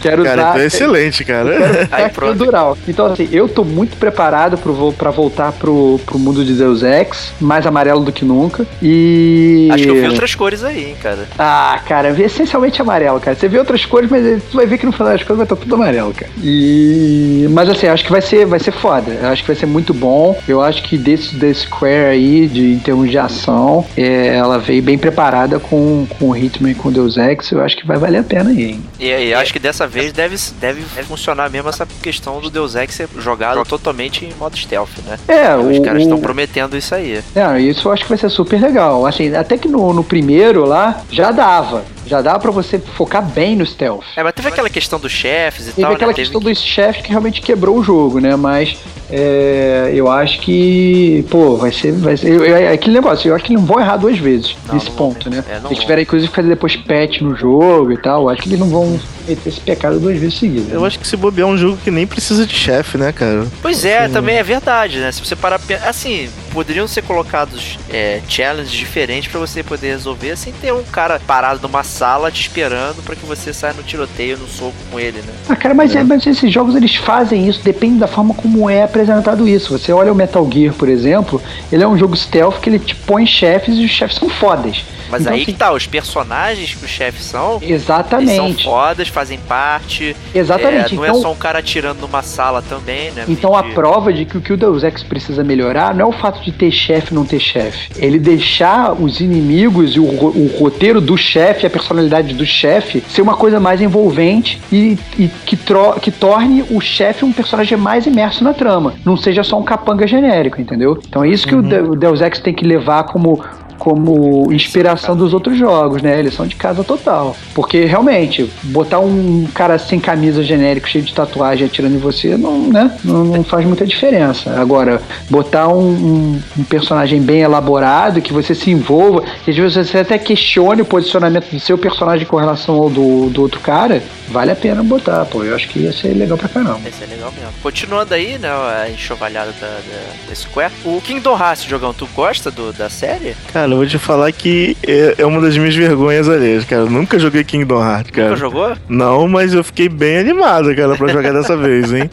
Quero 0.00 0.22
Cara, 0.24 0.40
usar. 0.40 0.50
então 0.50 0.62
é 0.62 0.66
excelente, 0.66 1.24
cara. 1.24 1.88
Aí 1.90 2.04
É 2.04 2.08
cultural. 2.08 2.76
Então, 2.88 3.06
assim, 3.06 3.28
eu 3.32 3.48
tô 3.48 3.64
muito 3.64 3.96
preparado 3.96 4.56
pro, 4.58 4.72
vo- 4.72 4.92
pra 4.92 5.10
voltar 5.10 5.52
pro, 5.52 6.00
pro 6.06 6.18
mundo 6.18 6.44
de 6.44 6.54
Deus 6.54 6.82
Ex, 6.82 7.32
mais 7.40 7.66
amarelo 7.66 8.02
do 8.04 8.12
que 8.12 8.24
nunca. 8.24 8.66
E. 8.82 9.68
Acho 9.72 9.84
que 9.84 9.90
eu 9.90 9.94
vi 9.96 10.08
outras 10.08 10.34
cores 10.34 10.64
aí, 10.64 10.86
hein, 10.90 10.96
cara. 11.02 11.26
Ah, 11.38 11.80
cara, 11.86 12.10
essencialmente 12.20 12.80
amarelo, 12.80 13.20
cara. 13.20 13.36
Você 13.36 13.48
vê 13.48 13.58
outras 13.58 13.84
cores, 13.84 14.10
mas 14.10 14.42
tu 14.50 14.56
vai 14.56 14.66
ver 14.66 14.78
que 14.78 14.86
no 14.86 14.92
final 14.92 15.08
das 15.12 15.20
contas 15.22 15.36
vai 15.36 15.44
estar 15.44 15.56
tudo 15.56 15.74
amarelo, 15.74 16.12
cara. 16.14 16.30
E. 16.42 17.46
Mas 17.50 17.68
assim, 17.68 17.86
acho 17.86 18.04
que 18.04 18.10
vai 18.12 18.22
ser, 18.22 18.46
vai 18.46 18.58
ser 18.58 18.72
foda. 18.72 19.10
Eu 19.12 19.28
acho 19.28 19.42
que 19.42 19.48
vai 19.48 19.56
ser 19.56 19.66
muito 19.66 19.92
bom. 19.92 20.38
Eu 20.48 20.60
acho 20.62 20.82
que 20.82 20.96
desse 20.96 21.34
da 21.36 21.52
Square 21.52 22.06
aí, 22.10 22.46
de, 22.46 22.72
em 22.72 22.78
termos 22.78 23.10
de 23.10 23.18
ação, 23.18 23.84
é, 23.96 24.36
ela 24.36 24.58
veio 24.58 24.82
bem 24.82 24.96
preparada 24.98 25.58
com, 25.58 26.06
com 26.18 26.30
o 26.30 26.36
Hitman 26.36 26.70
e 26.72 26.74
com 26.74 26.88
o 26.88 26.92
Deus 26.92 27.16
Ex. 27.16 27.50
Eu 27.52 27.62
acho 27.62 27.76
que 27.76 27.86
vai 27.86 27.98
valer 27.98 28.18
a 28.18 28.22
pena 28.22 28.50
aí, 28.50 28.64
hein? 28.64 28.80
E, 28.98 29.06
e 29.08 29.34
acho 29.34 29.52
que 29.52 29.58
dessa 29.58 29.86
vez 29.90 30.12
deve, 30.12 30.36
deve 30.60 30.82
funcionar 31.04 31.50
mesmo 31.50 31.68
essa 31.68 31.86
questão 32.02 32.40
do 32.40 32.48
Deus 32.50 32.74
Ex 32.74 32.94
ser 32.94 33.08
jogado 33.18 33.62
totalmente 33.64 34.24
em 34.24 34.32
modo 34.38 34.56
stealth, 34.56 34.90
né? 35.06 35.18
É, 35.28 35.56
Os 35.56 35.78
o, 35.78 35.82
caras 35.82 36.00
o- 36.00 36.04
estão 36.04 36.20
prometendo 36.20 36.76
isso 36.76 36.94
aí. 36.94 37.22
É, 37.34 37.60
isso 37.60 37.88
eu 37.88 37.92
acho 37.92 38.02
que 38.04 38.08
vai 38.08 38.18
ser 38.18 38.30
super 38.30 38.60
legal. 38.60 39.04
Assim, 39.06 39.34
até 39.34 39.58
que 39.58 39.68
no, 39.68 39.92
no 39.92 40.04
primeiro 40.04 40.64
lá 40.64 41.02
já 41.10 41.30
dava. 41.30 41.84
Já 42.10 42.20
dava 42.20 42.40
pra 42.40 42.50
você 42.50 42.76
focar 42.76 43.22
bem 43.22 43.54
no 43.54 43.64
stealth. 43.64 44.02
É, 44.16 44.22
mas 44.24 44.32
teve 44.34 44.48
aquela 44.48 44.68
questão 44.68 44.98
dos 44.98 45.12
chefes 45.12 45.68
e 45.68 45.70
Teve 45.70 45.82
tal, 45.82 45.92
aquela 45.92 46.08
né? 46.10 46.14
Teve 46.16 46.26
questão 46.28 46.40
dos 46.40 46.58
chefes 46.60 47.02
que 47.02 47.08
realmente 47.08 47.40
quebrou 47.40 47.78
o 47.78 47.84
jogo, 47.84 48.18
né? 48.18 48.34
Mas 48.34 48.76
é, 49.08 49.92
eu 49.94 50.10
acho 50.10 50.40
que, 50.40 51.24
pô, 51.30 51.56
vai 51.56 51.70
ser. 51.70 51.92
Vai 51.92 52.16
ser 52.16 52.28
eu- 52.32 52.44
eu- 52.44 52.56
é 52.56 52.72
aquele 52.72 52.94
negócio, 52.94 53.28
eu 53.28 53.34
acho 53.36 53.44
que 53.44 53.52
eles 53.52 53.60
não 53.62 53.66
vão 53.68 53.80
errar 53.80 53.96
duas 53.96 54.18
vezes 54.18 54.56
Não, 54.66 54.74
nesse 54.74 54.88
não 54.90 54.96
ponto, 54.96 55.30
né? 55.30 55.44
É, 55.48 55.60
eles 55.64 55.78
tiveram, 55.78 56.02
inclusive, 56.02 56.28
que 56.30 56.34
fazer 56.36 56.48
depois 56.48 56.74
patch 56.76 57.20
no 57.20 57.36
jogo 57.36 57.92
e 57.92 57.96
tal. 57.96 58.22
eu 58.22 58.28
Acho 58.30 58.42
que 58.42 58.48
eles 58.48 58.58
não 58.58 58.68
vão 58.68 59.00
cometer 59.24 59.48
esse 59.48 59.60
pecado 59.60 60.00
duas 60.00 60.18
vezes 60.18 60.36
seguidas. 60.38 60.72
Eu 60.72 60.84
acho 60.84 60.98
que 60.98 61.06
se 61.06 61.16
bobear 61.16 61.48
é 61.48 61.50
um 61.52 61.56
jogo 61.56 61.76
que 61.82 61.90
nem 61.92 62.06
precisa 62.08 62.44
de 62.44 62.54
chefe, 62.54 62.98
né, 62.98 63.12
cara? 63.12 63.46
Pois 63.62 63.84
é, 63.84 64.08
também 64.08 64.36
é 64.36 64.42
verdade, 64.42 64.98
né? 64.98 65.12
Se 65.12 65.24
você 65.24 65.36
parar. 65.36 65.60
Assim, 65.86 66.28
poderiam 66.50 66.86
ser 66.86 67.02
colocados 67.02 67.78
é, 67.88 68.20
challenges 68.28 68.72
diferentes 68.72 69.30
pra 69.30 69.40
você 69.40 69.62
poder 69.62 69.88
resolver 69.88 70.36
sem 70.36 70.52
ter 70.52 70.72
um 70.72 70.82
cara 70.82 71.20
parado 71.26 71.60
numa 71.62 71.82
sala 71.82 72.30
te 72.30 72.40
esperando 72.40 73.02
pra 73.02 73.16
que 73.16 73.24
você 73.24 73.52
saia 73.52 73.74
no 73.74 73.82
tiroteio, 73.82 74.38
no 74.38 74.48
soco 74.48 74.74
com 74.90 74.98
ele, 74.98 75.18
né? 75.18 75.32
Ah, 75.48 75.56
cara, 75.56 75.74
mas, 75.74 75.94
é, 75.94 76.02
mas 76.02 76.26
esses 76.26 76.52
jogos 76.52 76.74
eles 76.74 76.94
fazem 76.96 77.48
isso, 77.48 77.62
depende 77.62 77.98
da 77.98 78.06
forma 78.06 78.34
como 78.34 78.68
é 78.68 78.82
apresentado 78.82 79.46
isso. 79.48 79.76
Você 79.78 79.92
olha 79.92 80.12
o 80.12 80.14
Metal 80.14 80.48
Gear, 80.50 80.74
por 80.74 80.88
exemplo, 80.88 81.40
ele 81.70 81.82
é 81.82 81.88
um 81.88 81.96
jogo 81.96 82.16
stealth 82.16 82.60
que 82.60 82.68
ele 82.68 82.78
te 82.78 82.94
põe 82.94 83.26
chefes 83.26 83.76
e 83.76 83.84
os 83.84 83.90
chefes 83.90 84.16
são 84.16 84.28
fodas. 84.28 84.84
Mas 85.10 85.22
Então, 85.22 85.32
aí 85.34 85.44
que 85.44 85.52
tá, 85.52 85.72
os 85.72 85.86
personagens 85.86 86.74
que 86.74 86.84
os 86.84 86.90
chefes 86.90 87.24
são, 87.24 87.54
eles 87.60 87.82
são 87.82 87.96
Exatamente. 87.96 88.64
fodas, 88.64 89.08
fazem 89.08 89.38
parte. 89.40 90.16
Exatamente. 90.32 90.94
É, 90.94 90.96
não 90.96 91.04
então, 91.04 91.18
é 91.18 91.20
só 91.20 91.32
um 91.32 91.36
cara 91.36 91.58
atirando 91.58 92.00
numa 92.00 92.22
sala 92.22 92.62
também, 92.62 93.10
né? 93.10 93.24
Então 93.28 93.56
a 93.56 93.62
prova 93.62 94.12
de 94.12 94.24
que 94.24 94.38
o 94.38 94.40
que 94.40 94.52
o 94.52 94.56
Deus 94.56 94.84
Ex 94.84 95.02
precisa 95.02 95.42
melhorar 95.42 95.94
não 95.94 96.06
é 96.06 96.08
o 96.08 96.12
fato 96.12 96.39
de 96.44 96.52
ter 96.52 96.70
chefe 96.70 97.14
não 97.14 97.24
ter 97.24 97.40
chefe. 97.40 97.90
Ele 97.96 98.18
deixar 98.18 98.92
os 98.92 99.20
inimigos 99.20 99.96
e 99.96 100.00
o, 100.00 100.04
o 100.04 100.50
roteiro 100.58 101.00
do 101.00 101.16
chefe, 101.16 101.66
a 101.66 101.70
personalidade 101.70 102.34
do 102.34 102.44
chefe, 102.46 103.02
ser 103.08 103.22
uma 103.22 103.36
coisa 103.36 103.58
mais 103.60 103.80
envolvente 103.80 104.60
e, 104.72 104.98
e 105.18 105.28
que, 105.46 105.56
tro- 105.56 105.94
que 106.00 106.10
torne 106.10 106.64
o 106.70 106.80
chefe 106.80 107.24
um 107.24 107.32
personagem 107.32 107.76
mais 107.78 108.06
imerso 108.06 108.42
na 108.44 108.52
trama. 108.54 108.94
Não 109.04 109.16
seja 109.16 109.42
só 109.42 109.58
um 109.58 109.62
capanga 109.62 110.06
genérico, 110.06 110.60
entendeu? 110.60 110.98
Então 111.08 111.24
é 111.24 111.28
isso 111.28 111.46
que 111.46 111.54
o, 111.54 111.62
De- 111.62 111.80
o 111.80 111.94
Deus 111.96 112.20
Ex 112.20 112.38
tem 112.38 112.54
que 112.54 112.64
levar 112.64 113.04
como 113.04 113.42
como 113.80 114.52
inspiração 114.52 115.16
dos 115.16 115.32
outros 115.34 115.56
jogos, 115.58 116.02
né? 116.02 116.18
Eles 116.18 116.34
são 116.34 116.46
de 116.46 116.54
casa 116.54 116.84
total. 116.84 117.34
Porque 117.54 117.86
realmente, 117.86 118.48
botar 118.64 119.00
um 119.00 119.46
cara 119.54 119.78
sem 119.78 119.98
camisa 119.98 120.42
genérico, 120.44 120.86
cheio 120.88 121.02
de 121.02 121.14
tatuagem 121.14 121.66
atirando 121.66 121.94
em 121.96 121.98
você, 121.98 122.36
não, 122.36 122.68
né? 122.68 122.94
não, 123.02 123.24
não 123.24 123.42
faz 123.42 123.64
muita 123.66 123.86
diferença. 123.86 124.50
Agora, 124.60 125.00
botar 125.30 125.66
um, 125.68 125.80
um- 125.90 126.42
um 126.58 126.64
personagem 126.64 127.20
bem 127.22 127.40
elaborado, 127.40 128.20
que 128.20 128.32
você 128.32 128.54
se 128.54 128.70
envolva, 128.70 129.22
que 129.44 129.50
às 129.50 129.56
vezes 129.56 129.88
você 129.88 129.98
até 129.98 130.18
questione 130.18 130.82
o 130.82 130.84
posicionamento 130.84 131.50
do 131.50 131.58
seu 131.58 131.78
personagem 131.78 132.26
com 132.26 132.36
relação 132.36 132.74
ao 132.76 132.90
do, 132.90 133.30
do 133.30 133.40
outro 133.42 133.60
cara, 133.60 134.02
vale 134.28 134.50
a 134.52 134.56
pena 134.56 134.82
botar, 134.82 135.24
pô. 135.24 135.42
Eu 135.42 135.54
acho 135.56 135.68
que 135.68 135.80
ia 135.80 135.92
ser 135.92 136.12
legal 136.14 136.36
pra 136.36 136.48
caramba. 136.48 136.80
Esse 136.86 137.02
é 137.02 137.06
legal 137.06 137.32
mesmo. 137.32 137.50
Continuando 137.62 138.12
aí, 138.14 138.38
né, 138.38 138.48
a 138.48 138.90
enxovalhada 138.90 139.52
da, 139.60 139.66
da, 139.68 140.28
da 140.28 140.34
Square. 140.34 140.72
O 140.84 141.00
Kingdom 141.00 141.36
Hearts, 141.38 141.64
jogão, 141.64 141.94
tu 141.94 142.06
gosta 142.14 142.50
do, 142.50 142.72
da 142.72 142.90
série? 142.90 143.34
Cara, 143.52 143.66
eu 143.74 143.78
vou 143.78 143.86
te 143.86 143.98
falar 143.98 144.30
que 144.32 144.76
é, 144.86 145.16
é 145.18 145.26
uma 145.26 145.40
das 145.40 145.56
minhas 145.56 145.74
vergonhas 145.74 146.28
alheias, 146.28 146.64
cara. 146.64 146.82
Eu 146.82 146.90
nunca 146.90 147.18
joguei 147.18 147.44
Kingdom 147.44 147.82
Hearts, 147.82 148.10
cara. 148.10 148.28
Nunca 148.30 148.40
jogou? 148.40 148.76
Não, 148.88 149.28
mas 149.28 149.52
eu 149.54 149.62
fiquei 149.64 149.88
bem 149.88 150.18
animado, 150.18 150.74
cara, 150.74 150.96
pra 150.96 151.08
jogar 151.08 151.32
dessa 151.32 151.56
vez, 151.58 151.92
hein? 151.92 152.10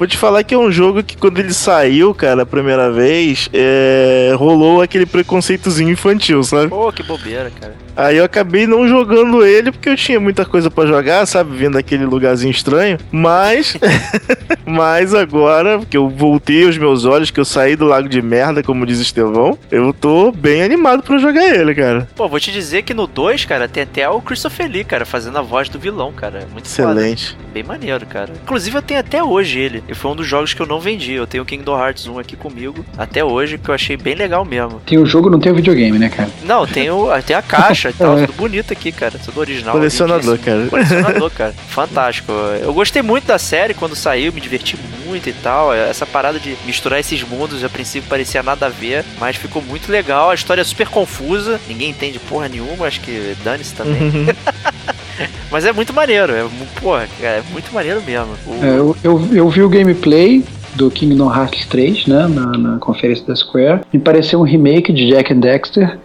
Vou 0.00 0.06
te 0.06 0.16
falar 0.16 0.42
que 0.42 0.54
é 0.54 0.58
um 0.58 0.72
jogo 0.72 1.02
que 1.02 1.14
quando 1.14 1.40
ele 1.40 1.52
saiu, 1.52 2.14
cara, 2.14 2.44
a 2.44 2.46
primeira 2.46 2.90
vez, 2.90 3.50
é, 3.52 4.32
rolou 4.34 4.80
aquele 4.80 5.04
preconceitozinho 5.04 5.90
infantil, 5.90 6.42
sabe? 6.42 6.68
Pô, 6.68 6.90
que 6.90 7.02
bobeira, 7.02 7.52
cara. 7.60 7.74
Aí 8.00 8.16
eu 8.16 8.24
acabei 8.24 8.66
não 8.66 8.88
jogando 8.88 9.44
ele 9.44 9.70
porque 9.70 9.90
eu 9.90 9.96
tinha 9.96 10.18
muita 10.18 10.46
coisa 10.46 10.70
pra 10.70 10.86
jogar, 10.86 11.26
sabe? 11.26 11.54
Vindo 11.54 11.74
daquele 11.74 12.06
lugarzinho 12.06 12.50
estranho. 12.50 12.96
Mas. 13.12 13.76
mas 14.64 15.12
agora 15.12 15.80
que 15.80 15.98
eu 15.98 16.08
voltei 16.08 16.64
aos 16.64 16.78
meus 16.78 17.04
olhos, 17.04 17.30
que 17.30 17.38
eu 17.38 17.44
saí 17.44 17.76
do 17.76 17.84
lago 17.84 18.08
de 18.08 18.22
merda, 18.22 18.62
como 18.62 18.86
diz 18.86 19.00
Estevão, 19.00 19.58
eu 19.70 19.92
tô 19.92 20.32
bem 20.32 20.62
animado 20.62 21.02
pra 21.02 21.18
jogar 21.18 21.44
ele, 21.46 21.74
cara. 21.74 22.08
Pô, 22.16 22.26
vou 22.26 22.40
te 22.40 22.50
dizer 22.50 22.84
que 22.84 22.94
no 22.94 23.06
2, 23.06 23.44
cara, 23.44 23.68
tem 23.68 23.82
até 23.82 24.08
o 24.08 24.22
Christopher 24.22 24.70
Lee, 24.70 24.84
cara, 24.84 25.04
fazendo 25.04 25.36
a 25.36 25.42
voz 25.42 25.68
do 25.68 25.78
vilão, 25.78 26.10
cara. 26.10 26.48
Muito 26.50 26.70
foda. 26.70 26.92
Excelente. 26.92 27.36
Bem 27.52 27.62
maneiro, 27.62 28.06
cara. 28.06 28.32
Inclusive, 28.42 28.78
eu 28.78 28.82
tenho 28.82 29.00
até 29.00 29.22
hoje 29.22 29.58
ele. 29.58 29.84
E 29.90 29.94
foi 29.94 30.12
um 30.12 30.14
dos 30.14 30.26
jogos 30.26 30.54
que 30.54 30.62
eu 30.62 30.66
não 30.66 30.78
vendi. 30.78 31.12
Eu 31.12 31.26
tenho 31.26 31.42
o 31.42 31.46
Kingdom 31.46 31.76
Hearts 31.76 32.06
1 32.06 32.18
aqui 32.20 32.36
comigo, 32.36 32.84
até 32.96 33.24
hoje, 33.24 33.58
que 33.58 33.68
eu 33.68 33.74
achei 33.74 33.96
bem 33.96 34.14
legal 34.14 34.44
mesmo. 34.44 34.80
Tem 34.86 34.96
o 34.98 35.04
jogo, 35.04 35.28
não 35.28 35.40
tem 35.40 35.50
o 35.50 35.54
videogame, 35.54 35.98
né, 35.98 36.08
cara? 36.08 36.30
Não, 36.44 36.64
tem, 36.64 36.88
o, 36.90 37.08
tem 37.22 37.34
a 37.34 37.42
caixa 37.42 37.90
e 37.90 37.92
tal, 37.92 38.16
tudo 38.24 38.32
bonito 38.34 38.72
aqui, 38.72 38.92
cara. 38.92 39.18
Tudo 39.18 39.40
original. 39.40 39.72
Colecionador, 39.74 40.36
lindíssimo. 40.36 40.44
cara. 40.44 40.68
Colecionador, 40.68 41.30
cara. 41.30 41.52
Fantástico. 41.68 42.30
Eu 42.62 42.72
gostei 42.72 43.02
muito 43.02 43.26
da 43.26 43.38
série 43.38 43.74
quando 43.74 43.96
saiu, 43.96 44.32
me 44.32 44.40
diverti 44.40 44.78
muito 45.04 45.28
e 45.28 45.32
tal. 45.32 45.74
Essa 45.74 46.06
parada 46.06 46.38
de 46.38 46.56
misturar 46.64 47.00
esses 47.00 47.22
mundos, 47.24 47.64
a 47.64 47.68
princípio 47.68 48.08
parecia 48.08 48.44
nada 48.44 48.66
a 48.66 48.68
ver, 48.68 49.04
mas 49.18 49.34
ficou 49.34 49.60
muito 49.60 49.90
legal. 49.90 50.30
A 50.30 50.34
história 50.34 50.60
é 50.60 50.64
super 50.64 50.86
confusa, 50.86 51.60
ninguém 51.66 51.90
entende 51.90 52.20
porra 52.20 52.48
nenhuma, 52.48 52.86
acho 52.86 53.00
que 53.00 53.36
dane-se 53.42 53.74
também. 53.74 54.00
mas 55.50 55.64
é 55.64 55.72
muito 55.72 55.92
maneiro, 55.92 56.32
é, 56.32 56.44
porra, 56.80 57.06
cara, 57.20 57.38
é 57.38 57.42
muito 57.52 57.72
maneiro 57.72 58.02
mesmo. 58.02 58.28
O- 58.46 58.64
É, 58.64 58.78
eu, 58.78 58.96
eu, 59.02 59.28
eu 59.32 59.48
vi 59.48 59.62
o 59.62 59.68
gameplay 59.68 60.44
do 60.74 60.90
Kingdom 60.90 61.32
Hearts 61.34 61.66
3, 61.66 62.06
né, 62.06 62.26
na, 62.28 62.46
na 62.56 62.78
conferência 62.78 63.26
da 63.26 63.34
Square. 63.34 63.80
Me 63.92 63.98
pareceu 63.98 64.38
um 64.40 64.44
remake 64.44 64.92
de 64.92 65.08
Jack 65.08 65.32
and 65.32 65.40
Dexter. 65.40 65.98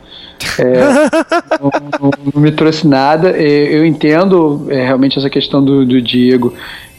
É, 0.59 0.63
não, 1.61 1.71
não- 2.01 2.11
não 2.33 2.41
me 2.41 2.51
trouxe 2.51 2.85
nada. 2.87 3.29
É, 3.31 3.45
Eu 3.77 3.85
entendo 3.85 4.65
é, 4.69 4.83
realmente 4.83 5.17
essa 5.17 5.29
questão 5.29 5.63
do, 5.63 5.85
do 5.85 6.01
Diego 6.01 6.53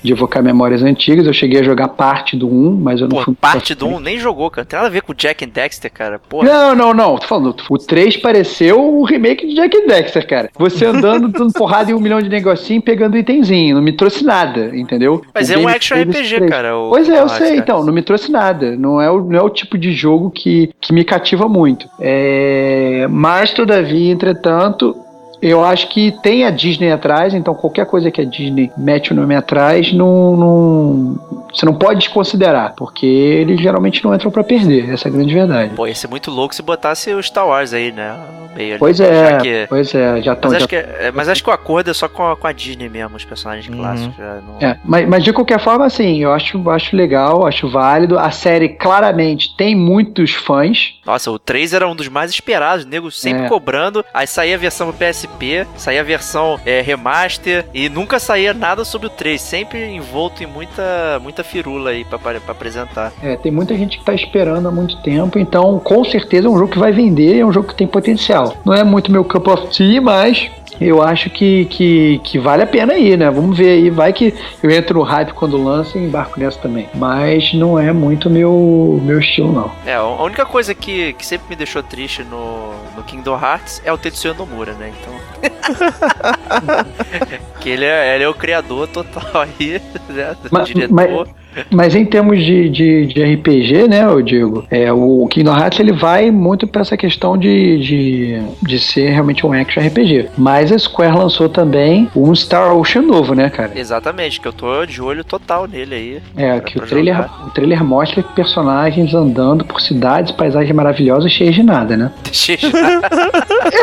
de 0.06 0.12
evocar 0.12 0.42
memórias 0.42 0.82
antigas. 0.82 1.26
Eu 1.26 1.32
cheguei 1.32 1.60
a 1.60 1.62
jogar 1.62 1.88
parte 1.88 2.36
do 2.36 2.48
1, 2.48 2.80
mas 2.80 3.00
eu 3.00 3.08
não 3.08 3.18
Pô, 3.18 3.24
fui. 3.24 3.34
parte 3.34 3.74
do 3.74 3.86
1 3.86 4.00
nem 4.00 4.18
jogou, 4.18 4.50
cara. 4.50 4.64
Tem 4.64 4.76
nada 4.76 4.88
a 4.88 4.90
ver 4.92 5.02
com 5.02 5.12
o 5.12 5.14
Jack 5.14 5.44
and 5.44 5.48
Dexter, 5.48 5.92
cara. 5.92 6.18
Porra. 6.18 6.48
Não, 6.48 6.74
não, 6.74 6.94
não. 6.94 7.18
Tô 7.18 7.26
falando, 7.26 7.54
o 7.68 7.78
3 7.78 8.16
pareceu 8.18 8.82
o 8.82 9.04
remake 9.04 9.46
de 9.46 9.54
Jack 9.54 9.76
and 9.76 9.86
Dexter, 9.86 10.26
cara. 10.26 10.50
Você 10.58 10.86
andando, 10.86 11.28
dando 11.28 11.52
porrada 11.52 11.90
em 11.90 11.94
um 11.94 12.00
milhão 12.00 12.22
de 12.22 12.28
negocinho 12.28 12.78
e 12.78 12.82
pegando 12.82 13.16
itemzinho. 13.18 13.76
Não 13.76 13.82
me 13.82 13.92
trouxe 13.92 14.24
nada, 14.24 14.70
entendeu? 14.76 15.22
Mas 15.34 15.50
O 15.50 15.54
é 15.54 15.58
um 15.58 15.68
action 15.68 16.00
RPG, 16.02 16.46
cara. 16.48 16.76
o 16.78 16.90
Pois 16.90 17.08
é, 17.08 17.20
eu 17.20 17.28
sei, 17.28 17.38
cara. 17.48 17.56
então, 17.56 17.84
não 17.84 17.92
me 17.92 18.02
trouxe 18.02 18.30
nada. 18.30 18.76
Não 18.76 19.00
é 19.00 19.10
o, 19.10 19.20
não 19.20 19.38
é 19.38 19.42
o 19.42 19.50
tipo 19.50 19.76
de 19.76 19.92
jogo 19.92 20.30
que, 20.30 20.70
que 20.80 20.92
me 20.92 21.04
cativa 21.04 21.48
muito. 21.48 21.88
É, 22.00 23.06
mas, 23.10 23.52
todavia, 23.52 24.12
entretanto, 24.12 24.96
eu 25.42 25.64
acho 25.64 25.88
que 25.88 26.12
tem 26.22 26.44
a 26.44 26.50
Disney 26.50 26.90
atrás, 26.90 27.34
então 27.34 27.54
qualquer 27.54 27.86
coisa 27.86 28.10
que 28.10 28.20
a 28.20 28.24
Disney 28.24 28.70
mete 28.76 29.12
o 29.12 29.14
nome 29.16 29.34
atrás, 29.34 29.92
não, 29.92 30.36
não- 30.36 31.46
você 31.52 31.64
não 31.64 31.74
pode 31.74 32.00
desconsiderar, 32.00 32.74
porque 32.76 33.06
eles 33.06 33.60
geralmente 33.60 34.04
não 34.04 34.14
entram 34.14 34.30
pra 34.30 34.44
perder, 34.44 34.92
essa 34.92 35.08
é 35.08 35.10
a 35.10 35.12
grande 35.14 35.32
verdade. 35.34 35.74
Pô, 35.74 35.86
ia 35.86 35.94
ser 35.94 36.08
muito 36.08 36.30
louco 36.30 36.54
se 36.54 36.62
botasse 36.62 37.12
o 37.12 37.22
Star 37.22 37.46
Wars 37.46 37.72
aí, 37.72 37.92
né? 37.92 38.14
meio. 38.56 38.78
Pois 38.78 38.96
Já 38.96 39.04
é, 39.04 39.36
que- 39.36 39.66
pois 39.68 39.94
é, 39.94 40.22
já 40.22 40.32
estão. 40.32 40.50
Mas, 40.50 40.56
acho 40.62 40.68
que, 40.68 40.76
é- 40.76 41.12
mas 41.14 41.28
acho 41.28 41.44
que 41.44 41.50
o 41.50 41.52
acordo 41.52 41.90
é 41.90 41.92
só 41.92 42.08
com 42.08 42.26
a, 42.26 42.34
com 42.34 42.46
a 42.46 42.52
Disney 42.52 42.88
mesmo, 42.88 43.14
os 43.14 43.22
personagens 43.22 43.68
Uhum. 43.68 43.76
clássicos. 43.82 44.16
Já 44.16 44.34
não... 44.40 44.66
É, 44.66 44.78
mas, 44.82 45.06
mas 45.06 45.22
de 45.24 45.30
qualquer 45.30 45.60
forma, 45.60 45.84
assim, 45.84 46.22
eu 46.22 46.32
acho, 46.32 46.70
acho 46.70 46.96
legal, 46.96 47.46
acho 47.46 47.68
válido. 47.68 48.18
A 48.18 48.30
série 48.30 48.70
claramente 48.70 49.54
tem 49.58 49.74
muitos 49.76 50.32
fãs. 50.32 50.94
Nossa, 51.04 51.30
o 51.30 51.38
3 51.38 51.74
era 51.74 51.86
um 51.86 51.94
dos 51.94 52.08
mais 52.08 52.30
esperados, 52.30 52.86
nego 52.86 53.10
sempre 53.10 53.44
É. 53.44 53.48
cobrando. 53.48 54.02
Aí 54.14 54.26
saía 54.26 54.54
a 54.54 54.58
versão 54.58 54.88
pro 54.88 54.96
PSP, 55.26 55.66
saía 55.76 56.00
a 56.00 56.04
versão 56.04 56.58
é, 56.64 56.80
remaster 56.80 57.66
e 57.72 57.88
nunca 57.88 58.18
saía 58.18 58.54
nada 58.54 58.84
sobre 58.84 59.06
o 59.06 59.10
3, 59.10 59.40
sempre 59.40 59.84
envolto 59.90 60.42
em 60.42 60.46
muita, 60.46 61.18
muita 61.20 61.44
firula 61.44 61.90
aí 61.90 62.04
pra, 62.04 62.18
pra, 62.18 62.40
pra 62.40 62.52
apresentar. 62.52 63.12
É, 63.22 63.36
tem 63.36 63.52
muita 63.52 63.76
gente 63.76 63.98
que 63.98 64.04
tá 64.04 64.14
esperando 64.14 64.68
há 64.68 64.70
muito 64.70 64.96
tempo, 65.02 65.38
então 65.38 65.78
com 65.78 66.04
certeza 66.04 66.48
é 66.48 66.50
um 66.50 66.58
jogo 66.58 66.72
que 66.72 66.78
vai 66.78 66.92
vender, 66.92 67.38
é 67.38 67.44
um 67.44 67.52
jogo 67.52 67.68
que 67.68 67.74
tem 67.74 67.86
potencial. 67.86 68.56
Não 68.64 68.74
é 68.74 68.84
muito 68.84 69.10
meu 69.10 69.24
cup 69.24 69.46
of 69.48 69.68
tea, 69.68 70.00
mas 70.00 70.50
eu 70.80 71.02
acho 71.02 71.30
que, 71.30 71.64
que, 71.66 72.20
que 72.22 72.38
vale 72.38 72.62
a 72.62 72.66
pena 72.66 72.96
ir, 72.96 73.16
né? 73.16 73.30
Vamos 73.30 73.56
ver 73.56 73.70
aí, 73.70 73.90
vai 73.90 74.12
que 74.12 74.34
eu 74.62 74.70
entro 74.70 74.98
no 74.98 75.04
hype 75.04 75.32
quando 75.32 75.62
lança 75.62 75.98
e 75.98 76.04
embarco 76.04 76.38
nessa 76.38 76.58
também. 76.58 76.88
Mas 76.94 77.54
não 77.54 77.78
é 77.78 77.92
muito 77.92 78.28
meu, 78.28 79.00
meu 79.02 79.18
estilo, 79.18 79.52
não. 79.52 79.70
É, 79.86 79.94
a 79.94 80.22
única 80.22 80.44
coisa 80.44 80.74
que, 80.74 81.12
que 81.14 81.24
sempre 81.24 81.48
me 81.48 81.56
deixou 81.56 81.82
triste 81.82 82.22
no, 82.24 82.72
no 82.72 82.75
Kingdom 83.06 83.38
Hearts 83.40 83.80
é 83.84 83.92
o 83.92 83.98
Tetsuya 83.98 84.34
Nomura, 84.34 84.72
né? 84.74 84.92
Então. 85.00 85.14
que 87.60 87.70
ele 87.70 87.84
é, 87.84 88.14
ele 88.14 88.24
é 88.24 88.28
o 88.28 88.34
criador 88.34 88.88
total 88.88 89.42
aí, 89.42 89.80
né? 90.08 90.36
O 90.44 90.48
Mas- 90.50 90.68
diretor. 90.68 90.94
mas- 90.94 91.28
Mas 91.70 91.94
em 91.94 92.04
termos 92.04 92.38
de, 92.44 92.68
de, 92.68 93.06
de 93.06 93.22
RPG, 93.34 93.88
né, 93.88 94.04
eu 94.04 94.20
digo, 94.22 94.64
é, 94.70 94.92
o 94.92 95.26
Kingdom 95.28 95.56
Hearts 95.56 95.80
ele 95.80 95.92
vai 95.92 96.30
muito 96.30 96.66
pra 96.66 96.82
essa 96.82 96.96
questão 96.96 97.36
de, 97.36 97.78
de, 97.78 98.42
de 98.62 98.78
ser 98.78 99.10
realmente 99.10 99.46
um 99.46 99.52
action 99.52 99.82
RPG. 99.86 100.28
Mas 100.36 100.70
a 100.72 100.78
Square 100.78 101.16
lançou 101.16 101.48
também 101.48 102.08
um 102.14 102.34
Star 102.34 102.76
Ocean 102.76 103.02
novo, 103.02 103.34
né, 103.34 103.48
cara? 103.50 103.72
Exatamente, 103.74 104.40
que 104.40 104.48
eu 104.48 104.52
tô 104.52 104.84
de 104.86 105.00
olho 105.02 105.24
total 105.24 105.66
nele 105.66 105.94
aí. 105.94 106.22
É, 106.36 106.60
que 106.60 106.78
o 106.78 106.82
trailer, 106.82 107.14
jogar. 107.16 107.46
o 107.46 107.50
trailer 107.50 107.84
mostra 107.84 108.22
personagens 108.22 109.14
andando 109.14 109.64
por 109.64 109.80
cidades, 109.80 110.32
paisagens 110.32 110.74
maravilhosas 110.74 111.30
cheias 111.32 111.54
de 111.54 111.62
nada, 111.62 111.96
né? 111.96 112.10
Deixa 112.24 112.52
eu- 112.52 112.58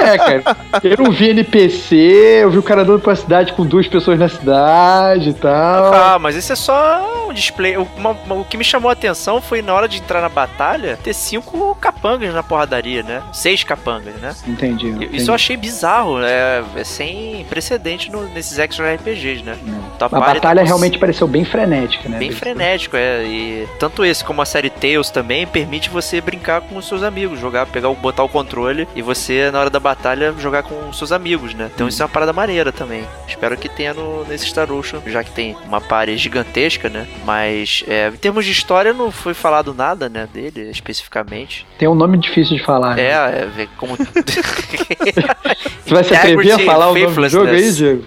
É, 0.05 0.17
cara. 0.17 0.43
Eu 0.83 0.97
não 1.03 1.11
vi 1.11 1.29
NPC, 1.29 1.95
eu 2.43 2.51
vi 2.51 2.57
o 2.57 2.63
cara 2.63 2.81
andando 2.81 2.99
pra 2.99 3.15
cidade 3.15 3.53
com 3.53 3.65
duas 3.65 3.87
pessoas 3.87 4.17
na 4.19 4.27
cidade 4.29 5.29
e 5.29 5.33
tal. 5.33 5.93
Ah, 5.93 6.17
mas 6.19 6.35
isso 6.35 6.51
é 6.51 6.55
só 6.55 7.27
um 7.29 7.33
display. 7.33 7.62
Uma, 7.97 8.11
uma, 8.11 8.35
o 8.35 8.45
que 8.45 8.57
me 8.57 8.63
chamou 8.63 8.89
a 8.89 8.93
atenção 8.93 9.41
foi 9.41 9.61
na 9.61 9.73
hora 9.73 9.87
de 9.87 9.97
entrar 9.99 10.21
na 10.21 10.29
batalha 10.29 10.97
ter 11.03 11.13
cinco 11.13 11.75
capangas 11.75 12.33
na 12.33 12.43
porradaria, 12.43 13.03
né? 13.03 13.21
Seis 13.33 13.63
capangas, 13.63 14.15
né? 14.15 14.35
Entendi. 14.47 14.87
E- 14.87 14.89
entendi. 14.89 15.15
Isso 15.17 15.31
eu 15.31 15.35
achei 15.35 15.55
bizarro, 15.57 16.21
é, 16.23 16.63
é 16.75 16.83
sem 16.83 17.45
precedente 17.49 18.11
no- 18.11 18.27
nesses 18.29 18.59
action 18.59 18.85
RPGs, 18.85 19.43
né? 19.43 19.57
A 19.99 20.07
batalha 20.09 20.61
tá 20.61 20.67
realmente 20.67 20.97
pareceu 20.97 21.27
bem 21.27 21.45
frenética, 21.45 22.09
né? 22.09 22.17
Bem 22.17 22.31
frenético, 22.31 22.95
é. 22.97 23.23
E 23.25 23.67
tanto 23.79 24.03
esse 24.03 24.23
como 24.23 24.41
a 24.41 24.45
série 24.45 24.69
Tales 24.69 25.09
também 25.09 25.45
permite 25.47 25.89
você 25.89 26.19
brincar 26.19 26.61
com 26.61 26.77
os 26.77 26.87
seus 26.87 27.03
amigos, 27.03 27.39
jogar, 27.39 27.65
pegar, 27.67 27.89
o- 27.89 27.95
botar 27.95 28.23
o 28.23 28.29
controle 28.29 28.87
e 28.95 29.01
você, 29.01 29.49
na 29.51 29.59
hora 29.59 29.69
da 29.69 29.79
batalha, 29.79 30.33
jogar 30.37 30.63
com 30.63 30.89
os 30.89 30.97
seus 30.97 31.11
amigos, 31.11 31.53
né? 31.53 31.69
Então 31.73 31.87
isso 31.87 32.01
é 32.01 32.05
uma 32.05 32.09
parada 32.11 32.33
maneira 32.33 32.71
também. 32.71 33.05
Espero 33.27 33.55
que 33.57 33.69
tenha 33.69 33.93
no, 33.93 34.25
nesse 34.25 34.45
Star 34.47 34.71
Ocean, 34.71 35.01
já 35.07 35.23
que 35.23 35.31
tem 35.31 35.55
uma 35.65 35.79
party 35.79 36.17
gigantesca, 36.17 36.89
né? 36.89 37.07
Mas 37.25 37.52
é, 37.87 38.09
em 38.09 38.17
termos 38.17 38.45
de 38.45 38.51
história 38.51 38.93
não 38.93 39.11
foi 39.11 39.33
falado 39.33 39.73
nada, 39.73 40.09
né, 40.09 40.27
dele 40.31 40.69
especificamente. 40.69 41.65
Tem 41.77 41.87
um 41.87 41.95
nome 41.95 42.17
difícil 42.17 42.57
de 42.57 42.63
falar. 42.63 42.97
É, 42.97 43.13
né? 43.13 43.41
é 43.41 43.45
ver 43.45 43.69
como. 43.77 43.97
Você 45.83 45.93
vai 45.93 46.03
se 46.03 46.15
atrever 46.15 46.51
a 46.51 46.55
Integrity 46.55 46.65
falar 46.65 46.85
and 46.85 46.89
o 46.89 46.93
nome 46.93 47.15
do 47.15 47.29
jogo 47.29 47.47
aí, 47.49 47.61
faithlessness. 47.61 47.77
Diego? 47.77 48.03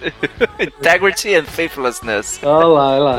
Integrity 0.79 1.35
and 1.35 1.43
Faithlessness. 1.45 2.39
Olha 2.43 2.65
lá, 2.65 2.91
olha 2.91 3.03
lá. 3.03 3.17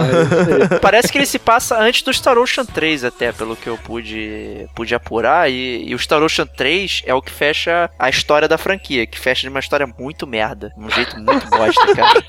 é. 0.75 0.79
Parece 0.79 1.13
que 1.13 1.19
ele 1.19 1.27
se 1.27 1.39
passa 1.39 1.79
antes 1.79 2.03
do 2.03 2.13
Star 2.13 2.37
Ocean 2.39 2.65
3, 2.65 3.05
até, 3.05 3.33
pelo 3.33 3.57
que 3.57 3.69
eu 3.69 3.79
pude, 3.79 4.69
pude 4.75 4.95
apurar. 4.95 5.51
E, 5.51 5.89
e 5.89 5.95
o 5.95 5.99
Star 5.99 6.23
Ocean 6.23 6.47
3 6.47 7.03
é 7.07 7.15
o 7.15 7.23
que 7.23 7.31
fecha 7.31 7.91
a 7.99 8.09
história 8.09 8.49
da 8.49 8.59
franquia, 8.59 9.07
que 9.07 9.19
fecha 9.19 9.43
de 9.43 9.49
uma 9.49 9.61
história 9.61 9.87
muito 9.99 10.27
merda. 10.27 10.73
De 10.77 10.85
um 10.85 10.91
jeito 10.91 11.17
muito 11.19 11.49
bosta, 11.49 11.95
cara. 11.95 12.23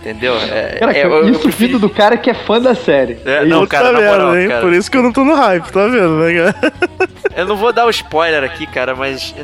Entendeu? 0.00 0.34
É, 0.36 0.76
Cara, 0.78 0.92
é, 0.96 1.04
eu- 1.04 1.10
eu 1.12 1.28
isso 1.30 1.40
preferi- 1.40 1.66
vindo 1.72 1.78
do 1.80 1.90
cara 1.90 2.16
que 2.16 2.30
é 2.30 2.34
fã 2.34 2.60
da 2.60 2.74
série. 2.74 3.18
É, 3.24 3.44
não, 3.44 3.66
cara, 3.66 3.92
na 3.92 3.98
merda, 3.98 4.16
moral, 4.18 4.38
hein? 4.38 4.48
cara. 4.48 4.60
Por 4.60 4.72
isso 4.72 4.90
que 4.90 4.96
eu 4.96 5.02
não 5.02 5.12
tô 5.12 5.24
no 5.24 5.34
hype, 5.34 5.70
tá 5.72 5.86
vendo, 5.88 6.18
né, 6.20 6.34
cara? 6.52 6.72
Eu 7.36 7.46
não 7.46 7.56
vou 7.56 7.72
dar 7.72 7.84
o 7.86 7.90
spoiler 7.90 8.42
aqui, 8.44 8.66
cara, 8.66 8.94
mas 8.94 9.34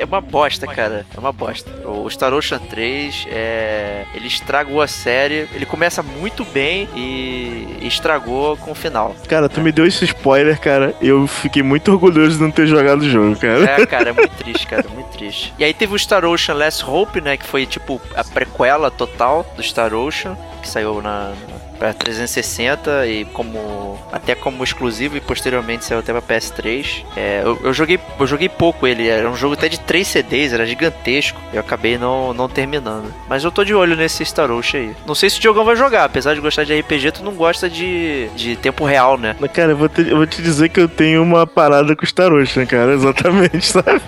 é 0.00 0.04
uma 0.04 0.20
bosta, 0.20 0.66
cara. 0.66 1.06
É 1.14 1.20
uma 1.20 1.32
bosta. 1.32 1.70
O 1.86 2.08
Star 2.10 2.32
Ocean 2.32 2.58
3, 2.58 3.26
é... 3.30 4.04
ele 4.14 4.26
estragou 4.26 4.80
a 4.80 4.86
série. 4.86 5.48
Ele 5.54 5.66
começa 5.66 6.02
muito 6.02 6.44
bem 6.44 6.88
e 6.94 7.78
estragou 7.82 8.56
com 8.56 8.72
o 8.72 8.74
final. 8.74 9.14
Cara, 9.28 9.48
tu 9.48 9.60
me 9.60 9.72
deu 9.72 9.86
esse 9.86 10.04
spoiler, 10.04 10.58
cara. 10.60 10.94
Eu 11.00 11.26
fiquei 11.26 11.62
muito 11.62 11.92
orgulhoso 11.92 12.36
de 12.36 12.42
não 12.42 12.50
ter 12.50 12.66
jogado 12.66 13.02
o 13.02 13.08
jogo, 13.08 13.36
cara. 13.36 13.64
É, 13.64 13.86
cara, 13.86 14.10
é 14.10 14.12
muito 14.12 14.36
triste, 14.36 14.66
cara, 14.66 14.84
muito 14.88 15.10
triste. 15.16 15.52
E 15.58 15.64
aí 15.64 15.74
teve 15.74 15.94
o 15.94 15.98
Star 15.98 16.24
Ocean 16.24 16.54
Last 16.54 16.84
Hope, 16.84 17.20
né, 17.20 17.36
que 17.36 17.46
foi 17.46 17.66
tipo 17.66 18.00
a 18.14 18.24
prequela 18.24 18.90
total 18.90 19.44
do 19.56 19.62
Star 19.62 19.94
Ocean, 19.94 20.36
que 20.62 20.68
saiu 20.68 21.00
na 21.02 21.32
para 21.78 21.92
360 21.92 23.06
e 23.06 23.24
como 23.26 23.98
até 24.12 24.34
como 24.34 24.62
exclusivo 24.62 25.16
e 25.16 25.20
posteriormente 25.20 25.84
saiu 25.84 26.00
até 26.00 26.12
pra 26.12 26.22
PS3. 26.22 27.04
É, 27.16 27.42
eu, 27.44 27.58
eu 27.62 27.72
joguei 27.72 27.98
eu 28.18 28.26
joguei 28.26 28.48
pouco 28.48 28.86
ele, 28.86 29.08
era 29.08 29.28
um 29.28 29.36
jogo 29.36 29.54
até 29.54 29.68
de 29.68 29.78
3 29.80 30.06
CDs, 30.06 30.52
era 30.52 30.66
gigantesco. 30.66 31.40
Eu 31.52 31.60
acabei 31.60 31.98
não, 31.98 32.32
não 32.32 32.48
terminando. 32.48 33.12
Mas 33.28 33.44
eu 33.44 33.50
tô 33.50 33.64
de 33.64 33.74
olho 33.74 33.96
nesse 33.96 34.24
Star 34.24 34.50
Ocean 34.50 34.80
aí. 34.80 34.96
Não 35.06 35.14
sei 35.14 35.30
se 35.30 35.38
o 35.38 35.40
Diogão 35.40 35.64
vai 35.64 35.76
jogar, 35.76 36.04
apesar 36.04 36.34
de 36.34 36.40
gostar 36.40 36.64
de 36.64 36.78
RPG, 36.78 37.12
tu 37.12 37.22
não 37.22 37.32
gosta 37.32 37.68
de, 37.68 38.28
de 38.36 38.56
tempo 38.56 38.84
real, 38.84 39.18
né? 39.18 39.36
Mas, 39.38 39.52
Cara, 39.52 39.72
eu 39.72 39.76
vou, 39.76 39.88
te, 39.88 40.08
eu 40.08 40.16
vou 40.16 40.26
te 40.26 40.42
dizer 40.42 40.68
que 40.68 40.80
eu 40.80 40.88
tenho 40.88 41.22
uma 41.22 41.46
parada 41.46 41.94
com 41.94 42.04
Star 42.04 42.32
Ocean, 42.32 42.66
cara, 42.66 42.92
exatamente, 42.94 43.66
sabe? 43.66 44.00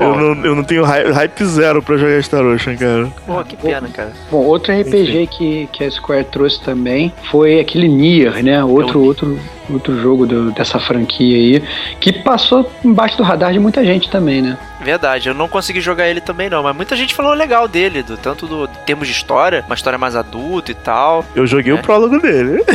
Eu, 0.00 0.16
não, 0.16 0.44
eu 0.44 0.54
não 0.54 0.64
tenho 0.64 0.84
hype, 0.84 1.10
hype 1.10 1.44
zero 1.44 1.82
pra 1.82 1.96
jogar 1.96 2.22
Star 2.22 2.44
Ocean, 2.44 2.76
cara. 2.76 3.08
Pô, 3.26 3.42
que 3.44 3.56
pena, 3.56 3.88
cara. 3.88 4.12
Bom, 4.30 4.44
outro 4.44 4.72
RPG 4.72 5.26
que, 5.26 5.68
que 5.72 5.84
a 5.84 5.90
Square 5.90 6.24
trouxe 6.26 6.60
também 6.62 7.12
foi 7.30 7.60
aquele 7.60 7.88
Nier, 7.88 8.42
né? 8.42 8.62
Outro, 8.62 9.00
outro, 9.00 9.38
outro 9.70 10.00
jogo 10.00 10.26
do- 10.26 10.50
dessa 10.52 10.78
franquia 10.78 11.36
aí, 11.36 11.62
que 12.00 12.12
passou 12.12 12.70
embaixo 12.84 13.16
do 13.16 13.22
radar 13.22 13.52
de 13.52 13.58
muita 13.58 13.84
gente 13.84 14.08
também, 14.10 14.40
né? 14.42 14.56
Verdade, 14.80 15.28
eu 15.28 15.34
não 15.34 15.48
consegui 15.48 15.80
jogar 15.80 16.08
ele 16.08 16.20
também 16.20 16.48
não, 16.48 16.62
mas 16.62 16.74
muita 16.76 16.94
gente 16.96 17.14
falou 17.14 17.32
legal 17.34 17.66
dele, 17.66 18.02
do, 18.02 18.16
tanto 18.16 18.46
do 18.46 18.64
em 18.64 18.84
termos 18.86 19.06
de 19.08 19.12
história, 19.12 19.64
uma 19.66 19.74
história 19.74 19.98
mais 19.98 20.14
adulta 20.14 20.70
e 20.70 20.74
tal. 20.74 21.24
Eu 21.34 21.46
joguei 21.46 21.72
É. 21.72 21.74
o 21.74 21.78
prólogo 21.82 22.18
dele. 22.20 22.62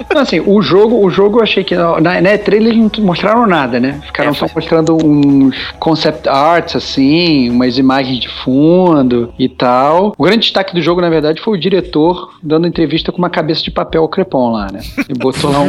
Então, 0.00 0.22
assim, 0.22 0.40
o 0.40 0.62
jogo, 0.62 1.04
o 1.04 1.10
jogo 1.10 1.38
eu 1.38 1.42
achei 1.42 1.62
que 1.62 1.74
na, 1.76 2.00
na 2.00 2.20
na 2.20 2.30
E3 2.30 2.54
eles 2.54 2.76
não 2.76 2.90
mostraram 3.04 3.46
nada, 3.46 3.78
né? 3.78 4.00
Ficaram 4.06 4.30
É, 4.30 4.34
só 4.34 4.46
mostrando 4.54 4.96
uns 5.04 5.54
concept 5.78 6.26
arts, 6.28 6.76
assim, 6.76 7.50
umas 7.50 7.76
imagens 7.76 8.18
de 8.20 8.28
fundo 8.42 9.32
e 9.38 9.48
tal. 9.48 10.14
O 10.16 10.22
grande 10.24 10.40
destaque 10.40 10.74
do 10.74 10.80
jogo, 10.80 11.00
na 11.00 11.10
verdade, 11.10 11.40
foi 11.42 11.56
o 11.58 11.60
diretor 11.60 12.32
dando 12.42 12.66
entrevista 12.66 13.12
com 13.12 13.18
uma 13.18 13.28
cabeça 13.28 13.62
de 13.62 13.70
papel 13.70 14.02
ao 14.02 14.08
crepom 14.08 14.50
lá, 14.52 14.68
né? 14.72 14.80
Ele 15.08 15.18
botou 15.18 15.50
lá 15.50 15.60
um- 15.60 15.67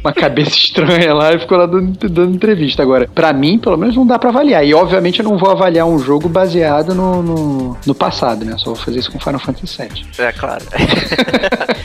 uma 0.00 0.12
cabeça 0.12 0.50
estranha 0.56 1.14
lá 1.14 1.32
e 1.32 1.38
ficou 1.38 1.58
lá 1.58 1.66
dando, 1.66 2.08
dando 2.08 2.34
entrevista. 2.34 2.82
Agora, 2.82 3.08
pra 3.14 3.32
mim, 3.32 3.58
pelo 3.58 3.76
menos, 3.76 3.96
não 3.96 4.06
dá 4.06 4.18
pra 4.18 4.30
avaliar. 4.30 4.64
E, 4.64 4.74
obviamente, 4.74 5.20
eu 5.20 5.24
não 5.24 5.36
vou 5.36 5.50
avaliar 5.50 5.86
um 5.86 5.98
jogo 5.98 6.28
baseado 6.28 6.94
no, 6.94 7.22
no, 7.22 7.78
no 7.84 7.94
passado, 7.94 8.44
né? 8.44 8.56
Só 8.58 8.66
vou 8.66 8.76
fazer 8.76 8.98
isso 8.98 9.10
com 9.10 9.18
Final 9.18 9.40
Fantasy 9.40 9.82
VII. 9.82 10.06
É, 10.18 10.32
claro. 10.32 10.64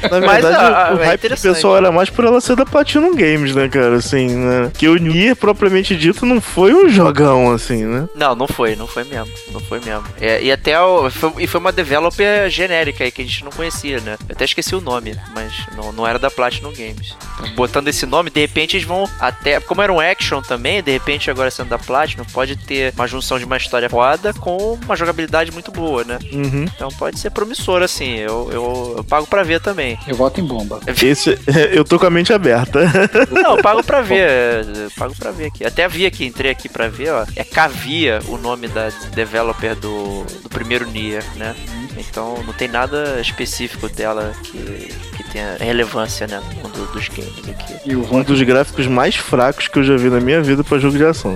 Na 0.10 0.22
Mas, 0.22 0.44
verdade, 0.44 0.74
ah, 0.74 0.96
o 0.96 1.02
é 1.02 1.06
hype 1.08 1.30
do 1.30 1.38
pessoal 1.38 1.78
era 1.78 1.92
mais 1.92 2.10
por 2.10 2.24
ela 2.26 2.40
ser 2.40 2.56
da 2.56 2.66
Platinum 2.66 3.16
Games, 3.16 3.56
né, 3.56 3.68
cara? 3.68 3.96
Assim, 3.96 4.28
né? 4.28 4.72
Que 4.78 4.88
o 4.88 4.96
Nier, 4.96 5.36
propriamente 5.36 5.96
dito, 5.96 6.26
não 6.26 6.40
foi 6.40 6.74
um 6.74 6.88
jogão, 6.88 7.52
assim, 7.52 7.86
né? 7.86 8.08
não, 8.16 8.36
não 8.36 8.48
foi, 8.48 8.76
não 8.76 8.88
foi 8.88 9.04
mesmo. 9.04 9.32
Não 9.52 9.60
foi 9.60 9.80
mesmo. 9.80 10.04
É, 10.20 10.42
e 10.42 10.52
até 10.52 10.80
o, 10.80 11.10
foi, 11.10 11.32
e 11.40 11.48
foi 11.48 11.60
uma 11.60 11.72
developer 11.72 12.50
genérica 12.50 13.04
aí 13.04 13.12
que 13.12 13.22
a 13.22 13.26
gente 13.26 13.44
não 13.44 13.52
conhecia, 13.52 14.00
né? 14.00 14.18
Eu 14.28 14.34
até 14.34 14.46
esqueci 14.46 14.76
o 14.76 14.82
nome, 14.82 15.16
mas 15.34 15.54
não, 15.76 15.92
não 15.92 16.08
era 16.08 16.20
da 16.20 16.30
Platinum 16.30 16.72
Games. 16.72 17.16
Botando 17.56 17.88
esse 17.88 18.06
nome, 18.06 18.30
de 18.30 18.40
repente 18.40 18.78
eles 18.78 18.86
vão 18.86 19.10
até. 19.20 19.60
Como 19.60 19.82
era 19.82 19.92
um 19.92 20.00
action 20.00 20.42
também, 20.42 20.82
de 20.82 20.92
repente 20.92 21.30
agora 21.30 21.52
sendo 21.52 21.70
da 21.70 21.78
Platinum, 21.78 22.26
pode 22.26 22.56
ter 22.56 22.94
uma 22.96 23.08
junção 23.08 23.38
de 23.40 23.46
uma 23.46 23.58
história 23.58 23.90
foda 23.90 24.34
com 24.34 24.74
uma 24.84 24.96
jogabilidade 24.96 25.52
muito 25.52 25.72
boa, 25.72 26.04
né? 26.04 26.20
Uhum. 26.32 26.66
Então 26.76 26.90
pode 26.90 27.20
ser 27.20 27.30
promissor, 27.32 27.82
assim. 27.82 28.16
Eu, 28.16 28.50
eu, 28.52 28.94
eu 28.98 29.04
pago 29.04 29.28
pra 29.28 29.44
ver 29.44 29.62
também. 29.62 29.98
Eu 30.08 30.16
voto 30.16 30.40
em 30.42 30.46
bomba. 30.46 30.80
Esse, 30.88 31.38
eu 31.72 31.84
tô 31.84 32.00
com 32.00 32.06
a 32.06 32.10
mente 32.10 32.34
aberta. 32.34 32.80
Não, 33.32 33.58
eu 33.58 33.64
pago 33.64 33.84
pra 33.84 34.02
ver. 34.02 34.66
eu 34.66 34.92
Pago 34.92 35.16
pra 35.16 35.32
ver 35.32 35.46
aqui. 35.48 35.66
Até 35.66 35.88
vi 35.88 36.06
aqui, 36.06 36.26
entrei 36.26 36.52
aqui 36.52 36.68
pra 36.70 36.88
ver, 36.88 37.12
ó. 37.12 37.26
É 37.36 37.44
Cavia 37.44 38.20
o 38.28 38.38
nome 38.38 38.68
da 38.68 38.90
developer 39.14 39.76
do, 39.76 40.24
do 40.44 40.50
primeiro 40.50 40.90
Nier, 40.90 41.24
né? 41.36 41.56
Então 41.98 42.42
não 42.46 42.54
tem 42.54 42.68
nada 42.68 43.20
específico 43.20 43.90
dela 43.90 44.34
que, 44.44 44.94
que 45.16 45.24
tenha 45.32 45.58
relevância, 45.60 46.28
né? 46.28 46.42
No 46.56 46.64
mundo 46.64 46.92
dos 46.92 47.10
games 47.18 47.50
aqui. 47.50 47.90
E 47.90 47.96
o 47.96 48.00
um 48.00 48.04
voto 48.04 48.28
dos 48.28 48.42
gráficos 48.42 48.88
mais 48.88 49.16
fracos 49.16 49.68
que 49.68 49.80
eu 49.80 49.84
já 49.84 49.98
vi 49.98 50.10
na 50.10 50.20
minha 50.20 50.42
vida 50.42 50.64
pra 50.64 50.78
jogo 50.78 50.98
de 50.98 51.06
ação. 51.06 51.36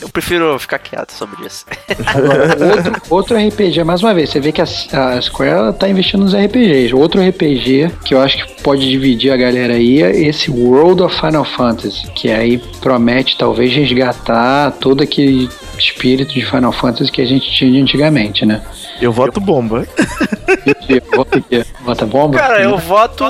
Eu 0.00 0.08
prefiro 0.08 0.58
ficar 0.58 0.78
quieto 0.78 1.12
sobre 1.12 1.46
isso. 1.46 1.64
outro, 2.70 3.02
outro 3.10 3.36
RPG, 3.36 3.84
mais 3.84 4.02
uma 4.02 4.14
vez, 4.14 4.30
você 4.30 4.40
vê 4.40 4.52
que 4.52 4.60
a, 4.60 4.64
a 4.64 5.20
Square 5.20 5.50
ela 5.50 5.72
tá 5.72 5.88
investindo 5.88 6.22
nos 6.22 6.34
RPGs. 6.34 6.94
Outro 6.94 7.20
RPG 7.20 7.90
que 8.04 8.14
eu 8.14 8.20
acho 8.20 8.44
que 8.46 8.62
pode 8.62 8.88
dividir 8.88 9.32
a 9.32 9.36
galera 9.36 9.74
aí 9.74 10.02
é 10.02 10.20
esse 10.28 10.50
World 10.50 11.02
of 11.02 11.18
Final 11.20 11.44
Fantasy, 11.44 12.06
que 12.12 12.30
aí 12.30 12.58
promete 12.80 13.36
talvez 13.36 13.72
resgatar 13.74 14.72
todo 14.72 15.02
aquele 15.02 15.48
espírito 15.78 16.32
de 16.32 16.44
Final 16.44 16.72
Fantasy 16.72 17.10
que 17.10 17.20
a 17.20 17.26
gente 17.26 17.50
tinha 17.50 17.70
de 17.70 17.80
antigamente, 17.80 18.46
né? 18.46 18.62
Eu 19.00 19.12
voto 19.12 19.40
bomba. 19.40 19.86
Vota 21.14 21.38
aqui. 21.38 21.64
Vota 21.82 22.06
bomba? 22.06 22.38
Cara, 22.38 22.62
eu 22.62 22.78
voto. 22.78 23.24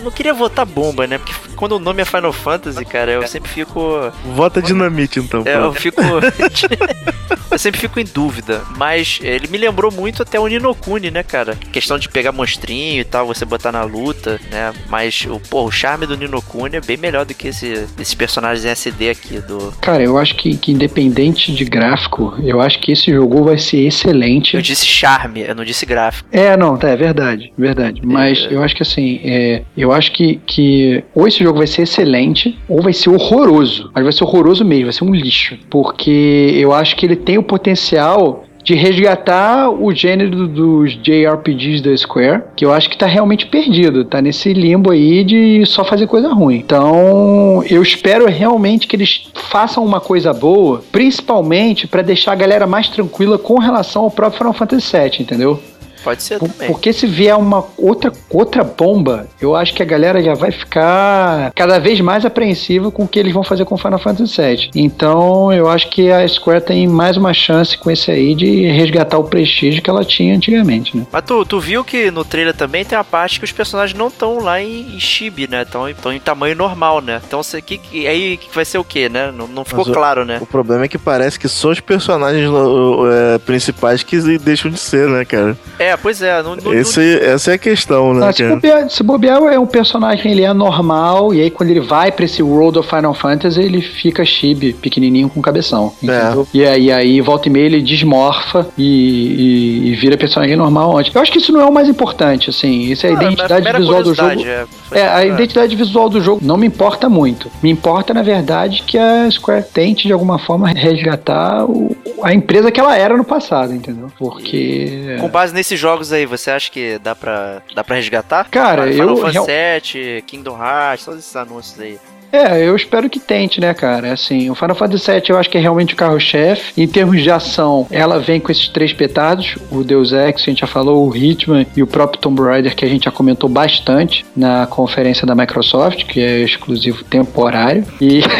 Eu 0.00 0.04
não 0.04 0.10
queria 0.10 0.32
votar 0.32 0.64
bomba, 0.64 1.06
né? 1.06 1.18
Porque 1.18 1.34
quando 1.54 1.72
o 1.72 1.78
nome 1.78 2.00
é 2.00 2.06
Final 2.06 2.32
Fantasy, 2.32 2.82
cara, 2.86 3.12
eu 3.12 3.28
sempre 3.28 3.50
fico. 3.50 4.10
Vota 4.34 4.62
dinamite, 4.62 5.20
então. 5.20 5.42
É, 5.44 5.56
eu 5.56 5.74
fico. 5.74 6.00
eu 7.50 7.58
sempre 7.58 7.78
fico 7.78 8.00
em 8.00 8.04
dúvida. 8.04 8.62
Mas 8.78 9.18
ele 9.22 9.46
me 9.46 9.58
lembrou 9.58 9.92
muito 9.92 10.22
até 10.22 10.40
o 10.40 10.46
Ninokuni, 10.46 11.10
né, 11.10 11.22
cara? 11.22 11.54
Questão 11.70 11.98
de 11.98 12.08
pegar 12.08 12.32
monstrinho 12.32 13.02
e 13.02 13.04
tal, 13.04 13.26
você 13.26 13.44
botar 13.44 13.70
na 13.70 13.82
luta, 13.82 14.40
né? 14.50 14.72
Mas 14.88 15.26
o, 15.28 15.38
pô, 15.38 15.64
o 15.64 15.70
charme 15.70 16.06
do 16.06 16.16
Ninokuni 16.16 16.76
é 16.76 16.80
bem 16.80 16.96
melhor 16.96 17.26
do 17.26 17.34
que 17.34 17.48
esse, 17.48 17.86
esses 17.98 18.14
personagens 18.14 18.64
SD 18.64 19.10
aqui 19.10 19.38
do. 19.40 19.70
Cara, 19.82 20.02
eu 20.02 20.16
acho 20.16 20.34
que, 20.36 20.56
que 20.56 20.72
independente 20.72 21.52
de 21.52 21.64
gráfico, 21.66 22.34
eu 22.42 22.58
acho 22.58 22.80
que 22.80 22.92
esse 22.92 23.12
jogo 23.12 23.44
vai 23.44 23.58
ser 23.58 23.86
excelente. 23.86 24.56
Eu 24.56 24.62
disse 24.62 24.86
charme, 24.86 25.42
eu 25.42 25.54
não 25.54 25.64
disse 25.64 25.84
gráfico. 25.84 26.26
É, 26.32 26.56
não, 26.56 26.78
tá, 26.78 26.88
é 26.88 26.96
verdade, 26.96 27.52
verdade. 27.58 28.00
Mas 28.02 28.48
eu 28.50 28.62
acho 28.62 28.74
que 28.74 28.82
assim, 28.82 29.20
é, 29.22 29.62
eu 29.76 29.89
acho 29.92 30.12
que, 30.12 30.40
que 30.46 31.02
ou 31.14 31.26
esse 31.26 31.42
jogo 31.42 31.58
vai 31.58 31.66
ser 31.66 31.82
excelente, 31.82 32.58
ou 32.68 32.82
vai 32.82 32.92
ser 32.92 33.10
horroroso. 33.10 33.90
Mas 33.94 34.04
vai 34.04 34.12
ser 34.12 34.24
horroroso 34.24 34.64
mesmo, 34.64 34.84
vai 34.84 34.92
ser 34.92 35.04
um 35.04 35.14
lixo. 35.14 35.56
Porque 35.68 36.54
eu 36.56 36.72
acho 36.72 36.96
que 36.96 37.06
ele 37.06 37.16
tem 37.16 37.38
o 37.38 37.42
potencial 37.42 38.44
de 38.62 38.74
resgatar 38.74 39.70
o 39.70 39.92
gênero 39.94 40.46
dos 40.46 40.92
JRPGs 41.02 41.82
da 41.82 41.96
Square, 41.96 42.42
que 42.56 42.64
eu 42.64 42.72
acho 42.72 42.90
que 42.90 42.98
tá 42.98 43.06
realmente 43.06 43.46
perdido, 43.46 44.04
tá 44.04 44.20
nesse 44.20 44.52
limbo 44.52 44.90
aí 44.90 45.24
de 45.24 45.64
só 45.66 45.84
fazer 45.84 46.06
coisa 46.06 46.28
ruim. 46.28 46.56
Então, 46.56 47.62
eu 47.68 47.82
espero 47.82 48.26
realmente 48.26 48.86
que 48.86 48.96
eles 48.96 49.28
façam 49.34 49.84
uma 49.84 50.00
coisa 50.00 50.32
boa, 50.32 50.82
principalmente 50.92 51.86
pra 51.86 52.02
deixar 52.02 52.32
a 52.32 52.36
galera 52.36 52.66
mais 52.66 52.88
tranquila 52.88 53.38
com 53.38 53.58
relação 53.58 54.02
ao 54.02 54.10
próprio 54.10 54.38
Final 54.38 54.52
Fantasy 54.52 54.96
VII, 54.96 55.22
entendeu? 55.22 55.60
Pode 56.02 56.22
ser 56.22 56.38
Por- 56.38 56.48
também. 56.48 56.68
Porque 56.68 56.92
se 56.92 57.06
vier 57.06 57.36
uma 57.36 57.64
outra, 57.76 58.12
outra 58.30 58.64
bomba, 58.64 59.26
eu 59.40 59.54
acho 59.54 59.74
que 59.74 59.82
a 59.82 59.86
galera 59.86 60.22
já 60.22 60.34
vai 60.34 60.50
ficar 60.50 61.52
cada 61.54 61.78
vez 61.78 62.00
mais 62.00 62.24
apreensiva 62.24 62.90
com 62.90 63.04
o 63.04 63.08
que 63.08 63.18
eles 63.18 63.32
vão 63.32 63.42
fazer 63.44 63.64
com 63.64 63.76
Final 63.76 63.98
Fantasy 63.98 64.40
VII. 64.40 64.70
Então 64.74 65.52
eu 65.52 65.68
acho 65.68 65.88
que 65.90 66.10
a 66.10 66.26
Square 66.26 66.60
tem 66.62 66.86
mais 66.86 67.16
uma 67.16 67.32
chance 67.34 67.76
com 67.76 67.90
esse 67.90 68.10
aí 68.10 68.34
de 68.34 68.66
resgatar 68.66 69.18
o 69.18 69.24
prestígio 69.24 69.82
que 69.82 69.90
ela 69.90 70.04
tinha 70.04 70.34
antigamente, 70.34 70.96
né? 70.96 71.06
Mas 71.12 71.24
tu, 71.24 71.44
tu 71.44 71.60
viu 71.60 71.84
que 71.84 72.10
no 72.10 72.24
trailer 72.24 72.54
também 72.54 72.84
tem 72.84 72.96
a 72.98 73.04
parte 73.04 73.38
que 73.38 73.44
os 73.44 73.52
personagens 73.52 73.96
não 73.98 74.08
estão 74.08 74.38
lá 74.38 74.60
em, 74.60 74.94
em 74.94 75.00
chibi, 75.00 75.48
né? 75.48 75.62
Estão 75.62 75.88
em 76.12 76.20
tamanho 76.20 76.56
normal, 76.56 77.00
né? 77.00 77.20
Então 77.26 77.42
você, 77.42 77.60
que, 77.60 77.78
que- 77.78 78.06
aí 78.06 78.36
que 78.36 78.54
vai 78.54 78.64
ser 78.64 78.78
o 78.78 78.84
quê, 78.84 79.08
né? 79.08 79.30
Não, 79.30 79.46
não 79.46 79.64
ficou 79.64 79.80
Mas 79.84 79.88
o- 79.88 79.92
claro, 79.92 80.24
né? 80.24 80.38
O 80.40 80.46
problema 80.46 80.84
é 80.84 80.88
que 80.88 80.98
parece 80.98 81.38
que 81.38 81.48
só 81.48 81.70
os 81.70 81.80
personagens 81.80 82.48
uh, 82.48 83.38
principais 83.44 84.02
que 84.02 84.18
deixam 84.38 84.70
de 84.70 84.78
ser, 84.78 85.08
né, 85.08 85.24
cara? 85.24 85.56
É, 85.78 85.89
pois 85.96 86.20
é. 86.22 86.42
No, 86.42 86.56
no- 86.56 86.74
Esse, 86.74 87.18
essa 87.20 87.52
é 87.52 87.54
a 87.54 87.58
questão, 87.58 88.14
né, 88.14 88.26
Ah, 88.28 88.32
se, 88.32 88.44
bobear, 88.46 88.90
se 88.90 89.02
bobear, 89.02 89.42
é 89.52 89.58
um 89.58 89.66
personagem, 89.66 90.32
ele 90.32 90.42
é 90.42 90.52
normal, 90.52 91.32
e 91.34 91.40
aí 91.40 91.50
quando 91.50 91.70
ele 91.70 91.80
vai 91.80 92.10
pra 92.12 92.24
esse 92.24 92.42
World 92.42 92.78
of 92.78 92.88
Final 92.88 93.14
Fantasy, 93.14 93.60
ele 93.60 93.80
fica 93.80 94.24
chibi, 94.24 94.72
pequenininho 94.72 95.28
com 95.28 95.40
cabeção. 95.40 95.92
Entendeu? 96.02 96.46
E, 96.52 96.64
aí, 96.64 96.84
e 96.86 96.92
aí, 96.92 97.20
volta 97.20 97.48
e 97.48 97.50
meia, 97.50 97.66
ele 97.66 97.82
desmorfa 97.82 98.66
e, 98.76 99.84
e- 99.84 99.88
e 99.90 99.94
vira 99.96 100.16
personagem 100.16 100.56
normal 100.56 100.96
antes. 100.98 101.14
Eu 101.14 101.20
acho 101.20 101.30
que 101.32 101.38
isso 101.38 101.52
não 101.52 101.60
é 101.60 101.66
o 101.66 101.72
mais 101.72 101.88
importante, 101.88 102.50
assim. 102.50 102.80
Isso 102.82 103.06
é 103.06 103.10
a 103.10 103.12
Ah, 103.12 103.16
mas 103.16 103.24
identidade 103.32 103.78
visual 103.78 104.02
do 104.02 104.14
jogo. 104.14 104.42
É, 104.46 104.66
É, 104.92 105.06
a 105.08 105.24
identidade 105.24 105.76
visual 105.76 106.08
do 106.08 106.20
jogo 106.20 106.40
não 106.44 106.56
me 106.56 106.66
importa 106.66 107.08
muito. 107.08 107.48
Me 107.62 107.70
importa, 107.70 108.12
na 108.12 108.22
verdade, 108.22 108.82
que 108.86 108.98
a 108.98 109.30
Square 109.30 109.64
tente, 109.72 110.06
de 110.06 110.12
alguma 110.12 110.38
forma, 110.38 110.68
resgatar 110.68 111.64
o- 111.64 111.96
a 112.22 112.34
empresa 112.34 112.70
que 112.70 112.80
ela 112.80 112.96
era 112.96 113.16
no 113.16 113.24
passado, 113.24 113.72
entendeu? 113.74 114.08
Porque. 114.18 115.16
Com 115.20 115.28
base 115.28 115.54
nesses 115.54 115.78
jogos 115.80 116.12
aí, 116.12 116.26
você 116.26 116.50
acha 116.50 116.70
que 116.70 116.98
dá 117.02 117.14
pra, 117.16 117.62
dá 117.74 117.82
pra 117.82 117.96
resgatar? 117.96 118.48
Cara, 118.50 118.86
Final 118.86 119.08
eu- 119.08 119.16
Fantasy 119.16 119.32
real- 119.32 119.44
7, 119.46 120.24
Kingdom 120.26 120.56
Hearts, 120.62 121.04
todos 121.04 121.20
esses 121.20 121.34
anúncios 121.34 121.80
aí. 121.80 121.98
É, 122.32 122.62
eu 122.64 122.76
espero 122.76 123.10
que 123.10 123.18
tente, 123.18 123.60
né, 123.60 123.74
cara? 123.74 124.12
Assim, 124.12 124.48
o 124.50 124.54
Final 124.54 124.76
Fantasy 124.76 125.10
VII 125.10 125.22
eu 125.30 125.36
acho 125.36 125.50
que 125.50 125.58
é 125.58 125.60
realmente 125.60 125.94
o 125.94 125.96
carro-chefe. 125.96 126.80
Em 126.80 126.86
termos 126.86 127.20
de 127.24 127.28
ação, 127.28 127.88
ela 127.90 128.20
vem 128.20 128.38
com 128.38 128.52
esses 128.52 128.68
três 128.68 128.92
petardos: 128.92 129.56
o 129.68 129.82
Deus 129.82 130.12
Ex, 130.12 130.40
a 130.40 130.44
gente 130.44 130.60
já 130.60 130.66
falou, 130.68 131.08
o 131.08 131.16
Hitman 131.16 131.66
e 131.76 131.82
o 131.82 131.88
próprio 131.88 132.20
Tomb 132.20 132.40
Raider, 132.40 132.76
que 132.76 132.84
a 132.84 132.88
gente 132.88 133.06
já 133.06 133.10
comentou 133.10 133.48
bastante 133.50 134.24
na 134.36 134.64
conferência 134.68 135.26
da 135.26 135.34
Microsoft, 135.34 136.04
que 136.04 136.20
é 136.20 136.38
exclusivo 136.42 137.02
temporário. 137.02 137.84
E. 138.00 138.20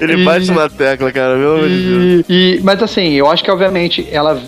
Ele 0.00 0.24
bate 0.24 0.50
na 0.50 0.68
tecla, 0.68 1.10
cara, 1.12 1.34
pelo 1.36 1.54
amor 1.54 1.68
de 1.68 1.82
Deus. 1.82 2.24
E, 2.28 2.56
e- 2.58 2.60
mas 2.62 2.82
assim, 2.82 3.12
eu 3.12 3.30
acho 3.30 3.42
que 3.42 3.50
obviamente 3.50 4.06
ela, 4.10 4.40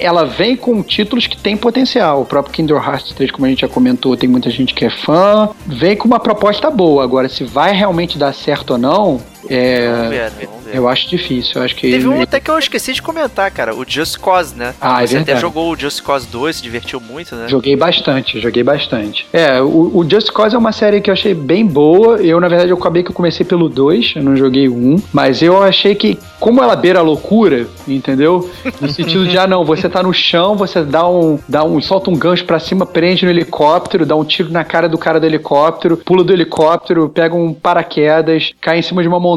ela 0.00 0.24
vem 0.24 0.56
com 0.56 0.82
títulos 0.82 1.26
que 1.26 1.36
têm 1.36 1.56
potencial. 1.56 2.22
O 2.22 2.26
próprio 2.26 2.54
Kingdom 2.54 2.76
Hearts 2.76 3.12
3, 3.12 3.30
como 3.30 3.46
a 3.46 3.48
gente 3.48 3.60
já 3.60 3.68
comentou, 3.68 4.16
tem 4.16 4.28
muita 4.28 4.50
gente 4.50 4.74
que 4.74 4.84
é 4.84 4.90
fã. 4.90 5.50
Vem 5.66 5.96
com 5.96 6.06
uma 6.06 6.20
proposta 6.20 6.70
boa. 6.70 7.02
Agora, 7.02 7.28
se 7.28 7.44
vai 7.44 7.72
realmente 7.72 8.18
dar 8.18 8.32
certo 8.32 8.72
ou 8.72 8.78
não, 8.78 9.20
Vamos 9.42 9.56
é, 9.56 10.08
ver? 10.08 10.46
Vamos 10.46 10.64
ver. 10.64 10.76
eu 10.76 10.88
acho 10.88 11.08
difícil. 11.08 11.52
Eu 11.56 11.62
acho 11.62 11.74
que 11.74 11.90
Teve 11.90 12.08
um 12.08 12.20
até 12.22 12.40
que 12.40 12.50
eu 12.50 12.58
esqueci 12.58 12.92
de 12.92 13.02
comentar, 13.02 13.50
cara. 13.50 13.74
O 13.74 13.84
Just 13.86 14.18
Cause, 14.18 14.54
né? 14.54 14.74
Ah, 14.80 15.02
é 15.02 15.06
Você 15.06 15.16
até 15.16 15.24
verdade. 15.24 15.40
jogou 15.40 15.72
o 15.72 15.76
Just 15.76 16.02
Cause 16.02 16.26
2, 16.28 16.56
se 16.56 16.62
divertiu 16.62 17.00
muito, 17.00 17.34
né? 17.34 17.48
Joguei 17.48 17.76
bastante, 17.76 18.40
joguei 18.40 18.62
bastante. 18.62 19.26
É, 19.32 19.60
o, 19.60 19.98
o 19.98 20.08
Just 20.08 20.30
Cause 20.30 20.54
é 20.54 20.58
uma 20.58 20.72
série 20.72 21.00
que 21.00 21.10
eu 21.10 21.14
achei 21.14 21.34
bem 21.34 21.66
boa. 21.66 22.16
Eu, 22.16 22.40
na 22.40 22.48
verdade, 22.48 22.70
eu 22.70 22.76
acabei 22.76 23.02
que 23.02 23.10
eu 23.10 23.14
comecei 23.14 23.44
pelo 23.44 23.68
2, 23.68 24.14
eu 24.16 24.22
não 24.22 24.36
joguei 24.36 24.68
o 24.68 24.74
1. 24.74 25.02
Mas 25.12 25.42
eu 25.42 25.62
achei 25.62 25.94
que, 25.94 26.18
como 26.38 26.62
ela 26.62 26.76
beira 26.76 27.00
a 27.00 27.02
loucura, 27.02 27.66
entendeu? 27.86 28.50
No 28.80 28.88
sentido 28.88 29.26
de, 29.26 29.36
ah, 29.38 29.46
não, 29.46 29.64
você 29.64 29.88
tá 29.88 30.02
no 30.02 30.12
chão, 30.12 30.56
você 30.56 30.82
dá 30.82 31.08
um, 31.08 31.38
dá 31.48 31.64
um 31.64 31.80
solta 31.80 32.10
um 32.10 32.16
gancho 32.16 32.44
pra 32.44 32.58
cima, 32.58 32.86
prende 32.86 33.24
no 33.24 33.30
helicóptero, 33.30 34.06
dá 34.06 34.16
um 34.16 34.24
tiro 34.24 34.50
na 34.50 34.64
cara 34.64 34.88
do 34.88 34.98
cara 34.98 35.18
do 35.18 35.26
helicóptero, 35.26 35.96
pula 35.96 36.24
do 36.24 36.32
helicóptero, 36.32 37.08
pega 37.08 37.34
um 37.34 37.52
paraquedas, 37.52 38.52
cai 38.60 38.78
em 38.78 38.82
cima 38.82 39.02
de 39.02 39.08
uma 39.08 39.20
montanha, 39.20 39.31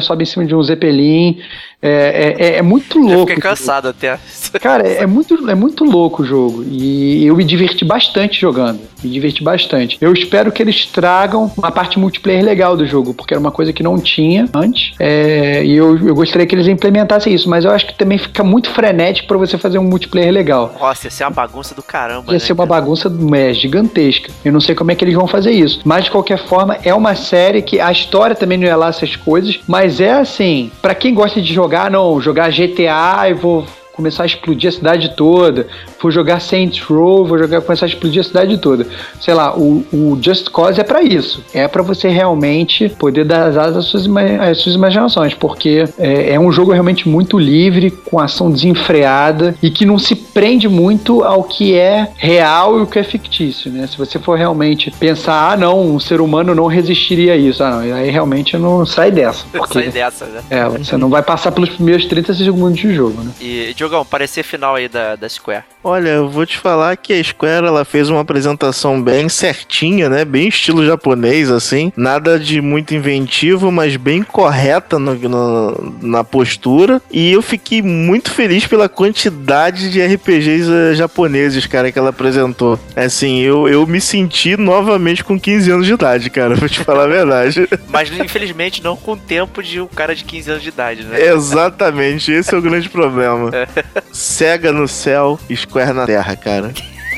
sobe 0.00 0.22
em 0.22 0.26
cima 0.26 0.44
de 0.44 0.54
um 0.54 0.62
zeppelin. 0.62 1.38
É, 1.82 2.34
é, 2.38 2.46
é- 2.46 2.56
é 2.58 2.62
muito 2.62 2.98
louco. 2.98 3.26
fiquei 3.28 3.36
cansado 3.36 3.88
até. 3.88 4.18
Cara, 4.60 4.86
é 4.86 5.02
é 5.02 5.06
muito, 5.06 5.48
é 5.50 5.54
muito 5.54 5.84
louco 5.84 6.22
o 6.22 6.26
jogo. 6.26 6.64
E 6.68 7.26
eu 7.26 7.36
me 7.36 7.44
diverti 7.44 7.84
bastante 7.84 8.40
jogando. 8.40 8.80
Me 9.04 9.10
diverti 9.10 9.42
bastante. 9.42 9.98
Eu 10.00 10.12
espero 10.12 10.50
que 10.50 10.62
eles 10.62 10.86
tragam 10.86 11.52
uma 11.56 11.70
parte 11.70 11.98
multiplayer 11.98 12.42
legal 12.44 12.76
do 12.76 12.86
jogo, 12.86 13.12
porque 13.12 13.34
era 13.34 13.40
uma 13.40 13.50
coisa 13.52 13.72
que 13.72 13.82
não 13.82 13.98
tinha 14.00 14.48
antes. 14.54 14.94
É, 14.98 15.62
e 15.64 15.76
eu, 15.76 15.96
eu 16.08 16.14
gostaria 16.14 16.46
que 16.46 16.54
eles 16.54 16.66
implementassem 16.66 17.32
isso. 17.34 17.48
Mas 17.48 17.64
eu 17.64 17.70
acho 17.70 17.86
que 17.86 17.94
também 17.94 18.16
fica 18.18 18.42
muito 18.42 18.70
frenético 18.70 19.28
pra 19.28 19.36
você 19.36 19.58
fazer 19.58 19.78
um 19.78 19.84
multiplayer 19.84 20.32
legal. 20.32 20.74
Nossa, 20.80 21.06
ia 21.06 21.10
ser 21.10 21.24
uma 21.24 21.30
bagunça 21.30 21.74
do 21.74 21.82
caramba, 21.82 22.26
Ia 22.28 22.32
né? 22.32 22.38
ser 22.38 22.52
uma 22.54 22.66
cara? 22.66 22.80
bagunça 22.80 23.12
é, 23.36 23.52
gigantesca. 23.52 24.32
Eu 24.44 24.52
não 24.52 24.60
sei 24.60 24.74
como 24.74 24.90
é 24.90 24.94
que 24.94 25.04
eles 25.04 25.14
vão 25.14 25.26
fazer 25.26 25.50
isso. 25.52 25.80
Mas 25.84 26.06
de 26.06 26.10
qualquer 26.10 26.38
forma, 26.38 26.78
é 26.82 26.94
uma 26.94 27.14
série 27.14 27.60
que 27.62 27.78
a 27.78 27.92
história 27.92 28.34
também 28.34 28.56
não 28.58 28.66
é 28.66 28.74
lá 28.74 28.88
essas 28.88 29.14
coisas. 29.14 29.60
Mas 29.68 30.00
é 30.00 30.12
assim, 30.12 30.70
pra 30.80 30.94
quem 30.94 31.12
gosta 31.14 31.40
de 31.40 31.52
jogar, 31.52 31.65
não, 31.90 32.20
jogar 32.20 32.50
GTA 32.50 33.28
e 33.28 33.34
vou 33.34 33.66
começar 33.92 34.22
a 34.22 34.26
explodir 34.26 34.68
a 34.68 34.72
cidade 34.72 35.16
toda. 35.16 35.66
Vou 36.06 36.12
jogar 36.12 36.38
Saints 36.38 36.80
Row, 36.84 37.26
vou 37.26 37.36
jogar 37.36 37.60
começar 37.62 37.84
a 37.84 37.88
explodir 37.88 38.20
a 38.20 38.24
cidade 38.24 38.58
toda. 38.58 38.86
Sei 39.20 39.34
lá, 39.34 39.56
o, 39.56 39.84
o 39.92 40.16
Just 40.22 40.50
Cause 40.50 40.80
é 40.80 40.84
pra 40.84 41.02
isso. 41.02 41.42
É 41.52 41.66
pra 41.66 41.82
você 41.82 42.08
realmente 42.08 42.88
poder 42.90 43.24
dar 43.24 43.48
as 43.48 43.56
asas 43.56 43.78
às 43.78 43.84
suas, 43.86 44.06
às 44.40 44.58
suas 44.58 44.76
imaginações, 44.76 45.34
porque 45.34 45.84
é, 45.98 46.34
é 46.34 46.38
um 46.38 46.52
jogo 46.52 46.70
realmente 46.70 47.08
muito 47.08 47.36
livre, 47.36 47.90
com 47.90 48.20
ação 48.20 48.52
desenfreada 48.52 49.56
e 49.60 49.68
que 49.68 49.84
não 49.84 49.98
se 49.98 50.14
prende 50.14 50.68
muito 50.68 51.24
ao 51.24 51.42
que 51.42 51.74
é 51.74 52.08
real 52.16 52.78
e 52.78 52.82
o 52.82 52.86
que 52.86 53.00
é 53.00 53.02
fictício, 53.02 53.68
né? 53.68 53.88
Se 53.88 53.98
você 53.98 54.20
for 54.20 54.38
realmente 54.38 54.92
pensar, 54.92 55.54
ah, 55.54 55.56
não, 55.56 55.80
um 55.90 55.98
ser 55.98 56.20
humano 56.20 56.54
não 56.54 56.66
resistiria 56.68 57.32
a 57.32 57.36
isso, 57.36 57.64
ah, 57.64 57.70
não, 57.70 57.78
aí 57.80 58.10
realmente 58.10 58.56
não 58.56 58.86
sai 58.86 59.10
dessa. 59.10 59.40
Sai 59.40 59.58
Porque, 59.58 59.88
dessa, 59.88 60.24
né? 60.26 60.40
é, 60.50 60.68
você 60.68 60.96
não 60.96 61.08
vai 61.08 61.22
passar 61.22 61.50
pelos 61.50 61.70
primeiros 61.70 62.06
30 62.06 62.32
segundos 62.32 62.78
de 62.78 62.94
jogo, 62.94 63.20
né? 63.24 63.32
E, 63.40 63.74
Diogão, 63.74 64.04
parecer 64.04 64.44
final 64.44 64.76
aí 64.76 64.88
da, 64.88 65.16
da 65.16 65.28
Square. 65.28 65.64
Olha, 65.82 65.95
eu 66.04 66.28
vou 66.28 66.44
te 66.46 66.56
falar 66.58 66.96
que 66.96 67.12
a 67.12 67.22
Square 67.22 67.66
ela 67.66 67.84
fez 67.84 68.08
uma 68.10 68.20
apresentação 68.20 69.00
bem 69.02 69.28
certinha, 69.28 70.08
né? 70.08 70.24
Bem 70.24 70.48
estilo 70.48 70.84
japonês, 70.84 71.50
assim. 71.50 71.92
Nada 71.96 72.38
de 72.38 72.60
muito 72.60 72.94
inventivo, 72.94 73.70
mas 73.70 73.96
bem 73.96 74.22
correta 74.22 74.98
no- 74.98 75.14
no- 75.14 75.94
na 76.02 76.24
postura. 76.24 77.00
E 77.10 77.32
eu 77.32 77.42
fiquei 77.42 77.82
muito 77.82 78.30
feliz 78.30 78.66
pela 78.66 78.88
quantidade 78.88 79.90
de 79.90 80.00
RPGs 80.00 80.70
eh, 80.72 80.94
japoneses, 80.94 81.66
cara, 81.66 81.90
que 81.92 81.98
ela 81.98 82.10
apresentou. 82.10 82.78
Assim, 82.94 83.40
eu, 83.40 83.68
eu 83.68 83.86
me 83.86 84.00
senti 84.00 84.56
novamente 84.56 85.22
com 85.24 85.38
15 85.38 85.70
anos 85.70 85.86
de 85.86 85.92
idade, 85.94 86.30
cara, 86.30 86.54
vou 86.56 86.68
te 86.68 86.80
falar 86.80 87.04
a 87.04 87.08
verdade. 87.08 87.68
Mas 87.88 88.10
infelizmente 88.10 88.82
não 88.82 88.96
com 88.96 89.12
o 89.12 89.16
tempo 89.16 89.62
de 89.62 89.80
um 89.80 89.86
cara 89.86 90.14
de 90.14 90.24
15 90.24 90.50
anos 90.50 90.62
de 90.62 90.68
idade, 90.68 91.04
né? 91.04 91.20
Exatamente, 91.28 92.32
esse 92.32 92.54
é 92.54 92.58
o 92.58 92.62
grande 92.62 92.88
problema. 92.88 93.50
Cega 94.12 94.72
no 94.72 94.88
céu, 94.88 95.38
Square 95.54 95.75
na 95.84 96.06
terra, 96.06 96.36
cara. 96.36 96.72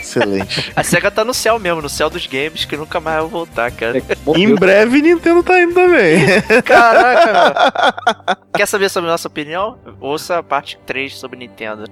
Excelente. 0.08 0.72
A 0.76 0.82
SEGA 0.82 1.10
tá 1.10 1.24
no 1.24 1.34
céu 1.34 1.58
mesmo, 1.58 1.82
no 1.82 1.88
céu 1.88 2.08
dos 2.08 2.26
games, 2.26 2.64
que 2.64 2.76
nunca 2.76 2.98
mais 2.98 3.20
vai 3.20 3.28
voltar, 3.28 3.70
cara. 3.70 4.02
Em 4.34 4.54
breve, 4.54 5.02
Nintendo 5.02 5.42
tá 5.42 5.60
indo 5.60 5.74
também. 5.74 6.24
Caraca. 6.64 8.38
Quer 8.54 8.66
saber 8.66 8.88
sobre 8.88 9.08
a 9.08 9.12
nossa 9.12 9.28
opinião? 9.28 9.78
Ouça 10.00 10.38
a 10.38 10.42
parte 10.42 10.78
3 10.86 11.14
sobre 11.14 11.38
Nintendo. 11.38 11.84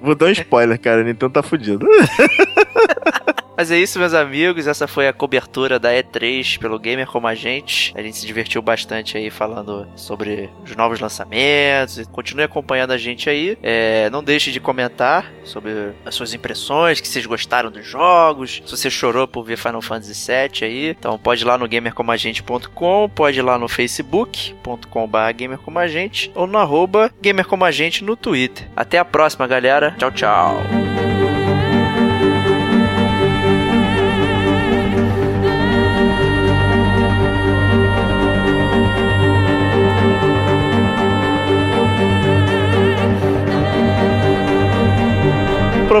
Vou 0.00 0.14
dar 0.14 0.26
um 0.26 0.30
spoiler, 0.30 0.78
cara. 0.80 1.02
Nintendo 1.04 1.32
tá 1.32 1.42
fudido. 1.42 1.86
Mas 3.56 3.70
é 3.70 3.78
isso, 3.78 3.98
meus 3.98 4.12
amigos. 4.12 4.66
Essa 4.66 4.86
foi 4.86 5.08
a 5.08 5.12
cobertura 5.12 5.78
da 5.78 5.90
E3 5.90 6.58
pelo 6.58 6.78
Gamer 6.78 7.06
Como 7.06 7.26
a 7.26 7.34
Gente. 7.34 7.92
A 7.96 8.02
gente 8.02 8.16
se 8.18 8.26
divertiu 8.26 8.60
bastante 8.60 9.16
aí 9.16 9.30
falando 9.30 9.86
sobre 9.96 10.50
os 10.64 10.76
novos 10.76 11.00
lançamentos. 11.00 12.06
Continue 12.12 12.44
acompanhando 12.44 12.92
a 12.92 12.98
gente 12.98 13.30
aí. 13.30 13.56
É, 13.62 14.10
não 14.10 14.22
deixe 14.22 14.52
de 14.52 14.60
comentar 14.60 15.32
sobre 15.44 15.92
as 16.04 16.14
suas 16.14 16.34
impressões, 16.34 17.00
que 17.00 17.08
vocês 17.08 17.24
gostaram 17.24 17.70
dos 17.70 17.86
jogos, 17.86 18.62
se 18.64 18.76
você 18.76 18.90
chorou 18.90 19.26
por 19.26 19.44
ver 19.44 19.56
Final 19.56 19.80
Fantasy 19.80 20.12
VII 20.30 20.68
aí. 20.68 20.90
Então 20.90 21.18
pode 21.18 21.42
ir 21.42 21.46
lá 21.46 21.56
no 21.56 21.68
gamercomagente.com, 21.68 23.08
pode 23.14 23.38
ir 23.38 23.42
lá 23.42 23.58
no 23.58 23.68
facebook.com.br 23.68 25.32
gamercomagente 25.34 26.30
ou 26.34 26.46
no 26.46 26.58
arroba 26.58 27.10
gamercomagente 27.22 28.04
no 28.04 28.16
Twitter. 28.16 28.68
Até 28.76 28.98
a 28.98 29.04
próxima, 29.04 29.46
galera. 29.46 29.94
Tchau, 29.98 30.10
tchau. 30.10 30.85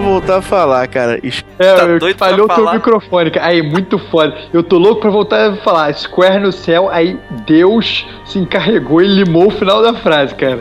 voltar 0.10 0.36
a 0.38 0.42
falar, 0.42 0.86
cara. 0.88 1.18
Es- 1.22 1.44
É, 1.58 1.74
Tá 1.74 1.82
eu- 1.84 1.98
doido 1.98 2.16
falhou 2.18 2.48
teu 2.48 2.72
microfone, 2.72 3.30
cara. 3.30 3.46
Aí, 3.46 3.62
muito 3.62 3.98
foda. 3.98 4.34
Eu 4.52 4.62
tô 4.62 4.78
louco 4.78 5.00
pra 5.00 5.10
voltar 5.10 5.50
a 5.50 5.56
falar 5.56 5.92
Square 5.94 6.40
no 6.40 6.52
céu, 6.52 6.88
aí 6.90 7.18
Deus 7.46 8.06
se 8.24 8.38
encarregou 8.38 9.00
e 9.02 9.06
limou 9.06 9.46
o 9.46 9.50
final 9.50 9.82
da 9.82 9.94
frase, 9.94 10.34
cara. 10.34 10.60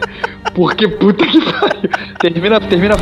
Porque 0.53 0.87
puta 0.87 1.25
que 1.25 1.39
pariu. 1.41 1.89
Termina, 2.19 2.59
termina. 2.61 2.95